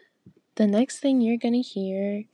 the 0.55 0.67
next 0.67 0.99
thing 0.99 1.21
you're 1.21 1.37
gonna 1.37 1.61
hear 1.61 2.25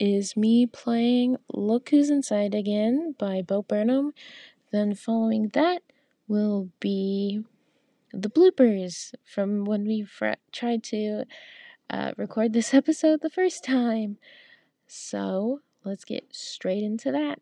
is 0.00 0.36
me 0.36 0.66
playing 0.66 1.36
Look 1.52 1.90
Who's 1.90 2.10
Inside 2.10 2.54
Again 2.54 3.14
by 3.18 3.42
Bo 3.42 3.62
Burnham. 3.62 4.14
Then, 4.72 4.94
following 4.94 5.48
that, 5.54 5.82
will 6.26 6.70
be 6.80 7.44
the 8.20 8.30
bloopers 8.30 9.14
from 9.24 9.64
when 9.64 9.84
we 9.86 10.02
fr- 10.02 10.40
tried 10.52 10.82
to 10.84 11.24
uh, 11.90 12.12
record 12.16 12.52
this 12.52 12.72
episode 12.80 13.20
the 13.22 13.30
first 13.30 13.64
time. 13.64 14.18
So, 14.86 15.60
let's 15.84 16.04
get 16.04 16.34
straight 16.34 16.82
into 16.82 17.12
that. 17.12 17.40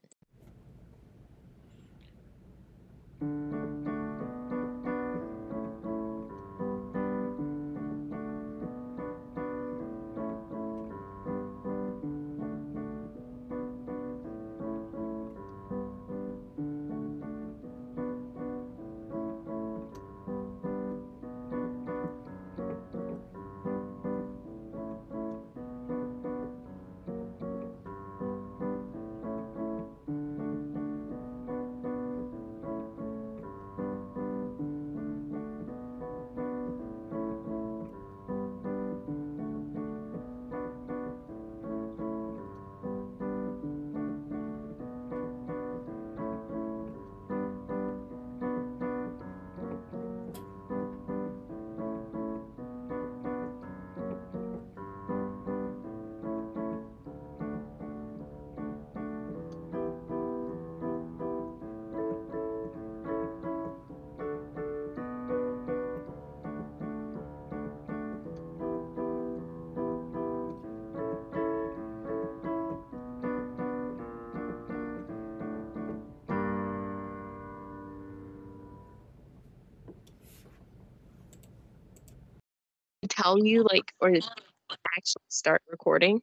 Tell 83.22 83.38
you, 83.38 83.64
like, 83.70 83.92
or 84.00 84.08
actually 84.10 85.22
start 85.28 85.62
recording. 85.70 86.20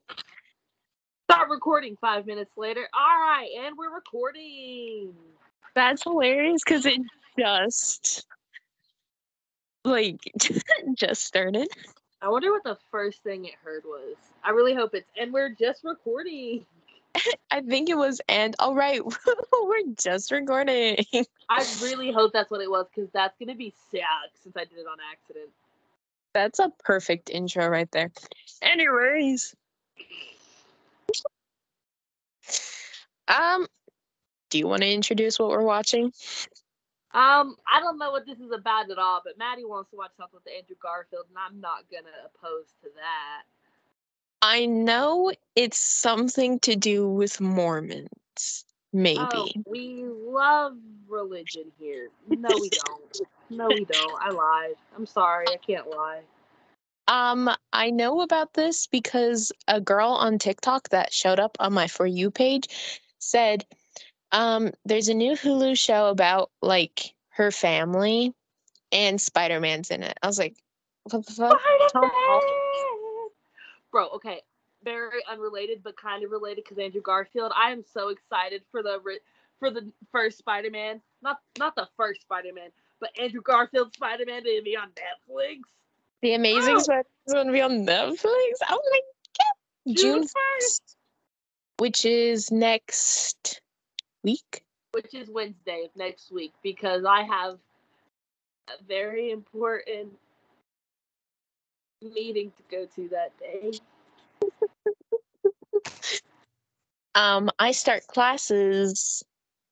Start 1.31 1.49
recording 1.49 1.95
five 2.01 2.25
minutes 2.25 2.51
later. 2.57 2.89
All 2.93 3.21
right, 3.21 3.47
and 3.57 3.77
we're 3.77 3.93
recording. 3.93 5.13
That's 5.75 6.03
hilarious 6.03 6.61
because 6.65 6.85
it 6.85 6.99
just, 7.37 8.25
like, 9.85 10.19
just 10.95 11.23
started. 11.23 11.67
I 12.21 12.27
wonder 12.27 12.51
what 12.51 12.63
the 12.63 12.77
first 12.91 13.23
thing 13.23 13.45
it 13.45 13.53
heard 13.63 13.83
was. 13.85 14.15
I 14.43 14.49
really 14.49 14.73
hope 14.73 14.93
it's, 14.93 15.09
and 15.17 15.31
we're 15.31 15.55
just 15.57 15.85
recording. 15.85 16.65
I 17.51 17.61
think 17.61 17.89
it 17.89 17.97
was, 17.97 18.19
and 18.27 18.55
all 18.59 18.75
right, 18.75 19.01
we're 19.63 19.93
just 19.97 20.31
recording. 20.31 20.97
I 21.49 21.65
really 21.81 22.11
hope 22.11 22.33
that's 22.33 22.51
what 22.51 22.59
it 22.61 22.69
was 22.69 22.87
because 22.93 23.09
that's 23.13 23.37
gonna 23.39 23.55
be 23.55 23.73
sad 23.89 24.31
since 24.43 24.57
I 24.57 24.65
did 24.65 24.79
it 24.79 24.87
on 24.87 24.97
accident. 25.11 25.49
That's 26.33 26.59
a 26.59 26.71
perfect 26.83 27.29
intro 27.29 27.67
right 27.67 27.91
there. 27.91 28.11
Anyways, 28.61 29.55
um, 33.27 33.67
do 34.49 34.57
you 34.57 34.67
want 34.67 34.81
to 34.81 34.91
introduce 34.91 35.39
what 35.39 35.49
we're 35.49 35.63
watching? 35.63 36.11
Um, 37.11 37.55
I 37.67 37.79
don't 37.79 37.97
know 37.97 38.11
what 38.11 38.27
this 38.27 38.39
is 38.39 38.51
about 38.51 38.91
at 38.91 38.99
all, 38.99 39.21
but 39.23 39.37
Maddie 39.37 39.65
wants 39.65 39.89
to 39.89 39.97
watch 39.97 40.11
something 40.15 40.39
with 40.43 40.53
Andrew 40.55 40.75
Garfield, 40.79 41.25
and 41.29 41.37
I'm 41.37 41.59
not 41.59 41.85
gonna 41.91 42.09
oppose 42.25 42.67
to 42.83 42.89
that. 42.95 43.43
I 44.41 44.67
know 44.67 45.31
it's 45.55 45.79
something 45.79 46.59
to 46.59 46.75
do 46.75 47.09
with 47.09 47.41
Mormons, 47.41 48.65
maybe. 48.93 49.19
Oh, 49.19 49.49
we 49.65 50.05
love 50.05 50.73
religion 51.07 51.71
here. 51.79 52.09
No, 52.27 52.49
we 52.59 52.69
don't. 52.69 53.21
no, 53.49 53.67
we 53.67 53.85
don't. 53.85 54.21
I 54.21 54.29
lied. 54.29 54.75
I'm 54.95 55.05
sorry. 55.05 55.47
I 55.47 55.57
can't 55.57 55.89
lie. 55.89 56.21
Um, 57.07 57.49
I 57.73 57.89
know 57.89 58.21
about 58.21 58.53
this 58.53 58.85
because 58.85 59.51
a 59.67 59.81
girl 59.81 60.09
on 60.09 60.37
TikTok 60.37 60.89
that 60.89 61.11
showed 61.11 61.39
up 61.39 61.57
on 61.59 61.73
my 61.73 61.87
For 61.87 62.05
You 62.05 62.29
page 62.29 62.67
said, 63.17 63.65
um, 64.31 64.71
there's 64.85 65.07
a 65.07 65.15
new 65.15 65.33
Hulu 65.33 65.77
show 65.77 66.09
about 66.09 66.51
like 66.61 67.15
her 67.29 67.49
family 67.49 68.33
and 68.91 69.19
Spider 69.19 69.59
Man's 69.59 69.89
in 69.89 70.03
it. 70.03 70.17
I 70.21 70.27
was 70.27 70.37
like, 70.37 70.55
What 71.03 71.25
the 71.25 71.33
fuck? 71.33 71.59
Tom 71.91 72.11
Holland. 72.13 72.43
Spider-Man! 72.43 73.29
Bro, 73.91 74.09
okay. 74.09 74.41
Very 74.89 75.23
unrelated, 75.29 75.83
but 75.83 75.95
kind 75.97 76.23
of 76.23 76.31
related 76.31 76.63
because 76.63 76.79
Andrew 76.79 77.01
Garfield. 77.01 77.51
I 77.55 77.69
am 77.69 77.83
so 77.93 78.09
excited 78.09 78.63
for 78.71 78.81
the 78.81 78.99
for 79.59 79.69
the 79.69 79.91
first 80.11 80.39
Spider-Man. 80.39 80.99
Not 81.21 81.37
not 81.59 81.75
the 81.75 81.87
first 81.95 82.21
Spider-Man, 82.23 82.69
but 82.99 83.11
Andrew 83.19 83.41
Garfield 83.43 83.93
Spider-Man 83.93 84.43
to 84.45 84.61
be 84.65 84.75
on 84.75 84.89
Netflix. 84.89 85.59
The 86.23 86.33
Amazing 86.33 86.77
Oh. 86.77 86.79
Spider 86.79 87.07
is 87.27 87.33
going 87.33 87.45
to 87.45 87.53
be 87.53 87.61
on 87.61 87.85
Netflix. 87.85 88.53
Oh 88.67 88.81
my 88.91 88.99
god! 89.37 89.95
June 89.95 89.95
June 89.95 90.23
1st, 90.23 90.95
which 91.77 92.03
is 92.05 92.51
next 92.51 93.61
week. 94.23 94.63
which 94.93 95.13
is 95.13 95.29
Wednesday 95.29 95.83
of 95.85 95.95
next 95.95 96.31
week, 96.31 96.53
because 96.63 97.05
I 97.05 97.21
have 97.21 97.59
a 98.69 98.83
very 98.87 99.29
important 99.29 100.17
meeting 102.01 102.51
to 102.57 102.63
go 102.75 102.87
to 102.95 103.07
that 103.09 103.37
day. 103.39 103.71
Um, 107.15 107.49
I 107.59 107.71
start 107.71 108.07
classes 108.07 109.23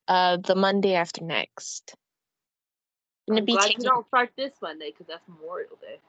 uh 0.08 0.38
the 0.38 0.56
Monday 0.56 0.94
after 0.96 1.24
next. 1.24 1.96
I'm 3.30 3.38
I'm 3.38 3.46
be 3.46 3.58
glad 3.58 3.68
taking 3.68 3.84
you 3.84 3.92
don't 3.92 4.08
start 4.08 4.32
this 4.36 4.54
Monday 4.62 4.92
because 4.92 5.08
that's 5.08 5.28
Memorial 5.28 5.78
Day. 5.82 6.00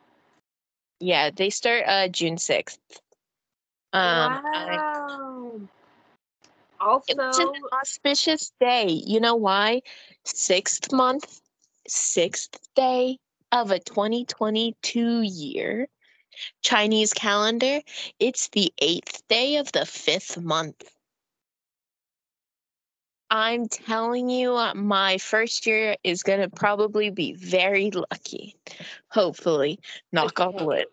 yeah, 1.00 1.30
they 1.30 1.50
start 1.50 1.84
uh 1.86 2.08
June 2.08 2.38
sixth. 2.38 2.78
Um, 3.92 4.40
I- 4.52 4.78
wow. 4.78 5.60
Also, 6.80 7.22
It's 7.26 7.38
an 7.38 7.52
auspicious 7.72 8.52
day. 8.60 8.88
You 8.88 9.20
know 9.20 9.34
why? 9.36 9.82
Sixth 10.24 10.92
month, 10.92 11.40
sixth 11.86 12.58
day 12.74 13.18
of 13.52 13.70
a 13.70 13.78
2022 13.78 15.22
year. 15.22 15.88
Chinese 16.62 17.12
calendar, 17.12 17.80
it's 18.18 18.48
the 18.48 18.72
eighth 18.78 19.22
day 19.28 19.56
of 19.56 19.70
the 19.72 19.86
fifth 19.86 20.40
month. 20.40 20.82
I'm 23.30 23.68
telling 23.68 24.30
you, 24.30 24.58
my 24.74 25.18
first 25.18 25.66
year 25.66 25.96
is 26.02 26.22
going 26.22 26.40
to 26.40 26.48
probably 26.48 27.10
be 27.10 27.34
very 27.34 27.90
lucky. 27.90 28.56
Hopefully. 29.10 29.80
Knock 30.12 30.40
on 30.40 30.54
wood. 30.64 30.86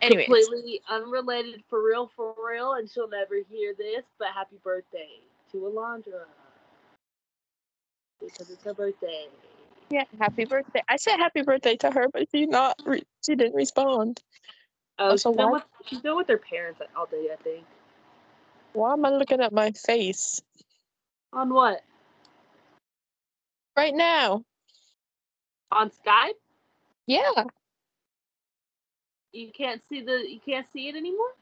Anyways. 0.00 0.26
completely 0.26 0.80
unrelated 0.88 1.64
for 1.68 1.82
real, 1.84 2.10
for 2.14 2.34
real, 2.38 2.74
and 2.74 2.88
she'll 2.88 3.08
never 3.08 3.34
hear 3.50 3.74
this. 3.76 4.04
But 4.18 4.28
happy 4.32 4.58
birthday 4.62 5.18
to 5.50 5.58
Alondra 5.58 6.24
because 8.20 8.50
it's 8.50 8.62
her 8.64 8.74
birthday. 8.74 9.26
Yeah, 9.90 10.04
happy 10.20 10.44
birthday. 10.44 10.82
I 10.88 10.96
said 10.96 11.16
happy 11.16 11.42
birthday 11.42 11.76
to 11.76 11.90
her, 11.90 12.08
but 12.12 12.28
she 12.30 12.46
not 12.46 12.76
re- 12.84 13.04
she 13.24 13.34
didn't 13.36 13.54
respond. 13.54 14.20
Oh, 14.98 15.10
Also, 15.10 15.30
she's 15.30 15.36
why- 15.38 15.52
with 15.52 15.62
she's 15.86 16.00
been 16.00 16.16
with 16.16 16.28
her 16.28 16.38
parents 16.38 16.80
all 16.96 17.06
day, 17.06 17.28
I 17.32 17.36
think. 17.42 17.64
Why 18.74 18.92
am 18.92 19.04
I 19.06 19.10
looking 19.10 19.40
at 19.40 19.52
my 19.52 19.70
face 19.72 20.42
On 21.32 21.48
what? 21.52 21.82
right 23.76 23.94
now? 23.94 24.42
On 25.70 25.90
Skype? 25.90 26.34
Yeah. 27.06 27.44
You 29.32 29.52
can't 29.52 29.80
see 29.88 30.02
the 30.02 30.24
you 30.28 30.40
can't 30.40 30.66
see 30.72 30.88
it 30.88 30.96
anymore. 30.96 31.32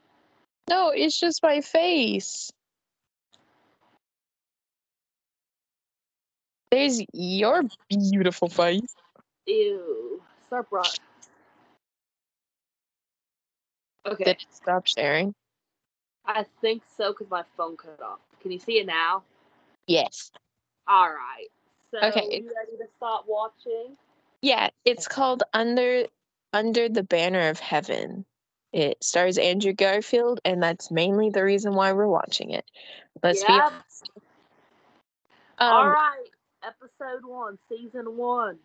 No, 0.69 0.89
it's 0.89 1.19
just 1.19 1.41
my 1.41 1.61
face. 1.61 2.51
There's 6.71 7.01
your 7.13 7.63
beautiful 7.89 8.49
face. 8.49 8.93
Ew. 9.45 10.21
Start 10.47 10.69
brought. 10.69 10.99
Okay, 14.05 14.23
Did 14.23 14.37
it 14.37 14.45
stop 14.51 14.87
sharing? 14.87 15.33
I 16.25 16.45
think 16.61 16.83
so 16.97 17.11
because 17.13 17.29
my 17.29 17.43
phone 17.55 17.77
cut 17.77 18.01
off. 18.01 18.19
Can 18.41 18.51
you 18.51 18.59
see 18.59 18.79
it 18.79 18.85
now? 18.85 19.23
Yes. 19.87 20.31
All 20.87 21.09
right. 21.09 21.47
So 21.91 21.99
Okay. 22.03 22.41
you 22.41 22.51
ready 22.55 22.77
to 22.77 22.87
stop 22.97 23.25
watching? 23.27 23.95
Yeah, 24.41 24.69
it's 24.85 25.07
called 25.07 25.43
Under 25.53 26.05
Under 26.53 26.89
the 26.89 27.03
Banner 27.03 27.49
of 27.49 27.59
Heaven. 27.59 28.25
It 28.73 29.01
stars 29.03 29.37
Andrew 29.37 29.73
Garfield, 29.73 30.41
and 30.45 30.61
that's 30.61 30.91
mainly 30.91 31.29
the 31.29 31.43
reason 31.43 31.73
why 31.73 31.93
we're 31.93 32.07
watching 32.07 32.51
it. 32.51 32.65
Let's 33.23 33.43
be 33.43 33.53
Yep. 33.53 33.63
honest. 33.63 34.11
Um, 35.59 35.87
right. 35.87 36.29
Episode 36.63 37.25
one, 37.25 37.57
season 37.69 38.17
one. 38.17 38.57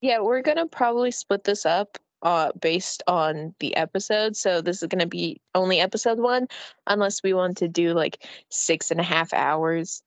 Yeah, 0.00 0.20
we're 0.20 0.42
gonna 0.42 0.66
probably 0.66 1.10
split 1.10 1.44
this 1.44 1.66
up 1.66 1.98
uh 2.22 2.52
based 2.60 3.02
on 3.06 3.54
the 3.60 3.76
episode. 3.76 4.36
So 4.36 4.60
this 4.60 4.82
is 4.82 4.88
gonna 4.88 5.06
be 5.06 5.40
only 5.54 5.80
episode 5.80 6.18
one, 6.18 6.48
unless 6.86 7.22
we 7.22 7.34
want 7.34 7.56
to 7.58 7.68
do 7.68 7.92
like 7.94 8.26
six 8.48 8.90
and 8.90 9.00
a 9.00 9.04
half 9.04 9.32
hours, 9.32 10.02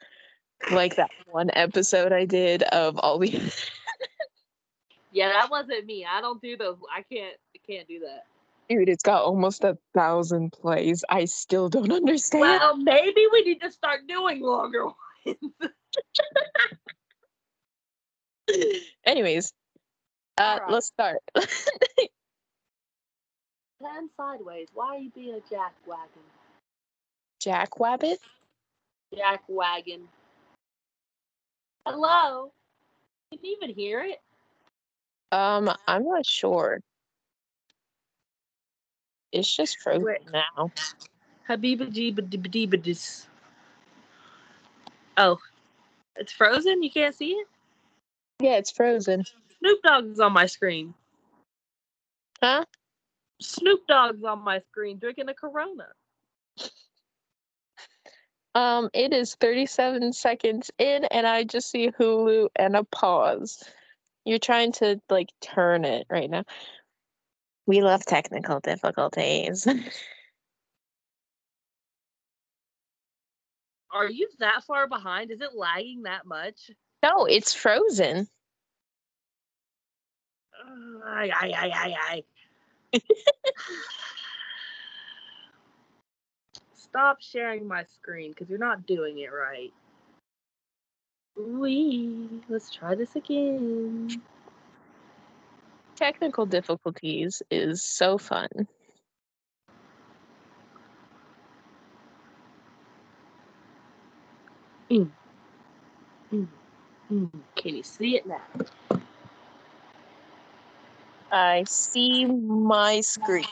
like 0.71 0.95
that 0.95 1.09
one 1.27 1.49
episode 1.53 2.11
I 2.11 2.25
did 2.25 2.63
of 2.63 2.97
all 2.97 3.19
the. 3.19 3.53
Yeah, 5.17 5.29
that 5.29 5.49
wasn't 5.49 5.85
me. 5.85 6.05
I 6.05 6.21
don't 6.21 6.39
do 6.41 6.57
those. 6.57 6.77
I 6.95 7.01
can't. 7.01 7.35
I 7.55 7.59
can't 7.65 7.87
do 7.87 7.99
that. 8.01 8.25
Dude, 8.69 8.89
it's 8.89 9.01
got 9.01 9.23
almost 9.23 9.63
a 9.63 9.77
thousand 9.93 10.51
plays. 10.51 11.03
I 11.09 11.25
still 11.25 11.69
don't 11.69 11.91
understand. 11.91 12.41
Well, 12.41 12.77
maybe 12.77 13.25
we 13.31 13.41
need 13.41 13.61
to 13.61 13.71
start 13.71 14.01
doing 14.07 14.41
longer 14.41 14.85
ones. 14.85 15.37
Anyways, 19.05 19.53
uh, 20.37 20.57
Alright. 20.59 20.71
let's 20.71 20.87
start. 20.87 21.19
Ten 21.35 21.45
sideways. 24.17 24.67
Why 24.73 24.87
are 24.87 24.97
you 24.97 25.11
being 25.11 25.35
a 25.35 25.41
jack 25.49 25.73
wagon? 25.85 26.23
Jack 27.39 27.69
Wabbit. 27.77 28.17
Jack 29.15 29.43
wagon. 29.47 30.07
Hello. 31.85 32.51
Can 33.31 33.39
you 33.43 33.57
even 33.61 33.75
hear 33.75 34.01
it? 34.01 34.19
Um, 35.31 35.71
I'm 35.87 36.05
not 36.05 36.25
sure. 36.25 36.81
It's 39.31 39.55
just 39.55 39.79
frozen 39.79 40.05
Wait. 40.05 40.21
now. 40.31 40.71
Habiba 41.47 41.91
jeeba 41.91 43.27
Oh, 45.17 45.37
it's 46.15 46.31
frozen. 46.31 46.81
You 46.81 46.91
can't 46.91 47.15
see 47.15 47.31
it. 47.31 47.47
Yeah, 48.39 48.57
it's 48.57 48.71
frozen. 48.71 49.23
Snoop 49.59 49.81
Dogg's 49.83 50.19
on 50.19 50.33
my 50.33 50.45
screen. 50.45 50.93
Huh? 52.41 52.65
Snoop 53.41 53.81
Dogg's 53.87 54.23
on 54.23 54.43
my 54.43 54.59
screen 54.59 54.99
drinking 54.99 55.29
a 55.29 55.33
Corona. 55.33 55.87
Um, 58.53 58.89
it 58.93 59.13
is 59.13 59.35
37 59.35 60.13
seconds 60.13 60.71
in, 60.79 61.05
and 61.05 61.27
I 61.27 61.43
just 61.43 61.69
see 61.69 61.91
Hulu 61.91 62.49
and 62.55 62.75
a 62.75 62.83
pause. 62.85 63.63
You're 64.25 64.39
trying 64.39 64.71
to 64.73 64.99
like 65.09 65.29
turn 65.41 65.85
it 65.85 66.07
right 66.09 66.29
now. 66.29 66.43
We 67.67 67.81
love 67.81 68.05
technical 68.05 68.59
difficulties. 68.59 69.67
Are 73.91 74.09
you 74.09 74.27
that 74.39 74.63
far 74.65 74.87
behind? 74.87 75.31
Is 75.31 75.41
it 75.41 75.55
lagging 75.55 76.03
that 76.03 76.25
much? 76.25 76.71
No, 77.03 77.25
it's 77.25 77.53
frozen. 77.53 78.27
Ay, 81.05 81.31
ay, 81.33 81.53
ay, 81.57 81.71
ay, 81.73 81.95
ay. 82.09 83.01
Stop 86.73 87.21
sharing 87.21 87.67
my 87.67 87.83
screen 87.83 88.31
because 88.31 88.49
you're 88.49 88.59
not 88.59 88.85
doing 88.85 89.19
it 89.19 89.31
right. 89.31 89.73
We 91.35 92.41
let's 92.49 92.71
try 92.71 92.95
this 92.95 93.15
again. 93.15 94.09
Technical 95.95 96.45
difficulties 96.45 97.41
is 97.51 97.83
so 97.83 98.17
fun. 98.17 98.47
Mm, 104.91 105.09
Mm, 107.11 107.31
can 107.55 107.75
you 107.75 107.83
see 107.83 108.17
it 108.17 108.25
now? 108.25 108.41
I 111.31 111.63
see 111.67 112.25
my 112.25 113.01
screen. 113.01 113.45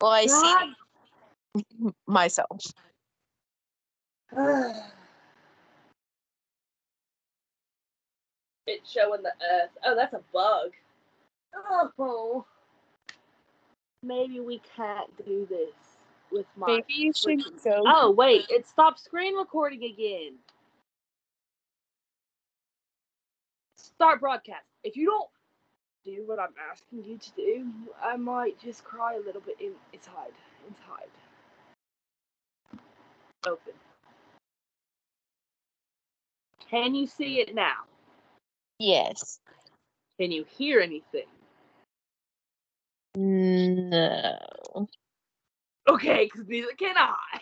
Well, 0.00 0.10
I 0.12 0.26
see 0.26 1.92
myself. 2.06 2.60
it's 8.66 8.92
showing 8.92 9.22
the 9.22 9.32
earth. 9.52 9.70
Oh, 9.84 9.94
that's 9.94 10.14
a 10.14 10.20
bug. 10.32 10.72
Oh. 11.98 12.44
Maybe 14.02 14.40
we 14.40 14.60
can't 14.76 15.10
do 15.24 15.46
this 15.48 15.74
with 16.30 16.46
my. 16.56 16.66
Maybe 16.66 16.84
you 16.94 17.12
should 17.12 17.42
go. 17.64 17.82
Oh 17.86 18.10
wait, 18.10 18.46
it 18.50 18.66
stopped 18.66 19.00
screen 19.00 19.34
recording 19.34 19.84
again. 19.84 20.34
Start 23.96 24.20
broadcast. 24.20 24.66
If 24.84 24.94
you 24.94 25.06
don't 25.06 25.30
do 26.04 26.22
what 26.26 26.38
I'm 26.38 26.52
asking 26.70 27.04
you 27.04 27.16
to 27.16 27.30
do, 27.34 27.66
I 28.02 28.16
might 28.16 28.58
just 28.60 28.84
cry 28.84 29.14
a 29.14 29.20
little 29.20 29.40
bit 29.40 29.56
in 29.58 29.72
inside. 29.92 30.32
Inside. 30.68 31.08
Open. 33.46 33.72
Can 36.70 36.94
you 36.94 37.06
see 37.06 37.40
it 37.40 37.54
now? 37.54 37.84
Yes. 38.78 39.40
Can 40.20 40.30
you 40.30 40.44
hear 40.58 40.80
anything? 40.80 41.24
No. 43.14 44.36
Okay, 45.88 46.28
because 46.30 46.46
neither 46.48 46.72
can 46.78 46.98
I. 46.98 47.14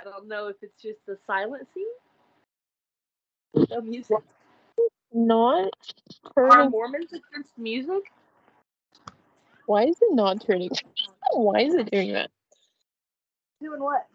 I 0.00 0.04
don't 0.04 0.26
know 0.26 0.48
if 0.48 0.56
it's 0.62 0.82
just 0.82 0.98
the 1.06 1.16
silent 1.24 1.68
scene. 1.72 1.86
No 3.54 3.80
music. 3.82 4.16
Not 5.12 5.72
turning. 6.34 6.52
Are 6.52 6.56
turning. 6.56 6.70
Mormons 6.70 7.12
against 7.12 7.56
music? 7.58 8.12
Why 9.66 9.84
is 9.84 9.96
it 10.00 10.14
not 10.14 10.44
turning? 10.44 10.70
Why 11.32 11.60
is 11.60 11.74
it 11.74 11.90
doing 11.90 12.12
that? 12.12 12.30
Doing 13.60 13.82
what? 13.82 14.06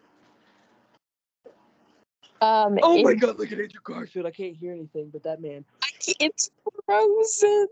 Um, 2.40 2.78
Oh 2.82 3.02
my 3.02 3.14
god, 3.14 3.38
look 3.38 3.50
at 3.50 3.58
Andrew 3.58 3.80
Garfield. 3.82 4.26
I 4.26 4.30
can't 4.30 4.54
hear 4.54 4.72
anything 4.72 5.10
but 5.10 5.22
that 5.24 5.40
man. 5.40 5.64
It's 6.20 6.50
frozen. 6.86 7.66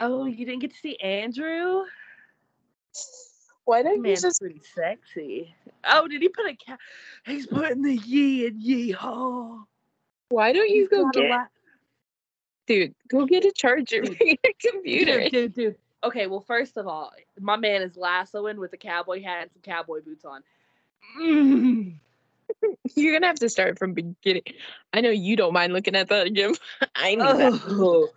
Oh, 0.00 0.24
you 0.26 0.44
didn't 0.44 0.60
get 0.60 0.72
to 0.72 0.78
see 0.78 0.96
Andrew? 0.96 1.84
Why 3.64 3.82
That 3.82 3.88
don't 3.88 3.96
you 3.96 4.02
man's 4.02 4.22
just? 4.22 4.40
pretty 4.40 4.60
sexy. 4.74 5.54
Oh, 5.84 6.06
did 6.08 6.20
he 6.20 6.28
put 6.28 6.46
a 6.46 6.56
cat? 6.56 6.78
He's 7.24 7.46
putting 7.46 7.82
the 7.82 7.96
yee 7.96 8.46
and 8.46 8.60
yee 8.60 8.90
haw. 8.90 9.64
Why 10.28 10.52
don't 10.52 10.68
you 10.68 10.88
go 10.88 11.10
get, 11.10 11.30
la- 11.30 11.46
dude? 12.66 12.94
Go 13.08 13.26
get 13.26 13.44
a 13.44 13.52
charger 13.52 14.04
for 14.06 14.24
your 14.24 14.36
computer. 14.60 15.20
Dude, 15.28 15.32
dude, 15.32 15.54
dude. 15.54 15.76
Okay, 16.02 16.26
well, 16.26 16.40
first 16.40 16.76
of 16.76 16.86
all, 16.86 17.12
my 17.40 17.56
man 17.56 17.82
is 17.82 17.96
lassoing 17.96 18.58
with 18.58 18.72
a 18.74 18.76
cowboy 18.76 19.22
hat 19.22 19.42
and 19.42 19.50
some 19.52 19.62
cowboy 19.62 20.00
boots 20.02 20.24
on. 20.24 20.42
Mm. 21.18 21.94
You're 22.94 23.14
gonna 23.14 23.26
have 23.26 23.38
to 23.40 23.48
start 23.48 23.78
from 23.78 23.94
beginning. 23.94 24.42
I 24.92 25.00
know 25.00 25.10
you 25.10 25.36
don't 25.36 25.52
mind 25.52 25.72
looking 25.72 25.96
at 25.96 26.08
that 26.08 26.26
again. 26.26 26.54
I 26.94 27.16
that. 27.16 27.60
Oh. 27.68 28.08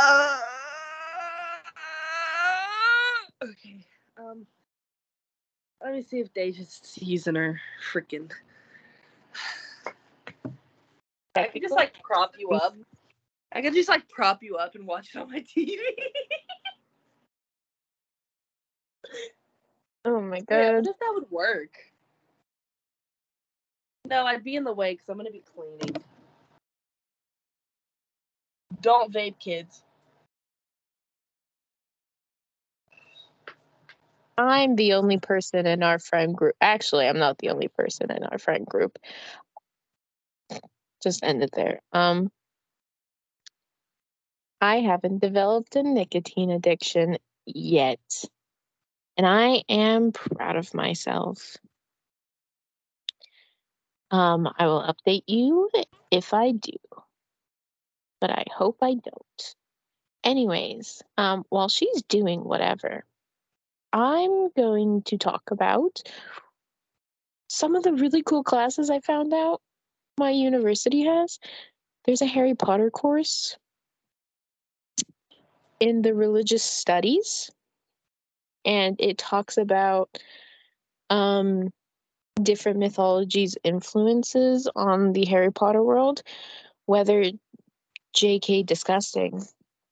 Uh, 0.00 0.38
okay. 3.44 3.84
Um. 4.16 4.46
Let 5.82 5.94
me 5.94 6.02
see 6.02 6.18
if 6.20 6.32
Deja's 6.34 6.98
using 7.00 7.36
her 7.36 7.60
freaking. 7.92 8.30
I 11.44 11.48
could 11.48 11.62
just 11.62 11.74
like 11.74 11.94
prop 12.02 12.32
you 12.38 12.50
up. 12.50 12.76
I 13.52 13.62
could 13.62 13.74
just 13.74 13.88
like 13.88 14.08
prop 14.08 14.42
you 14.42 14.56
up 14.56 14.74
and 14.74 14.86
watch 14.86 15.10
it 15.14 15.18
on 15.18 15.30
my 15.30 15.40
TV. 15.56 15.78
Oh 20.04 20.20
my 20.20 20.40
yeah, 20.50 20.56
I 20.56 20.70
god. 20.70 20.74
wonder 20.74 20.90
if 20.90 20.98
that 20.98 21.12
would 21.14 21.30
work. 21.30 21.74
No, 24.06 24.24
I'd 24.24 24.44
be 24.44 24.56
in 24.56 24.64
the 24.64 24.72
way 24.72 24.94
because 24.94 25.08
I'm 25.08 25.16
gonna 25.16 25.30
be 25.30 25.42
cleaning. 25.54 25.96
Don't 28.80 29.12
vape, 29.12 29.38
kids. 29.38 29.82
I'm 34.38 34.76
the 34.76 34.94
only 34.94 35.18
person 35.18 35.66
in 35.66 35.82
our 35.82 35.98
friend 35.98 36.36
group. 36.36 36.54
Actually, 36.60 37.08
I'm 37.08 37.18
not 37.18 37.38
the 37.38 37.50
only 37.50 37.68
person 37.68 38.12
in 38.12 38.22
our 38.22 38.38
friend 38.38 38.64
group. 38.64 38.98
Just 41.02 41.22
end 41.22 41.42
it 41.42 41.50
there. 41.52 41.80
Um, 41.92 42.30
I 44.60 44.80
haven't 44.80 45.20
developed 45.20 45.76
a 45.76 45.82
nicotine 45.82 46.50
addiction 46.50 47.18
yet. 47.46 48.24
And 49.16 49.26
I 49.26 49.62
am 49.68 50.12
proud 50.12 50.56
of 50.56 50.74
myself. 50.74 51.56
Um, 54.10 54.48
I 54.58 54.66
will 54.66 54.82
update 54.82 55.24
you 55.26 55.70
if 56.10 56.32
I 56.34 56.52
do. 56.52 56.76
But 58.20 58.30
I 58.30 58.44
hope 58.52 58.78
I 58.82 58.94
don't. 58.94 59.54
Anyways, 60.24 61.02
um, 61.16 61.44
while 61.48 61.68
she's 61.68 62.02
doing 62.02 62.42
whatever, 62.42 63.04
I'm 63.92 64.50
going 64.50 65.02
to 65.02 65.18
talk 65.18 65.50
about 65.50 66.02
some 67.48 67.76
of 67.76 67.82
the 67.82 67.94
really 67.94 68.22
cool 68.22 68.42
classes 68.42 68.90
I 68.90 69.00
found 69.00 69.32
out 69.32 69.62
my 70.18 70.30
university 70.30 71.04
has. 71.04 71.38
There's 72.04 72.22
a 72.22 72.26
Harry 72.26 72.54
Potter 72.54 72.90
course 72.90 73.56
in 75.80 76.02
the 76.02 76.14
religious 76.14 76.62
studies, 76.62 77.50
and 78.64 78.96
it 78.98 79.18
talks 79.18 79.56
about 79.56 80.18
um, 81.10 81.70
different 82.42 82.78
mythologies' 82.78 83.56
influences 83.64 84.68
on 84.74 85.12
the 85.12 85.24
Harry 85.26 85.52
Potter 85.52 85.82
world, 85.82 86.22
whether 86.86 87.24
J.K. 88.14 88.62
Disgusting 88.62 89.44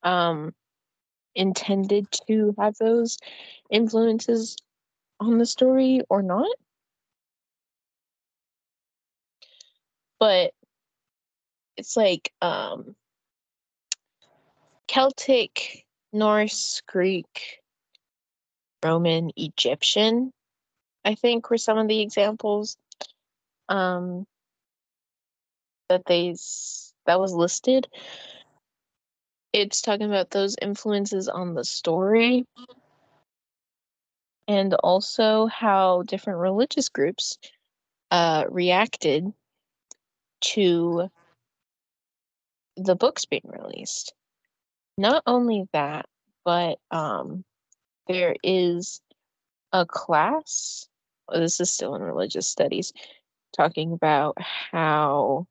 um, 0.03 0.53
intended 1.35 2.07
to 2.27 2.53
have 2.59 2.75
those 2.77 3.17
influences 3.69 4.57
on 5.19 5.37
the 5.37 5.45
story 5.45 6.01
or 6.09 6.21
not. 6.21 6.49
But 10.19 10.51
it's 11.77 11.95
like 11.95 12.31
um, 12.41 12.95
Celtic, 14.87 15.85
Norse, 16.11 16.81
Greek, 16.87 17.61
Roman, 18.83 19.31
Egyptian, 19.35 20.31
I 21.05 21.15
think 21.15 21.49
were 21.49 21.57
some 21.57 21.77
of 21.77 21.87
the 21.87 22.01
examples 22.01 22.77
um, 23.69 24.25
that 25.89 26.05
they 26.05 26.35
that 27.05 27.19
was 27.19 27.33
listed. 27.33 27.87
It's 29.53 29.81
talking 29.81 30.07
about 30.07 30.29
those 30.29 30.55
influences 30.61 31.29
on 31.29 31.53
the 31.53 31.63
story 31.63 32.45
and 34.47 34.73
also 34.75 35.47
how 35.47 36.03
different 36.03 36.39
religious 36.39 36.89
groups 36.89 37.37
uh, 38.11 38.45
reacted 38.49 39.31
to 40.41 41.09
the 42.75 42.95
books 42.95 43.25
being 43.25 43.41
released. 43.45 44.13
Not 44.97 45.23
only 45.25 45.65
that, 45.73 46.05
but 46.45 46.79
um, 46.91 47.43
there 48.07 48.35
is 48.43 49.01
a 49.71 49.85
class. 49.85 50.87
oh, 51.29 51.39
This 51.39 51.59
is 51.59 51.71
still 51.71 51.95
in 51.95 52.01
religious 52.01 52.47
studies, 52.47 52.93
talking 53.55 53.93
about 53.93 54.37
how 54.41 55.47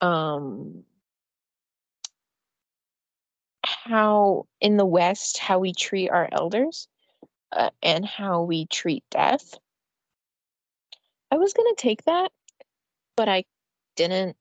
um, 0.00 0.84
how 3.64 4.46
in 4.60 4.76
the 4.76 4.86
West 4.86 5.38
how 5.38 5.58
we 5.58 5.72
treat 5.72 6.10
our 6.10 6.28
elders 6.32 6.88
uh, 7.52 7.70
and 7.82 8.04
how 8.04 8.42
we 8.42 8.66
treat 8.66 9.04
death. 9.10 9.58
I 11.30 11.36
was 11.36 11.52
gonna 11.52 11.74
take 11.76 12.04
that, 12.04 12.30
but 13.22 13.28
I 13.28 13.44
didn't 13.94 14.36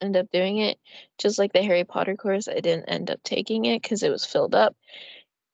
end 0.00 0.16
up 0.16 0.30
doing 0.32 0.56
it. 0.56 0.78
Just 1.18 1.38
like 1.38 1.52
the 1.52 1.62
Harry 1.62 1.84
Potter 1.84 2.16
course, 2.16 2.48
I 2.48 2.60
didn't 2.60 2.86
end 2.86 3.10
up 3.10 3.22
taking 3.22 3.66
it 3.66 3.82
because 3.82 4.02
it 4.02 4.08
was 4.08 4.24
filled 4.24 4.54
up, 4.54 4.74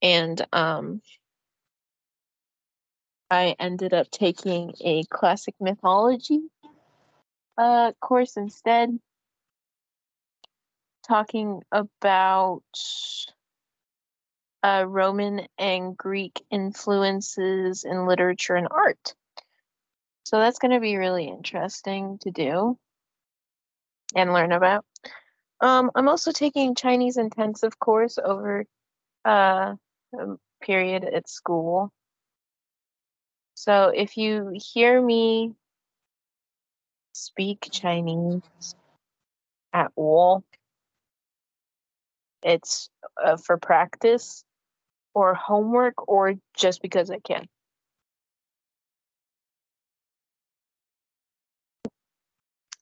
and 0.00 0.40
um, 0.52 1.02
I 3.28 3.56
ended 3.58 3.92
up 3.92 4.08
taking 4.08 4.72
a 4.80 5.02
classic 5.06 5.56
mythology 5.58 6.42
uh 7.58 7.90
course 8.00 8.36
instead, 8.36 9.00
talking 11.08 11.60
about 11.72 12.62
uh, 14.62 14.84
Roman 14.86 15.48
and 15.58 15.96
Greek 15.96 16.40
influences 16.52 17.82
in 17.82 18.06
literature 18.06 18.54
and 18.54 18.68
art. 18.70 19.16
So 20.24 20.38
that's 20.38 20.58
going 20.58 20.72
to 20.72 20.80
be 20.80 20.96
really 20.96 21.28
interesting 21.28 22.18
to 22.22 22.30
do 22.30 22.78
and 24.16 24.32
learn 24.32 24.52
about. 24.52 24.84
Um, 25.60 25.90
I'm 25.94 26.08
also 26.08 26.32
taking 26.32 26.74
Chinese 26.74 27.16
intensive 27.16 27.78
course 27.78 28.18
over 28.22 28.64
uh, 29.24 29.74
a 30.18 30.26
period 30.62 31.04
at 31.04 31.28
school. 31.28 31.92
So 33.54 33.92
if 33.94 34.16
you 34.16 34.52
hear 34.54 35.00
me 35.00 35.52
speak 37.12 37.68
Chinese 37.70 38.42
at 39.72 39.92
all, 39.94 40.42
it's 42.42 42.90
uh, 43.22 43.36
for 43.36 43.56
practice 43.56 44.44
or 45.14 45.34
homework 45.34 46.08
or 46.08 46.34
just 46.56 46.82
because 46.82 47.10
I 47.10 47.18
can. 47.18 47.46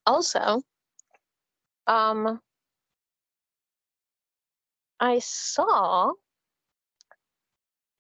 Also, 0.07 0.63
um, 1.87 2.41
I 5.01 5.19
saw 5.21 6.13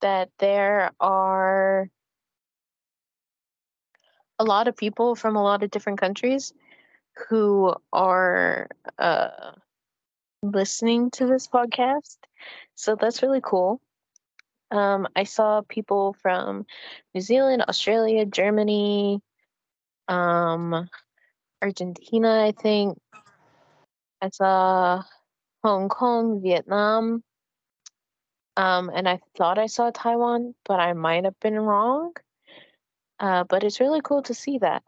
that 0.00 0.30
there 0.38 0.92
are 1.00 1.88
a 4.38 4.44
lot 4.44 4.68
of 4.68 4.76
people 4.76 5.14
from 5.14 5.36
a 5.36 5.42
lot 5.42 5.62
of 5.62 5.70
different 5.70 6.00
countries 6.00 6.52
who 7.28 7.74
are 7.92 8.68
uh, 8.98 9.52
listening 10.42 11.10
to 11.12 11.26
this 11.26 11.46
podcast. 11.46 12.16
So 12.74 12.96
that's 12.96 13.22
really 13.22 13.40
cool. 13.42 13.80
Um, 14.70 15.06
I 15.14 15.24
saw 15.24 15.62
people 15.68 16.16
from 16.22 16.66
New 17.14 17.20
Zealand, 17.20 17.64
Australia, 17.68 18.24
Germany, 18.24 19.20
um, 20.08 20.88
Argentina, 21.62 22.44
I 22.44 22.52
think. 22.52 22.98
I 24.20 24.30
saw 24.30 25.02
Hong 25.64 25.88
Kong, 25.88 26.42
Vietnam, 26.42 27.22
um, 28.56 28.90
and 28.94 29.08
I 29.08 29.20
thought 29.36 29.58
I 29.58 29.66
saw 29.66 29.90
Taiwan, 29.90 30.54
but 30.64 30.80
I 30.80 30.92
might 30.92 31.24
have 31.24 31.38
been 31.40 31.58
wrong. 31.58 32.12
Uh, 33.18 33.44
but 33.44 33.62
it's 33.62 33.80
really 33.80 34.00
cool 34.02 34.22
to 34.24 34.34
see 34.34 34.58
that. 34.58 34.82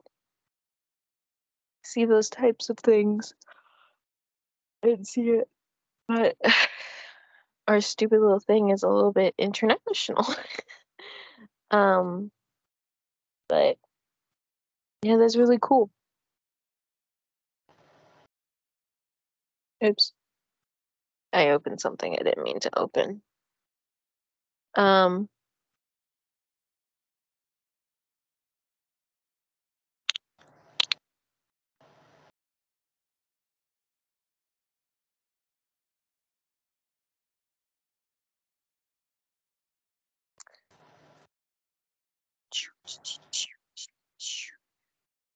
See 1.85 2.05
those 2.05 2.29
types 2.29 2.71
of 2.71 2.79
things 2.79 3.33
and 4.83 5.07
see 5.07 5.31
it. 5.31 5.49
But 6.09 6.37
our 7.69 7.81
stupid 7.81 8.21
little 8.21 8.41
thing 8.41 8.71
is 8.71 8.83
a 8.83 8.89
little 8.89 9.13
bit 9.13 9.35
international. 9.39 10.27
um, 11.71 12.31
but 13.49 13.79
yeah, 15.03 15.17
that's 15.17 15.37
really 15.37 15.59
cool. 15.61 15.91
Oops. 19.85 20.13
I 21.33 21.51
opened 21.51 21.81
something 21.81 22.15
I 22.15 22.23
didn't 22.23 22.45
mean 22.45 22.61
to 22.61 22.79
open. 22.79 23.23
Um, 24.77 25.29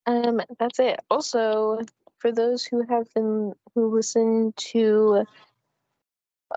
Um, 0.07 0.41
that's 0.59 0.79
it. 0.81 1.01
Also, 1.11 1.81
for 2.19 2.33
those 2.33 2.65
who 2.65 2.85
have 2.89 3.13
been 3.15 3.53
who 3.75 3.95
listened 3.95 4.57
to 4.57 5.25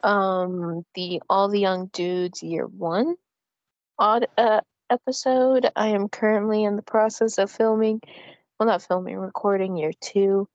um 0.04 0.86
the 0.96 1.22
All 1.30 1.50
the 1.50 1.60
Young 1.60 1.88
Dudes 1.88 2.42
Year 2.44 2.66
One 2.66 3.16
odd 4.00 4.28
uh, 4.38 4.62
episode, 4.90 5.70
I 5.76 5.90
am 5.90 6.10
currently 6.10 6.64
in 6.64 6.76
the 6.76 6.82
process 6.82 7.38
of 7.38 7.52
filming. 7.52 8.02
Well, 8.60 8.68
not 8.68 8.82
filming, 8.82 9.18
recording 9.18 9.78
Year 9.78 9.92
Two. 10.00 10.48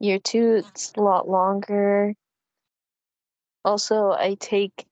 Year 0.00 0.18
Two, 0.18 0.62
it's 0.66 0.92
a 0.96 1.00
lot 1.00 1.28
longer. 1.28 2.14
Also, 3.64 4.10
I 4.10 4.36
take 4.40 4.86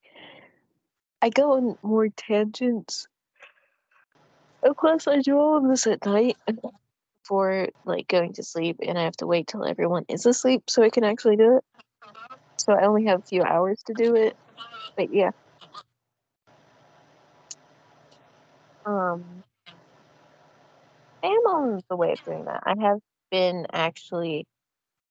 I 1.23 1.31
go 1.31 1.53
on 1.55 1.79
more 1.83 2.09
tangents. 2.09 3.09
Of 4.62 4.77
course, 4.77 5.07
I 5.07 5.21
do 5.21 5.39
all 5.39 5.57
of 5.57 5.69
this 5.69 5.87
at 5.87 6.05
night 6.05 6.37
before 7.27 7.68
like 7.85 8.07
going 8.07 8.33
to 8.35 8.43
sleep, 8.43 8.77
and 8.87 8.97
I 8.97 9.03
have 9.03 9.16
to 9.16 9.27
wait 9.27 9.49
till 9.49 9.64
everyone 9.64 10.05
is 10.09 10.27
asleep 10.27 10.62
so 10.68 10.83
I 10.83 10.91
can 10.91 11.03
actually 11.03 11.37
do 11.37 11.57
it. 11.57 11.64
So 12.59 12.72
I 12.72 12.87
only 12.87 13.07
have 13.07 13.20
a 13.20 13.24
few 13.24 13.43
hours 13.43 13.83
to 13.87 13.95
do 13.95 14.14
it. 14.14 14.37
But 14.97 15.12
yeah. 15.12 15.31
Um, 18.85 19.43
I 21.24 21.27
am 21.27 21.33
on 21.33 21.81
the 21.91 21.97
way 21.97 22.12
of 22.12 22.22
doing 22.22 22.45
that. 22.45 22.62
I 22.64 22.74
have 22.81 22.99
been 23.33 23.66
actually 23.72 24.47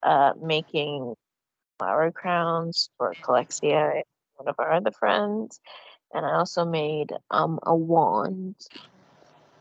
uh, 0.02 0.32
making 0.42 1.16
flower 1.78 2.12
crowns 2.12 2.90
for 2.98 3.14
Calexia, 3.22 4.04
one 4.38 4.48
of 4.48 4.56
our 4.58 4.72
other 4.72 4.92
friends, 4.92 5.60
and 6.14 6.26
I 6.26 6.36
also 6.36 6.64
made 6.64 7.12
um, 7.30 7.60
a 7.64 7.76
wand. 7.76 8.56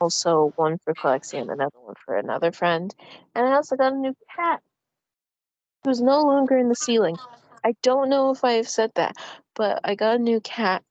Also, 0.05 0.53
one 0.57 0.77
for 0.85 0.93
Calexia 0.93 1.41
and 1.41 1.51
another 1.51 1.79
one 1.81 1.95
for 2.05 2.19
another 2.19 2.53
friend. 2.53 2.95
And 3.35 3.49
I 3.49 3.55
also 3.55 3.75
got 3.75 3.95
a 3.95 3.97
new 3.97 4.15
cat 4.37 4.61
who's 5.83 6.03
no 6.03 6.21
longer 6.21 6.59
in 6.59 6.69
the 6.69 6.75
ceiling. 6.75 7.17
I 7.65 7.75
don't 7.83 8.11
know 8.11 8.31
if 8.31 8.45
I 8.45 8.53
have 8.53 8.69
said 8.69 8.91
that, 8.97 9.17
but 9.55 9.81
I 9.83 9.95
got 9.95 10.17
a 10.17 10.19
new 10.19 10.41
cat, 10.41 10.83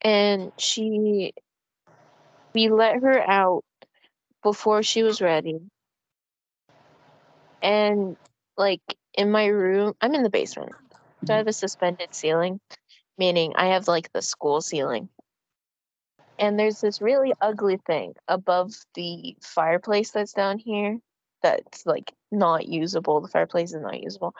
and 0.00 0.52
she. 0.58 1.32
We 2.54 2.68
let 2.68 3.02
her 3.02 3.20
out 3.28 3.64
before 4.44 4.84
she 4.84 5.02
was 5.02 5.20
ready. 5.20 5.58
And, 7.60 8.16
like, 8.56 8.80
in 9.18 9.32
my 9.32 9.46
room, 9.46 9.94
I'm 10.00 10.14
in 10.14 10.22
the 10.22 10.30
basement. 10.30 10.72
So 11.26 11.34
I 11.34 11.38
have 11.38 11.48
a 11.48 11.52
suspended 11.52 12.14
ceiling, 12.14 12.60
meaning 13.18 13.54
I 13.56 13.66
have, 13.74 13.88
like, 13.88 14.12
the 14.12 14.22
school 14.22 14.60
ceiling. 14.60 15.08
And 16.38 16.58
there's 16.58 16.80
this 16.80 17.00
really 17.00 17.32
ugly 17.40 17.78
thing 17.78 18.14
above 18.28 18.74
the 18.94 19.36
fireplace 19.40 20.10
that's 20.10 20.32
down 20.32 20.58
here 20.58 20.98
that's, 21.42 21.86
like, 21.86 22.12
not 22.30 22.66
usable. 22.66 23.20
The 23.20 23.28
fireplace 23.28 23.72
is 23.72 23.82
not 23.82 24.02
usable. 24.02 24.34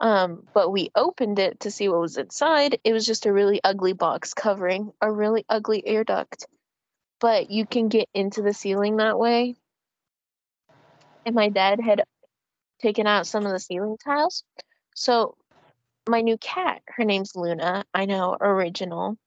Um, 0.00 0.46
but 0.54 0.70
we 0.70 0.90
opened 0.94 1.38
it 1.38 1.60
to 1.60 1.70
see 1.70 1.88
what 1.88 2.00
was 2.00 2.16
inside. 2.16 2.78
It 2.84 2.92
was 2.92 3.06
just 3.06 3.26
a 3.26 3.32
really 3.32 3.60
ugly 3.62 3.92
box 3.92 4.34
covering 4.34 4.92
a 5.00 5.10
really 5.10 5.44
ugly 5.48 5.86
air 5.86 6.04
duct. 6.04 6.46
But 7.20 7.50
you 7.50 7.66
can 7.66 7.88
get 7.88 8.08
into 8.14 8.40
the 8.40 8.54
ceiling 8.54 8.96
that 8.96 9.18
way. 9.18 9.56
And 11.26 11.34
my 11.34 11.50
dad 11.50 11.80
had 11.80 12.04
taken 12.80 13.06
out 13.06 13.26
some 13.26 13.44
of 13.44 13.52
the 13.52 13.60
ceiling 13.60 13.98
tiles. 14.02 14.42
So 14.94 15.36
my 16.08 16.22
new 16.22 16.38
cat, 16.38 16.80
her 16.86 17.04
name's 17.04 17.36
Luna. 17.36 17.84
I 17.92 18.06
know, 18.06 18.36
original. 18.40 19.18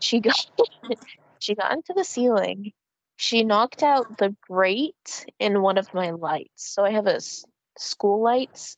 She 0.00 0.20
got 0.20 0.46
she 1.38 1.54
got 1.54 1.72
into 1.72 1.92
the 1.94 2.04
ceiling. 2.04 2.72
She 3.16 3.44
knocked 3.44 3.82
out 3.82 4.18
the 4.18 4.34
grate 4.48 5.26
in 5.38 5.62
one 5.62 5.78
of 5.78 5.92
my 5.94 6.10
lights. 6.10 6.68
So 6.74 6.84
I 6.84 6.90
have 6.90 7.06
a 7.06 7.20
school 7.78 8.22
lights. 8.22 8.76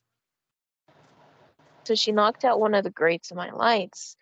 So 1.85 1.95
she 1.95 2.11
knocked 2.11 2.45
out 2.45 2.59
one 2.59 2.73
of 2.73 2.83
the 2.83 2.91
grates 2.91 3.31
of 3.31 3.37
my 3.37 3.49
lights 3.51 4.15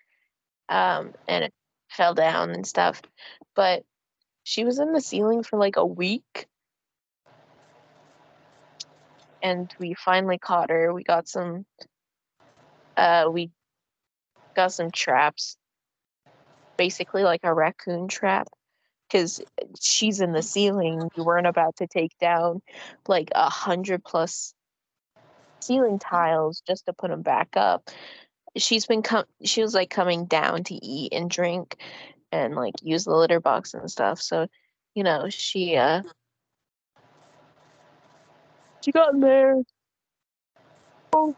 um, 0.69 1.13
and 1.27 1.45
it 1.45 1.53
fell 1.89 2.13
down 2.13 2.51
and 2.51 2.65
stuff. 2.65 3.01
But 3.55 3.83
she 4.43 4.63
was 4.63 4.79
in 4.79 4.93
the 4.93 5.01
ceiling 5.01 5.43
for 5.43 5.57
like 5.57 5.75
a 5.75 5.85
week. 5.85 6.47
And 9.41 9.73
we 9.79 9.93
finally 9.93 10.37
caught 10.37 10.69
her. 10.69 10.93
We 10.93 11.03
got 11.03 11.27
some 11.27 11.65
uh 12.97 13.25
we 13.31 13.51
got 14.55 14.71
some 14.71 14.89
traps 14.91 15.57
basically 16.77 17.23
like 17.23 17.41
a 17.43 17.53
raccoon 17.53 18.07
trap 18.07 18.47
because 19.07 19.41
she's 19.79 20.19
in 20.19 20.31
the 20.31 20.41
ceiling 20.41 21.09
we 21.15 21.23
weren't 21.23 21.47
about 21.47 21.75
to 21.77 21.87
take 21.87 22.17
down 22.19 22.61
like 23.07 23.29
a 23.35 23.49
hundred 23.49 24.03
plus 24.03 24.53
ceiling 25.61 25.99
tiles 25.99 26.61
just 26.67 26.85
to 26.85 26.93
put 26.93 27.09
them 27.09 27.21
back 27.21 27.49
up. 27.55 27.89
She's 28.57 28.85
been 28.85 29.01
com- 29.01 29.25
she 29.43 29.61
was 29.61 29.73
like 29.73 29.89
coming 29.89 30.25
down 30.25 30.63
to 30.65 30.75
eat 30.75 31.13
and 31.13 31.29
drink 31.29 31.77
and 32.31 32.55
like 32.55 32.75
use 32.81 33.05
the 33.05 33.15
litter 33.15 33.39
box 33.39 33.73
and 33.73 33.89
stuff 33.89 34.21
so 34.21 34.47
you 34.93 35.03
know 35.03 35.29
she 35.29 35.75
uh 35.75 36.01
she 38.81 38.91
got 38.91 39.13
in 39.13 39.19
there. 39.19 39.63
Oh, 41.11 41.35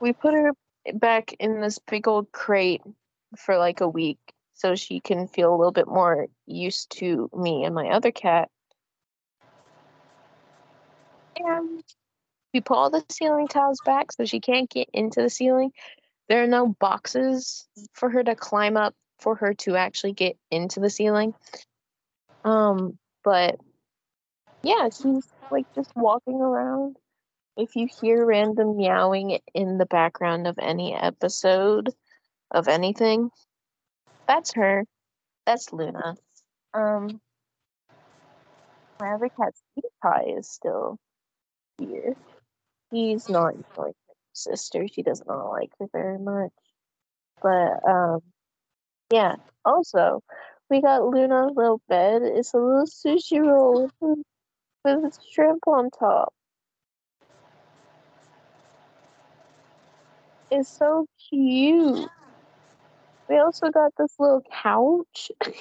we 0.00 0.12
put 0.12 0.34
her 0.34 0.52
back 0.94 1.34
in 1.40 1.60
this 1.60 1.78
big 1.78 2.06
old 2.06 2.30
crate 2.30 2.82
for 3.36 3.58
like 3.58 3.80
a 3.80 3.88
week 3.88 4.18
so 4.62 4.74
she 4.74 5.00
can 5.00 5.26
feel 5.26 5.52
a 5.52 5.56
little 5.56 5.72
bit 5.72 5.88
more 5.88 6.28
used 6.46 6.90
to 6.98 7.28
me 7.34 7.64
and 7.64 7.74
my 7.74 7.88
other 7.88 8.12
cat 8.12 8.48
and 11.36 11.82
we 12.54 12.60
put 12.60 12.76
all 12.76 12.90
the 12.90 13.04
ceiling 13.10 13.48
tiles 13.48 13.80
back 13.84 14.12
so 14.12 14.24
she 14.24 14.40
can't 14.40 14.70
get 14.70 14.88
into 14.92 15.20
the 15.20 15.30
ceiling 15.30 15.72
there 16.28 16.42
are 16.42 16.48
no 16.48 16.68
boxes 16.68 17.66
for 17.92 18.08
her 18.08 18.22
to 18.22 18.34
climb 18.34 18.76
up 18.76 18.94
for 19.22 19.36
her 19.36 19.54
to 19.54 19.76
actually 19.76 20.12
get 20.12 20.36
into 20.50 20.80
the 20.80 20.90
ceiling. 20.90 21.34
Um, 22.44 22.98
but 23.24 23.56
yeah, 24.62 24.88
she's 24.88 25.26
like 25.50 25.66
just 25.74 25.90
walking 25.94 26.40
around. 26.40 26.96
If 27.56 27.76
you 27.76 27.86
hear 28.00 28.24
random 28.24 28.76
meowing 28.76 29.38
in 29.54 29.78
the 29.78 29.86
background 29.86 30.46
of 30.46 30.58
any 30.58 30.94
episode 30.94 31.92
of 32.50 32.66
anything, 32.66 33.30
that's 34.26 34.52
her. 34.54 34.84
That's 35.46 35.72
Luna. 35.72 36.14
Um, 36.74 37.20
my 39.00 39.14
other 39.14 39.28
cat, 39.28 39.54
Pie, 40.02 40.34
is 40.38 40.48
still 40.48 40.98
here. 41.78 42.14
He's 42.90 43.28
not 43.28 43.54
enjoying 43.54 43.94
sister. 44.32 44.86
She 44.88 45.02
does 45.02 45.22
not 45.26 45.50
like 45.50 45.70
her 45.78 45.86
very 45.92 46.18
much. 46.18 46.52
But 47.42 47.86
um, 47.88 48.20
yeah. 49.10 49.36
Also, 49.64 50.22
we 50.70 50.80
got 50.80 51.04
Luna's 51.04 51.52
little 51.54 51.80
bed. 51.88 52.22
It's 52.22 52.54
a 52.54 52.58
little 52.58 52.86
sushi 52.86 53.40
roll 53.40 53.90
with, 54.00 54.18
with 54.84 55.18
shrimp 55.30 55.66
on 55.66 55.90
top. 55.90 56.32
It's 60.50 60.68
so 60.68 61.06
cute. 61.30 62.08
We 63.32 63.38
also 63.38 63.70
got 63.70 63.92
this 63.96 64.14
little 64.18 64.42
couch 64.62 65.30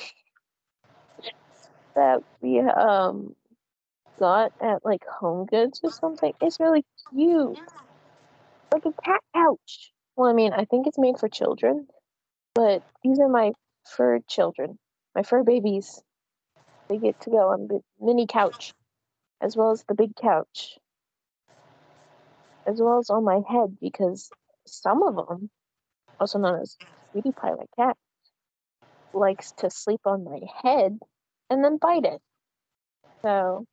that 1.96 2.22
we 2.42 2.60
um 2.60 3.34
got 4.20 4.52
at 4.62 4.84
like 4.84 5.06
Home 5.22 5.46
Goods 5.46 5.80
or 5.82 5.90
something. 5.90 6.34
It's 6.42 6.60
really 6.60 6.84
cute. 7.10 7.58
Like 8.74 8.84
a 8.84 8.92
cat 9.02 9.22
couch. 9.34 9.94
Well, 10.18 10.30
I 10.30 10.34
mean, 10.34 10.52
I 10.52 10.66
think 10.66 10.86
it's 10.86 10.98
made 10.98 11.18
for 11.18 11.30
children, 11.30 11.88
but 12.54 12.84
these 13.06 13.20
are 13.20 13.30
my 13.30 13.54
fur 13.90 14.20
children, 14.28 14.78
my 15.16 15.24
fur 15.24 15.46
babies. 15.46 16.04
They 16.90 16.98
get 16.98 17.22
to 17.22 17.30
go 17.30 17.52
on 17.52 17.70
the 17.70 17.80
mini 18.02 18.28
couch, 18.28 18.74
as 19.40 19.56
well 19.56 19.72
as 19.72 19.86
the 19.88 19.96
big 19.96 20.14
couch, 20.18 20.78
as 22.68 22.82
well 22.82 23.00
as 23.00 23.10
on 23.10 23.24
my 23.24 23.40
head, 23.48 23.78
because 23.80 24.30
some 24.68 25.04
of 25.04 25.16
them, 25.16 25.50
also 26.20 26.38
known 26.38 26.60
as 26.64 26.76
Sweetie 27.12 27.32
Pie, 27.32 27.52
my 27.52 27.66
cat, 27.78 27.98
likes 29.14 29.52
to 29.54 29.70
sleep 29.70 30.02
on 30.06 30.24
my 30.24 30.40
head 30.64 30.98
and 31.50 31.64
then 31.64 31.78
bite 31.78 32.06
it. 32.06 32.22
So 33.24 33.66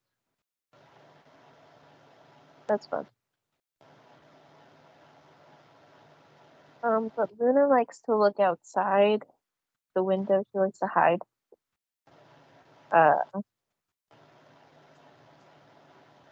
that's 2.66 2.86
fun. 2.86 3.07
Um, 6.82 7.11
but 7.16 7.28
Luna 7.39 7.66
likes 7.68 8.01
to 8.07 8.16
look 8.16 8.39
outside 8.39 9.24
the 9.95 10.03
window. 10.03 10.45
She 10.53 10.59
likes 10.59 10.78
to 10.78 10.86
hide. 10.86 11.18
Uh, 12.93 13.41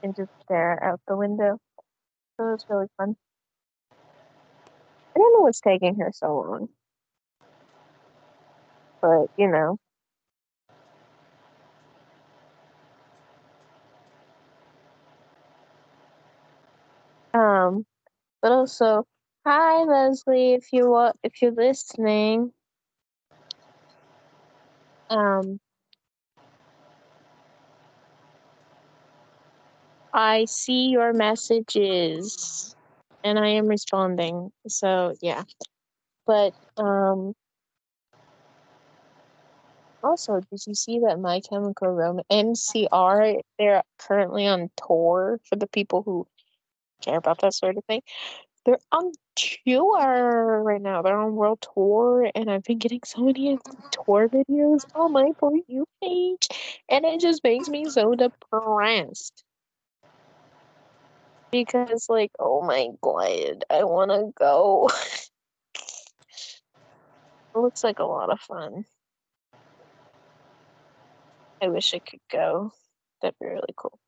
and 0.03 0.15
just 0.15 0.31
stare 0.45 0.83
out 0.83 1.01
the 1.09 1.17
window. 1.17 1.59
So 2.37 2.55
it's 2.55 2.65
really 2.69 2.87
fun. 2.97 3.17
I 5.15 5.19
don't 5.19 5.33
know 5.33 5.41
what's 5.41 5.61
taking 5.61 5.97
her 6.01 6.11
so 6.13 6.37
long. 6.37 6.69
But, 9.03 9.29
you 9.37 9.49
know. 9.49 9.79
Um, 17.35 17.87
but 18.43 18.53
also, 18.53 19.05
hi 19.47 19.85
Leslie, 19.85 20.55
if 20.55 20.73
you 20.73 20.91
wa- 20.91 21.13
if 21.23 21.43
you're 21.43 21.53
listening. 21.53 22.53
Um, 25.11 25.61
I 30.13 30.45
see 30.47 30.89
your 30.89 31.13
messages 31.13 32.75
and 33.23 33.39
I 33.39 33.49
am 33.49 33.67
responding. 33.67 34.51
So 34.69 35.15
yeah. 35.23 35.45
But 36.27 36.55
um 36.79 37.35
also 40.07 40.41
did 40.41 40.61
you 40.67 40.75
see 40.75 41.01
that 41.01 41.21
My 41.21 41.41
Chemical 41.41 41.89
Romance 41.89 42.27
MCR 42.31 43.41
they're 43.59 43.83
currently 43.99 44.47
on 44.47 44.71
tour 44.77 45.41
for 45.45 45.57
the 45.57 45.67
people 45.67 46.03
who 46.03 46.27
care 47.03 47.19
about 47.19 47.41
that 47.41 47.55
sort 47.55 47.77
of 47.77 47.85
thing. 47.85 48.03
They're 48.65 48.79
on 48.91 49.13
tour 49.37 50.63
right 50.63 50.83
now. 50.83 51.03
They're 51.03 51.17
on 51.17 51.37
world 51.37 51.65
tour 51.75 52.31
and 52.35 52.51
I've 52.51 52.65
been 52.65 52.79
getting 52.79 53.01
so 53.05 53.23
many 53.23 53.59
tour 53.93 54.29
videos 54.29 54.85
on 54.95 55.13
my 55.13 55.31
For 55.39 55.53
You 55.69 55.87
page 56.03 56.49
and 56.89 57.05
it 57.05 57.21
just 57.21 57.45
makes 57.45 57.69
me 57.69 57.89
so 57.89 58.15
depressed. 58.15 59.45
Because 61.53 62.09
like, 62.09 62.33
oh 62.39 62.63
my 62.63 62.89
god, 63.01 63.65
I 63.71 63.85
wanna 63.85 64.33
go. 64.39 64.91
it 65.75 67.59
looks 67.59 67.85
like 67.85 68.01
a 68.01 68.05
lot 68.05 68.31
of 68.31 68.41
fun. 68.41 68.85
I 71.63 71.69
wish 71.69 71.95
I 71.95 71.99
could 71.99 72.21
go. 72.31 72.73
That'd 73.21 73.39
be 73.41 73.47
really 73.47 73.75
cool. 73.77 73.99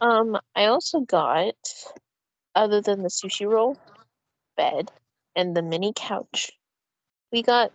Um, 0.00 0.38
I 0.56 0.66
also 0.66 1.00
got, 1.00 1.54
other 2.54 2.80
than 2.80 3.02
the 3.02 3.08
sushi 3.10 3.48
roll, 3.48 3.76
bed, 4.56 4.90
and 5.36 5.54
the 5.56 5.62
mini 5.62 5.92
couch, 5.94 6.52
we 7.32 7.42
got 7.42 7.72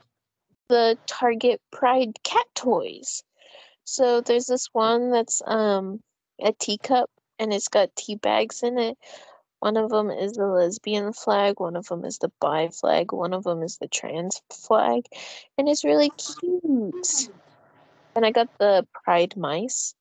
the 0.70 0.98
Target 1.06 1.62
Pride 1.72 2.18
cat 2.24 2.46
toys. 2.56 3.24
So 3.84 4.22
there's 4.22 4.48
this 4.48 4.70
one 4.74 5.12
that's 5.12 5.42
um 5.46 6.02
a 6.42 6.52
teacup 6.52 7.10
and 7.40 7.54
it's 7.54 7.68
got 7.68 7.96
tea 7.96 8.16
bags 8.16 8.64
in 8.64 8.78
it. 8.80 8.98
One 9.60 9.78
of 9.78 9.90
them 9.90 10.10
is 10.10 10.34
the 10.34 10.48
lesbian 10.48 11.14
flag, 11.14 11.60
one 11.60 11.76
of 11.76 11.88
them 11.88 12.04
is 12.04 12.18
the 12.18 12.32
bi 12.40 12.70
flag, 12.70 13.12
one 13.14 13.34
of 13.34 13.44
them 13.44 13.64
is 13.64 13.78
the 13.78 13.88
trans 13.88 14.42
flag, 14.52 15.06
and 15.58 15.70
it's 15.70 15.84
really 15.84 16.12
cute. 16.12 17.30
And 18.16 18.26
I 18.26 18.32
got 18.32 18.48
the 18.60 18.88
pride 19.04 19.36
mice, 19.36 19.94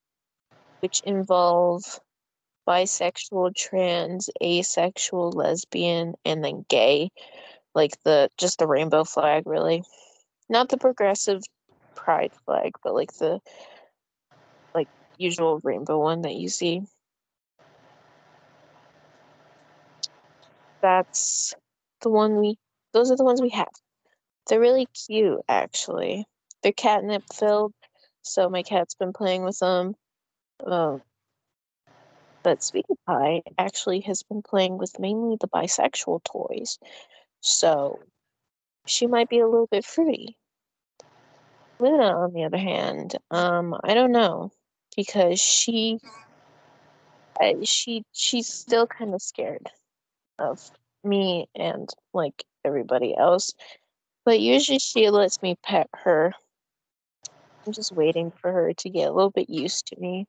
which 0.81 1.01
involve 1.05 1.83
bisexual, 2.67 3.55
trans, 3.57 4.31
asexual, 4.43 5.31
lesbian, 5.33 6.15
and 6.25 6.45
then 6.45 6.65
gay. 6.69 7.11
Like 7.75 8.01
the 8.05 8.31
just 8.39 8.59
the 8.59 8.67
rainbow 8.67 9.05
flag, 9.05 9.45
really. 9.47 9.83
Not 10.49 10.69
the 10.69 10.77
progressive 10.77 11.43
pride 11.97 12.33
flag, 12.45 12.73
but 12.83 12.95
like 12.95 13.13
the 13.15 13.41
like 14.75 14.89
usual 15.19 15.61
rainbow 15.65 15.99
one 15.99 16.23
that 16.23 16.35
you 16.35 16.49
see. 16.49 16.83
That's 20.83 21.55
the 22.03 22.11
one 22.11 22.37
we 22.37 22.59
those 22.93 23.11
are 23.11 23.17
the 23.17 23.25
ones 23.25 23.43
we 23.43 23.49
have. 23.51 23.73
They're 24.49 24.61
really 24.61 24.87
cute 25.07 25.41
actually. 25.49 26.27
They're 26.63 26.73
catnip 26.73 27.25
filled, 27.33 27.73
so 28.25 28.49
my 28.49 28.63
cat's 28.63 28.95
been 28.95 29.13
playing 29.13 29.45
with 29.45 29.59
them. 29.59 29.95
Um, 30.67 31.03
but 32.43 32.63
Sweetie 32.63 32.95
Pie 33.07 33.43
actually 33.59 34.01
has 34.01 34.23
been 34.23 34.43
playing 34.43 34.79
with 34.79 34.99
mainly 34.99 35.37
the 35.41 35.49
bisexual 35.49 36.25
toys. 36.25 36.79
So 37.41 38.01
she 38.87 39.07
might 39.07 39.29
be 39.29 39.39
a 39.39 39.47
little 39.47 39.67
bit 39.67 39.85
fruity. 39.85 40.37
Luna, 41.79 42.19
on 42.19 42.33
the 42.33 42.45
other 42.45 42.59
hand, 42.59 43.17
um, 43.31 43.75
I 43.85 43.95
don't 43.95 44.13
know 44.13 44.53
because 44.97 45.41
she, 45.41 45.99
uh, 47.41 47.53
she, 47.63 48.05
she's 48.13 48.47
still 48.47 48.87
kind 48.87 49.15
of 49.15 49.21
scared 49.21 49.69
of 50.39 50.71
me 51.03 51.47
and 51.55 51.89
like 52.13 52.45
everybody 52.65 53.17
else. 53.17 53.53
But 54.25 54.41
usually 54.41 54.79
she 54.79 55.11
lets 55.11 55.43
me 55.43 55.57
pet 55.63 55.89
her. 55.95 56.33
I'm 57.67 57.73
just 57.73 57.93
waiting 57.93 58.31
for 58.31 58.53
her 58.53 58.73
to 58.75 58.91
get 58.91 59.09
a 59.09 59.13
little 59.13 59.31
bit 59.31 59.49
used 59.49 59.87
to 59.89 60.01
me 60.01 60.27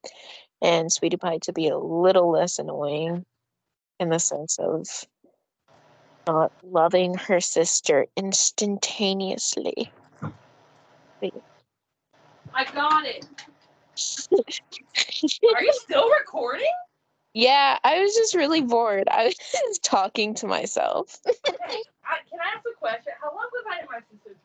and 0.61 0.91
Sweetie 0.91 1.17
Pie 1.17 1.39
to 1.43 1.53
be 1.53 1.67
a 1.67 1.77
little 1.77 2.31
less 2.31 2.59
annoying 2.59 3.25
in 3.99 4.09
the 4.09 4.19
sense 4.19 4.57
of 4.59 4.87
not 6.27 6.51
loving 6.63 7.15
her 7.15 7.39
sister 7.39 8.07
instantaneously. 8.17 9.91
Wait. 11.21 11.33
I 12.53 12.63
got 12.65 13.05
it. 13.05 13.25
Are 15.55 15.63
you 15.63 15.73
still 15.73 16.09
recording? 16.09 16.65
Yeah, 17.33 17.77
I 17.83 17.99
was 17.99 18.15
just 18.15 18.33
really 18.33 18.61
bored. 18.61 19.07
I 19.11 19.25
was 19.25 19.35
just 19.51 19.83
talking 19.83 20.33
to 20.35 20.47
myself. 20.47 21.19
Okay. 21.47 21.81
I, 22.07 22.17
can 22.29 22.39
I 22.39 22.55
ask 22.55 22.65
a 22.71 22.77
question? 22.77 23.13
How 23.19 23.29
long 23.29 23.49
was 23.51 23.65
I 23.71 23.79
in 23.81 23.87
my 23.89 23.99
sister's? 24.11 24.37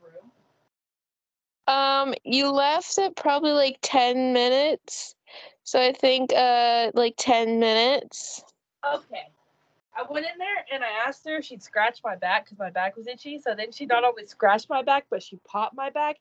Um, 1.66 2.14
you 2.24 2.50
left 2.50 2.98
at 2.98 3.16
probably 3.16 3.52
like 3.52 3.78
10 3.82 4.32
minutes. 4.32 5.14
So 5.62 5.80
I 5.80 5.92
think 5.92 6.32
uh 6.32 6.90
like 6.94 7.14
10 7.16 7.60
minutes. 7.60 8.42
Okay. 8.84 9.28
I 9.96 10.10
went 10.10 10.26
in 10.26 10.38
there 10.38 10.64
and 10.72 10.82
I 10.82 11.06
asked 11.06 11.26
her 11.26 11.36
if 11.36 11.44
she'd 11.44 11.62
scratch 11.62 12.00
my 12.04 12.16
back 12.16 12.44
because 12.44 12.58
my 12.58 12.70
back 12.70 12.96
was 12.96 13.06
itchy. 13.06 13.38
So 13.38 13.54
then 13.54 13.72
she 13.72 13.86
not 13.86 14.04
only 14.04 14.26
scratched 14.26 14.70
my 14.70 14.82
back, 14.82 15.06
but 15.10 15.22
she 15.22 15.38
popped 15.46 15.76
my 15.76 15.90
back. 15.90 16.16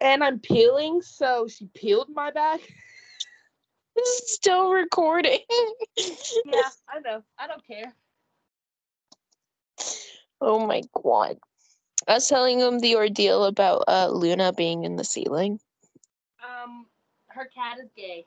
And 0.00 0.22
I'm 0.22 0.38
peeling, 0.38 1.00
so 1.02 1.48
she 1.48 1.66
peeled 1.74 2.08
my 2.14 2.30
back. 2.30 2.60
This 3.96 4.08
is 4.08 4.34
still 4.34 4.72
recording. 4.72 5.38
yeah, 5.48 5.62
I 6.86 7.00
know. 7.02 7.22
I 7.38 7.46
don't 7.46 7.66
care. 7.66 7.94
Oh 10.38 10.66
my 10.66 10.82
god. 11.02 11.38
I 12.08 12.14
was 12.14 12.28
telling 12.28 12.60
him 12.60 12.78
the 12.78 12.96
ordeal 12.96 13.44
about 13.44 13.84
uh 13.88 14.08
Luna 14.08 14.52
being 14.52 14.84
in 14.84 14.96
the 14.96 15.04
ceiling. 15.04 15.58
Um, 16.42 16.86
her 17.28 17.48
cat 17.54 17.78
is 17.82 17.90
gay. 17.96 18.26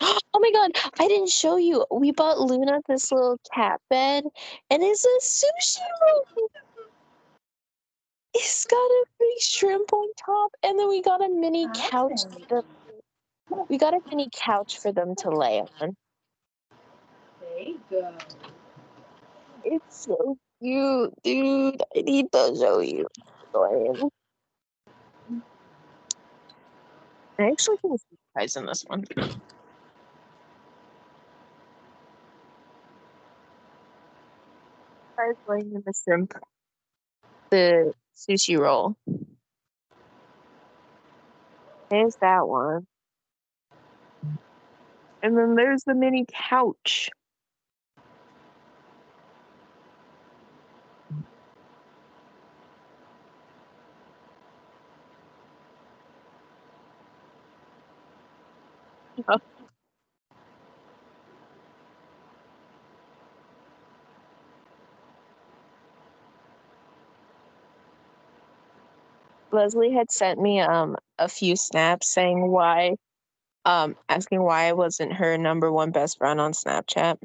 Oh 0.34 0.40
my 0.40 0.52
god, 0.52 0.70
I 1.00 1.08
didn't 1.08 1.30
show 1.30 1.56
you. 1.56 1.84
We 1.90 2.12
bought 2.12 2.38
Luna 2.38 2.80
this 2.86 3.10
little 3.10 3.38
cat 3.52 3.80
bed, 3.90 4.24
and 4.70 4.82
it's 4.82 5.04
a 5.04 5.18
sushi 5.20 5.80
roll. 6.02 6.48
It's 8.34 8.66
got 8.66 8.76
a 8.76 9.04
big 9.18 9.40
shrimp 9.40 9.92
on 9.92 10.06
top, 10.24 10.52
and 10.62 10.78
then 10.78 10.88
we 10.88 11.02
got 11.02 11.24
a 11.24 11.28
mini 11.28 11.66
couch. 11.74 12.20
The, 12.48 12.62
we 13.68 13.78
got 13.78 13.94
a 13.94 14.00
mini 14.08 14.28
couch 14.32 14.78
for 14.78 14.92
them 14.92 15.16
to 15.16 15.30
lay 15.30 15.60
on. 15.80 15.96
There 17.40 17.58
you 17.58 17.80
go. 17.90 18.14
It's 19.64 20.04
so 20.04 20.36
cute, 20.60 21.12
dude. 21.22 21.82
I 21.96 22.00
need 22.00 22.32
to 22.32 22.56
show 22.58 22.80
you. 22.80 23.08
I 27.40 27.50
actually 27.50 27.76
you 27.84 27.98
guys 28.36 28.56
in 28.56 28.66
this 28.66 28.84
one. 28.86 29.04
Guys 35.16 35.34
laying 35.48 35.72
in 35.74 35.82
the 35.84 35.92
shrimp, 36.04 36.34
the 37.50 37.92
sushi 38.16 38.58
roll. 38.58 38.96
There's 41.90 42.16
that 42.20 42.46
one. 42.46 42.86
And 45.22 45.36
then 45.36 45.54
there's 45.54 45.84
the 45.84 45.94
mini 45.94 46.26
couch. 46.28 47.10
Leslie 69.52 69.92
had 69.92 70.10
sent 70.12 70.40
me 70.40 70.60
um 70.60 70.96
a 71.18 71.28
few 71.28 71.56
snaps 71.56 72.12
saying 72.12 72.50
why 72.50 72.96
um 73.64 73.96
asking 74.08 74.42
why 74.42 74.68
I 74.68 74.72
wasn't 74.74 75.14
her 75.14 75.38
number 75.38 75.72
one 75.72 75.92
best 75.92 76.18
friend 76.18 76.40
on 76.40 76.52
Snapchat. 76.52 77.18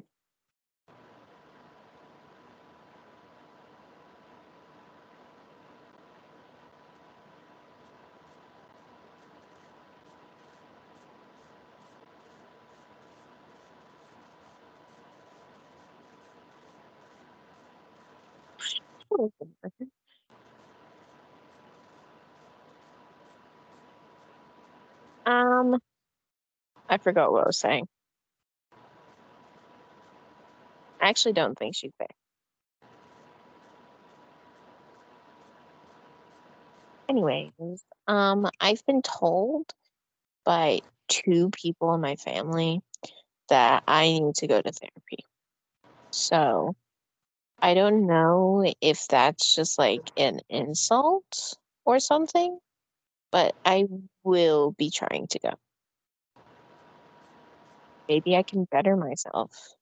Um 25.25 25.79
I 26.89 26.92
forgot 27.03 27.31
what 27.31 27.43
I 27.43 27.47
was 27.47 27.59
saying. 27.59 27.87
I 31.01 31.09
actually 31.09 31.33
don't 31.33 31.57
think 31.57 31.75
she's 31.75 31.91
there. 31.99 32.07
Anyways, 37.09 37.51
um 38.07 38.49
I've 38.59 38.85
been 38.85 39.01
told 39.01 39.73
by 40.45 40.81
two 41.09 41.49
people 41.51 41.93
in 41.93 42.01
my 42.01 42.15
family 42.15 42.81
that 43.49 43.83
I 43.87 44.07
need 44.07 44.35
to 44.35 44.47
go 44.47 44.61
to 44.61 44.71
therapy. 44.71 45.25
So 46.11 46.75
I 47.61 47.73
don't 47.73 48.07
know 48.07 48.65
if 48.81 49.07
that's 49.07 49.55
just 49.55 49.79
like 49.79 50.11
an 50.17 50.41
insult 50.49 51.55
or 51.85 51.99
something, 51.99 52.59
but 53.31 53.55
I 53.65 53.85
will 54.23 54.71
be 54.71 54.89
trying 54.91 55.27
to 55.27 55.39
go. 55.39 55.53
Maybe 58.13 58.35
I 58.35 58.43
can 58.43 58.65
better 58.65 58.95
myself 58.95 59.73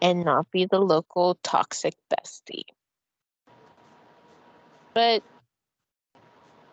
and 0.00 0.24
not 0.24 0.50
be 0.50 0.64
the 0.64 0.78
local 0.78 1.34
toxic 1.42 1.92
bestie. 2.10 2.64
But 4.94 5.22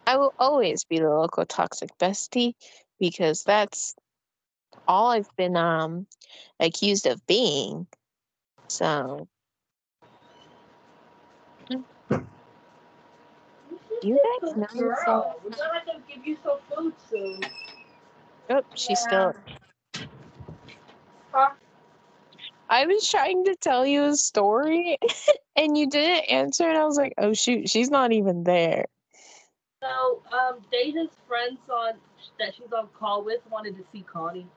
I 0.08 0.16
will 0.16 0.34
always 0.40 0.86
be 0.86 1.00
the 1.00 1.10
local 1.10 1.46
toxic 1.46 1.90
bestie 2.00 2.54
because 3.02 3.44
that's 3.44 3.96
all 4.88 5.12
I've 5.12 5.36
been 5.36 5.58
um 5.58 6.08
accused 6.58 7.06
of 7.06 7.28
being. 7.28 7.86
So 8.70 9.28
you 11.70 11.84
guys 14.42 14.56
know 14.56 14.68
Girl, 14.72 15.36
we're 15.44 15.50
gonna 15.50 15.74
have 15.74 15.86
to 15.86 16.00
give 16.08 16.26
you 16.26 16.38
some 16.42 16.60
food 16.74 16.94
soon. 17.10 17.42
Oh, 18.50 18.62
she's 18.74 19.00
still 19.00 19.34
Huh? 19.34 19.57
I 22.70 22.86
was 22.86 23.10
trying 23.10 23.46
to 23.46 23.56
tell 23.56 23.86
you 23.86 24.06
a 24.06 24.16
story 24.16 24.98
and 25.56 25.78
you 25.78 25.88
didn't 25.90 26.26
answer 26.30 26.68
and 26.68 26.78
I 26.78 26.86
was 26.86 26.98
like, 26.98 27.14
oh 27.18 27.34
shoot, 27.34 27.70
she's 27.70 27.90
not 27.90 28.12
even 28.12 28.44
there. 28.44 28.86
So, 29.84 30.24
um, 30.34 30.60
Deja's 30.72 31.12
friends 31.28 31.60
on 31.72 31.94
that 32.40 32.56
she's 32.56 32.72
on 32.76 32.88
call 32.98 33.24
with 33.24 33.42
wanted 33.50 33.78
to 33.78 33.84
see 33.92 34.04
Connie. 34.12 34.48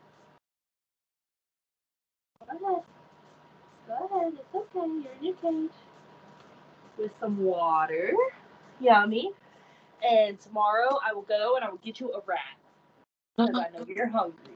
Go 2.41 2.57
ahead. 2.57 2.83
Go 3.87 4.17
ahead. 4.17 4.33
It's 4.35 4.55
okay. 4.55 4.87
You're 4.87 5.13
in 5.21 5.25
your 5.25 5.35
cage. 5.35 5.77
With 6.99 7.11
some 7.21 7.39
water. 7.39 8.13
Yummy. 8.81 9.31
And 10.03 10.41
tomorrow 10.41 10.99
I 11.07 11.13
will 11.13 11.23
go 11.23 11.57
and 11.57 11.65
I 11.65 11.71
will 11.71 11.79
get 11.79 12.01
you 12.01 12.13
a 12.13 12.21
rat. 12.27 12.39
Because 13.37 13.55
I 13.55 13.79
know 13.79 13.85
you're 13.87 14.09
hungry. 14.09 14.55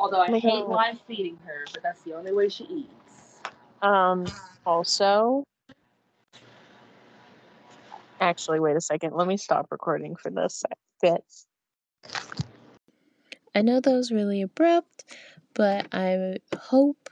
Although 0.00 0.22
I 0.22 0.30
my 0.30 0.38
hate 0.38 0.64
God. 0.64 0.70
live 0.70 0.98
feeding 1.06 1.38
her, 1.44 1.66
but 1.74 1.82
that's 1.82 2.00
the 2.02 2.14
only 2.14 2.32
way 2.32 2.48
she 2.48 2.64
eats. 2.64 3.40
Um 3.82 4.24
also 4.64 5.44
actually 8.20 8.60
wait 8.60 8.76
a 8.76 8.80
second, 8.80 9.14
let 9.14 9.26
me 9.26 9.36
stop 9.36 9.66
recording 9.70 10.16
for 10.16 10.30
this 10.30 10.62
bit. 11.02 11.24
I 13.54 13.60
know 13.62 13.80
that 13.80 13.92
was 13.92 14.10
really 14.10 14.40
abrupt, 14.42 15.04
but 15.54 15.86
I 15.92 16.36
hope 16.56 17.10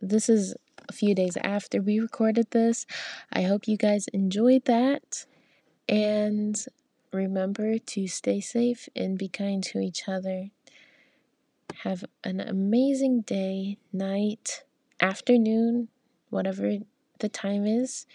this 0.00 0.28
is 0.28 0.54
a 0.88 0.92
few 0.92 1.14
days 1.14 1.36
after 1.42 1.80
we 1.80 2.00
recorded 2.00 2.50
this. 2.50 2.86
I 3.32 3.42
hope 3.42 3.68
you 3.68 3.76
guys 3.76 4.08
enjoyed 4.08 4.64
that. 4.64 5.26
And 5.88 6.64
remember 7.12 7.78
to 7.78 8.06
stay 8.08 8.40
safe 8.40 8.88
and 8.96 9.18
be 9.18 9.28
kind 9.28 9.62
to 9.64 9.78
each 9.78 10.08
other. 10.08 10.50
Have 11.82 12.04
an 12.22 12.40
amazing 12.40 13.22
day, 13.22 13.78
night, 13.92 14.64
afternoon, 15.00 15.88
whatever 16.30 16.78
the 17.20 17.28
time 17.28 17.66
is 17.66 18.06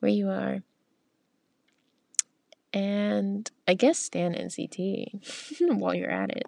where 0.00 0.10
you 0.10 0.28
are. 0.28 0.62
And 2.72 3.50
I 3.68 3.74
guess 3.74 3.98
stand 3.98 4.34
NCT 4.34 5.60
while 5.78 5.94
you're 5.94 6.10
at 6.10 6.30
it. 6.30 6.46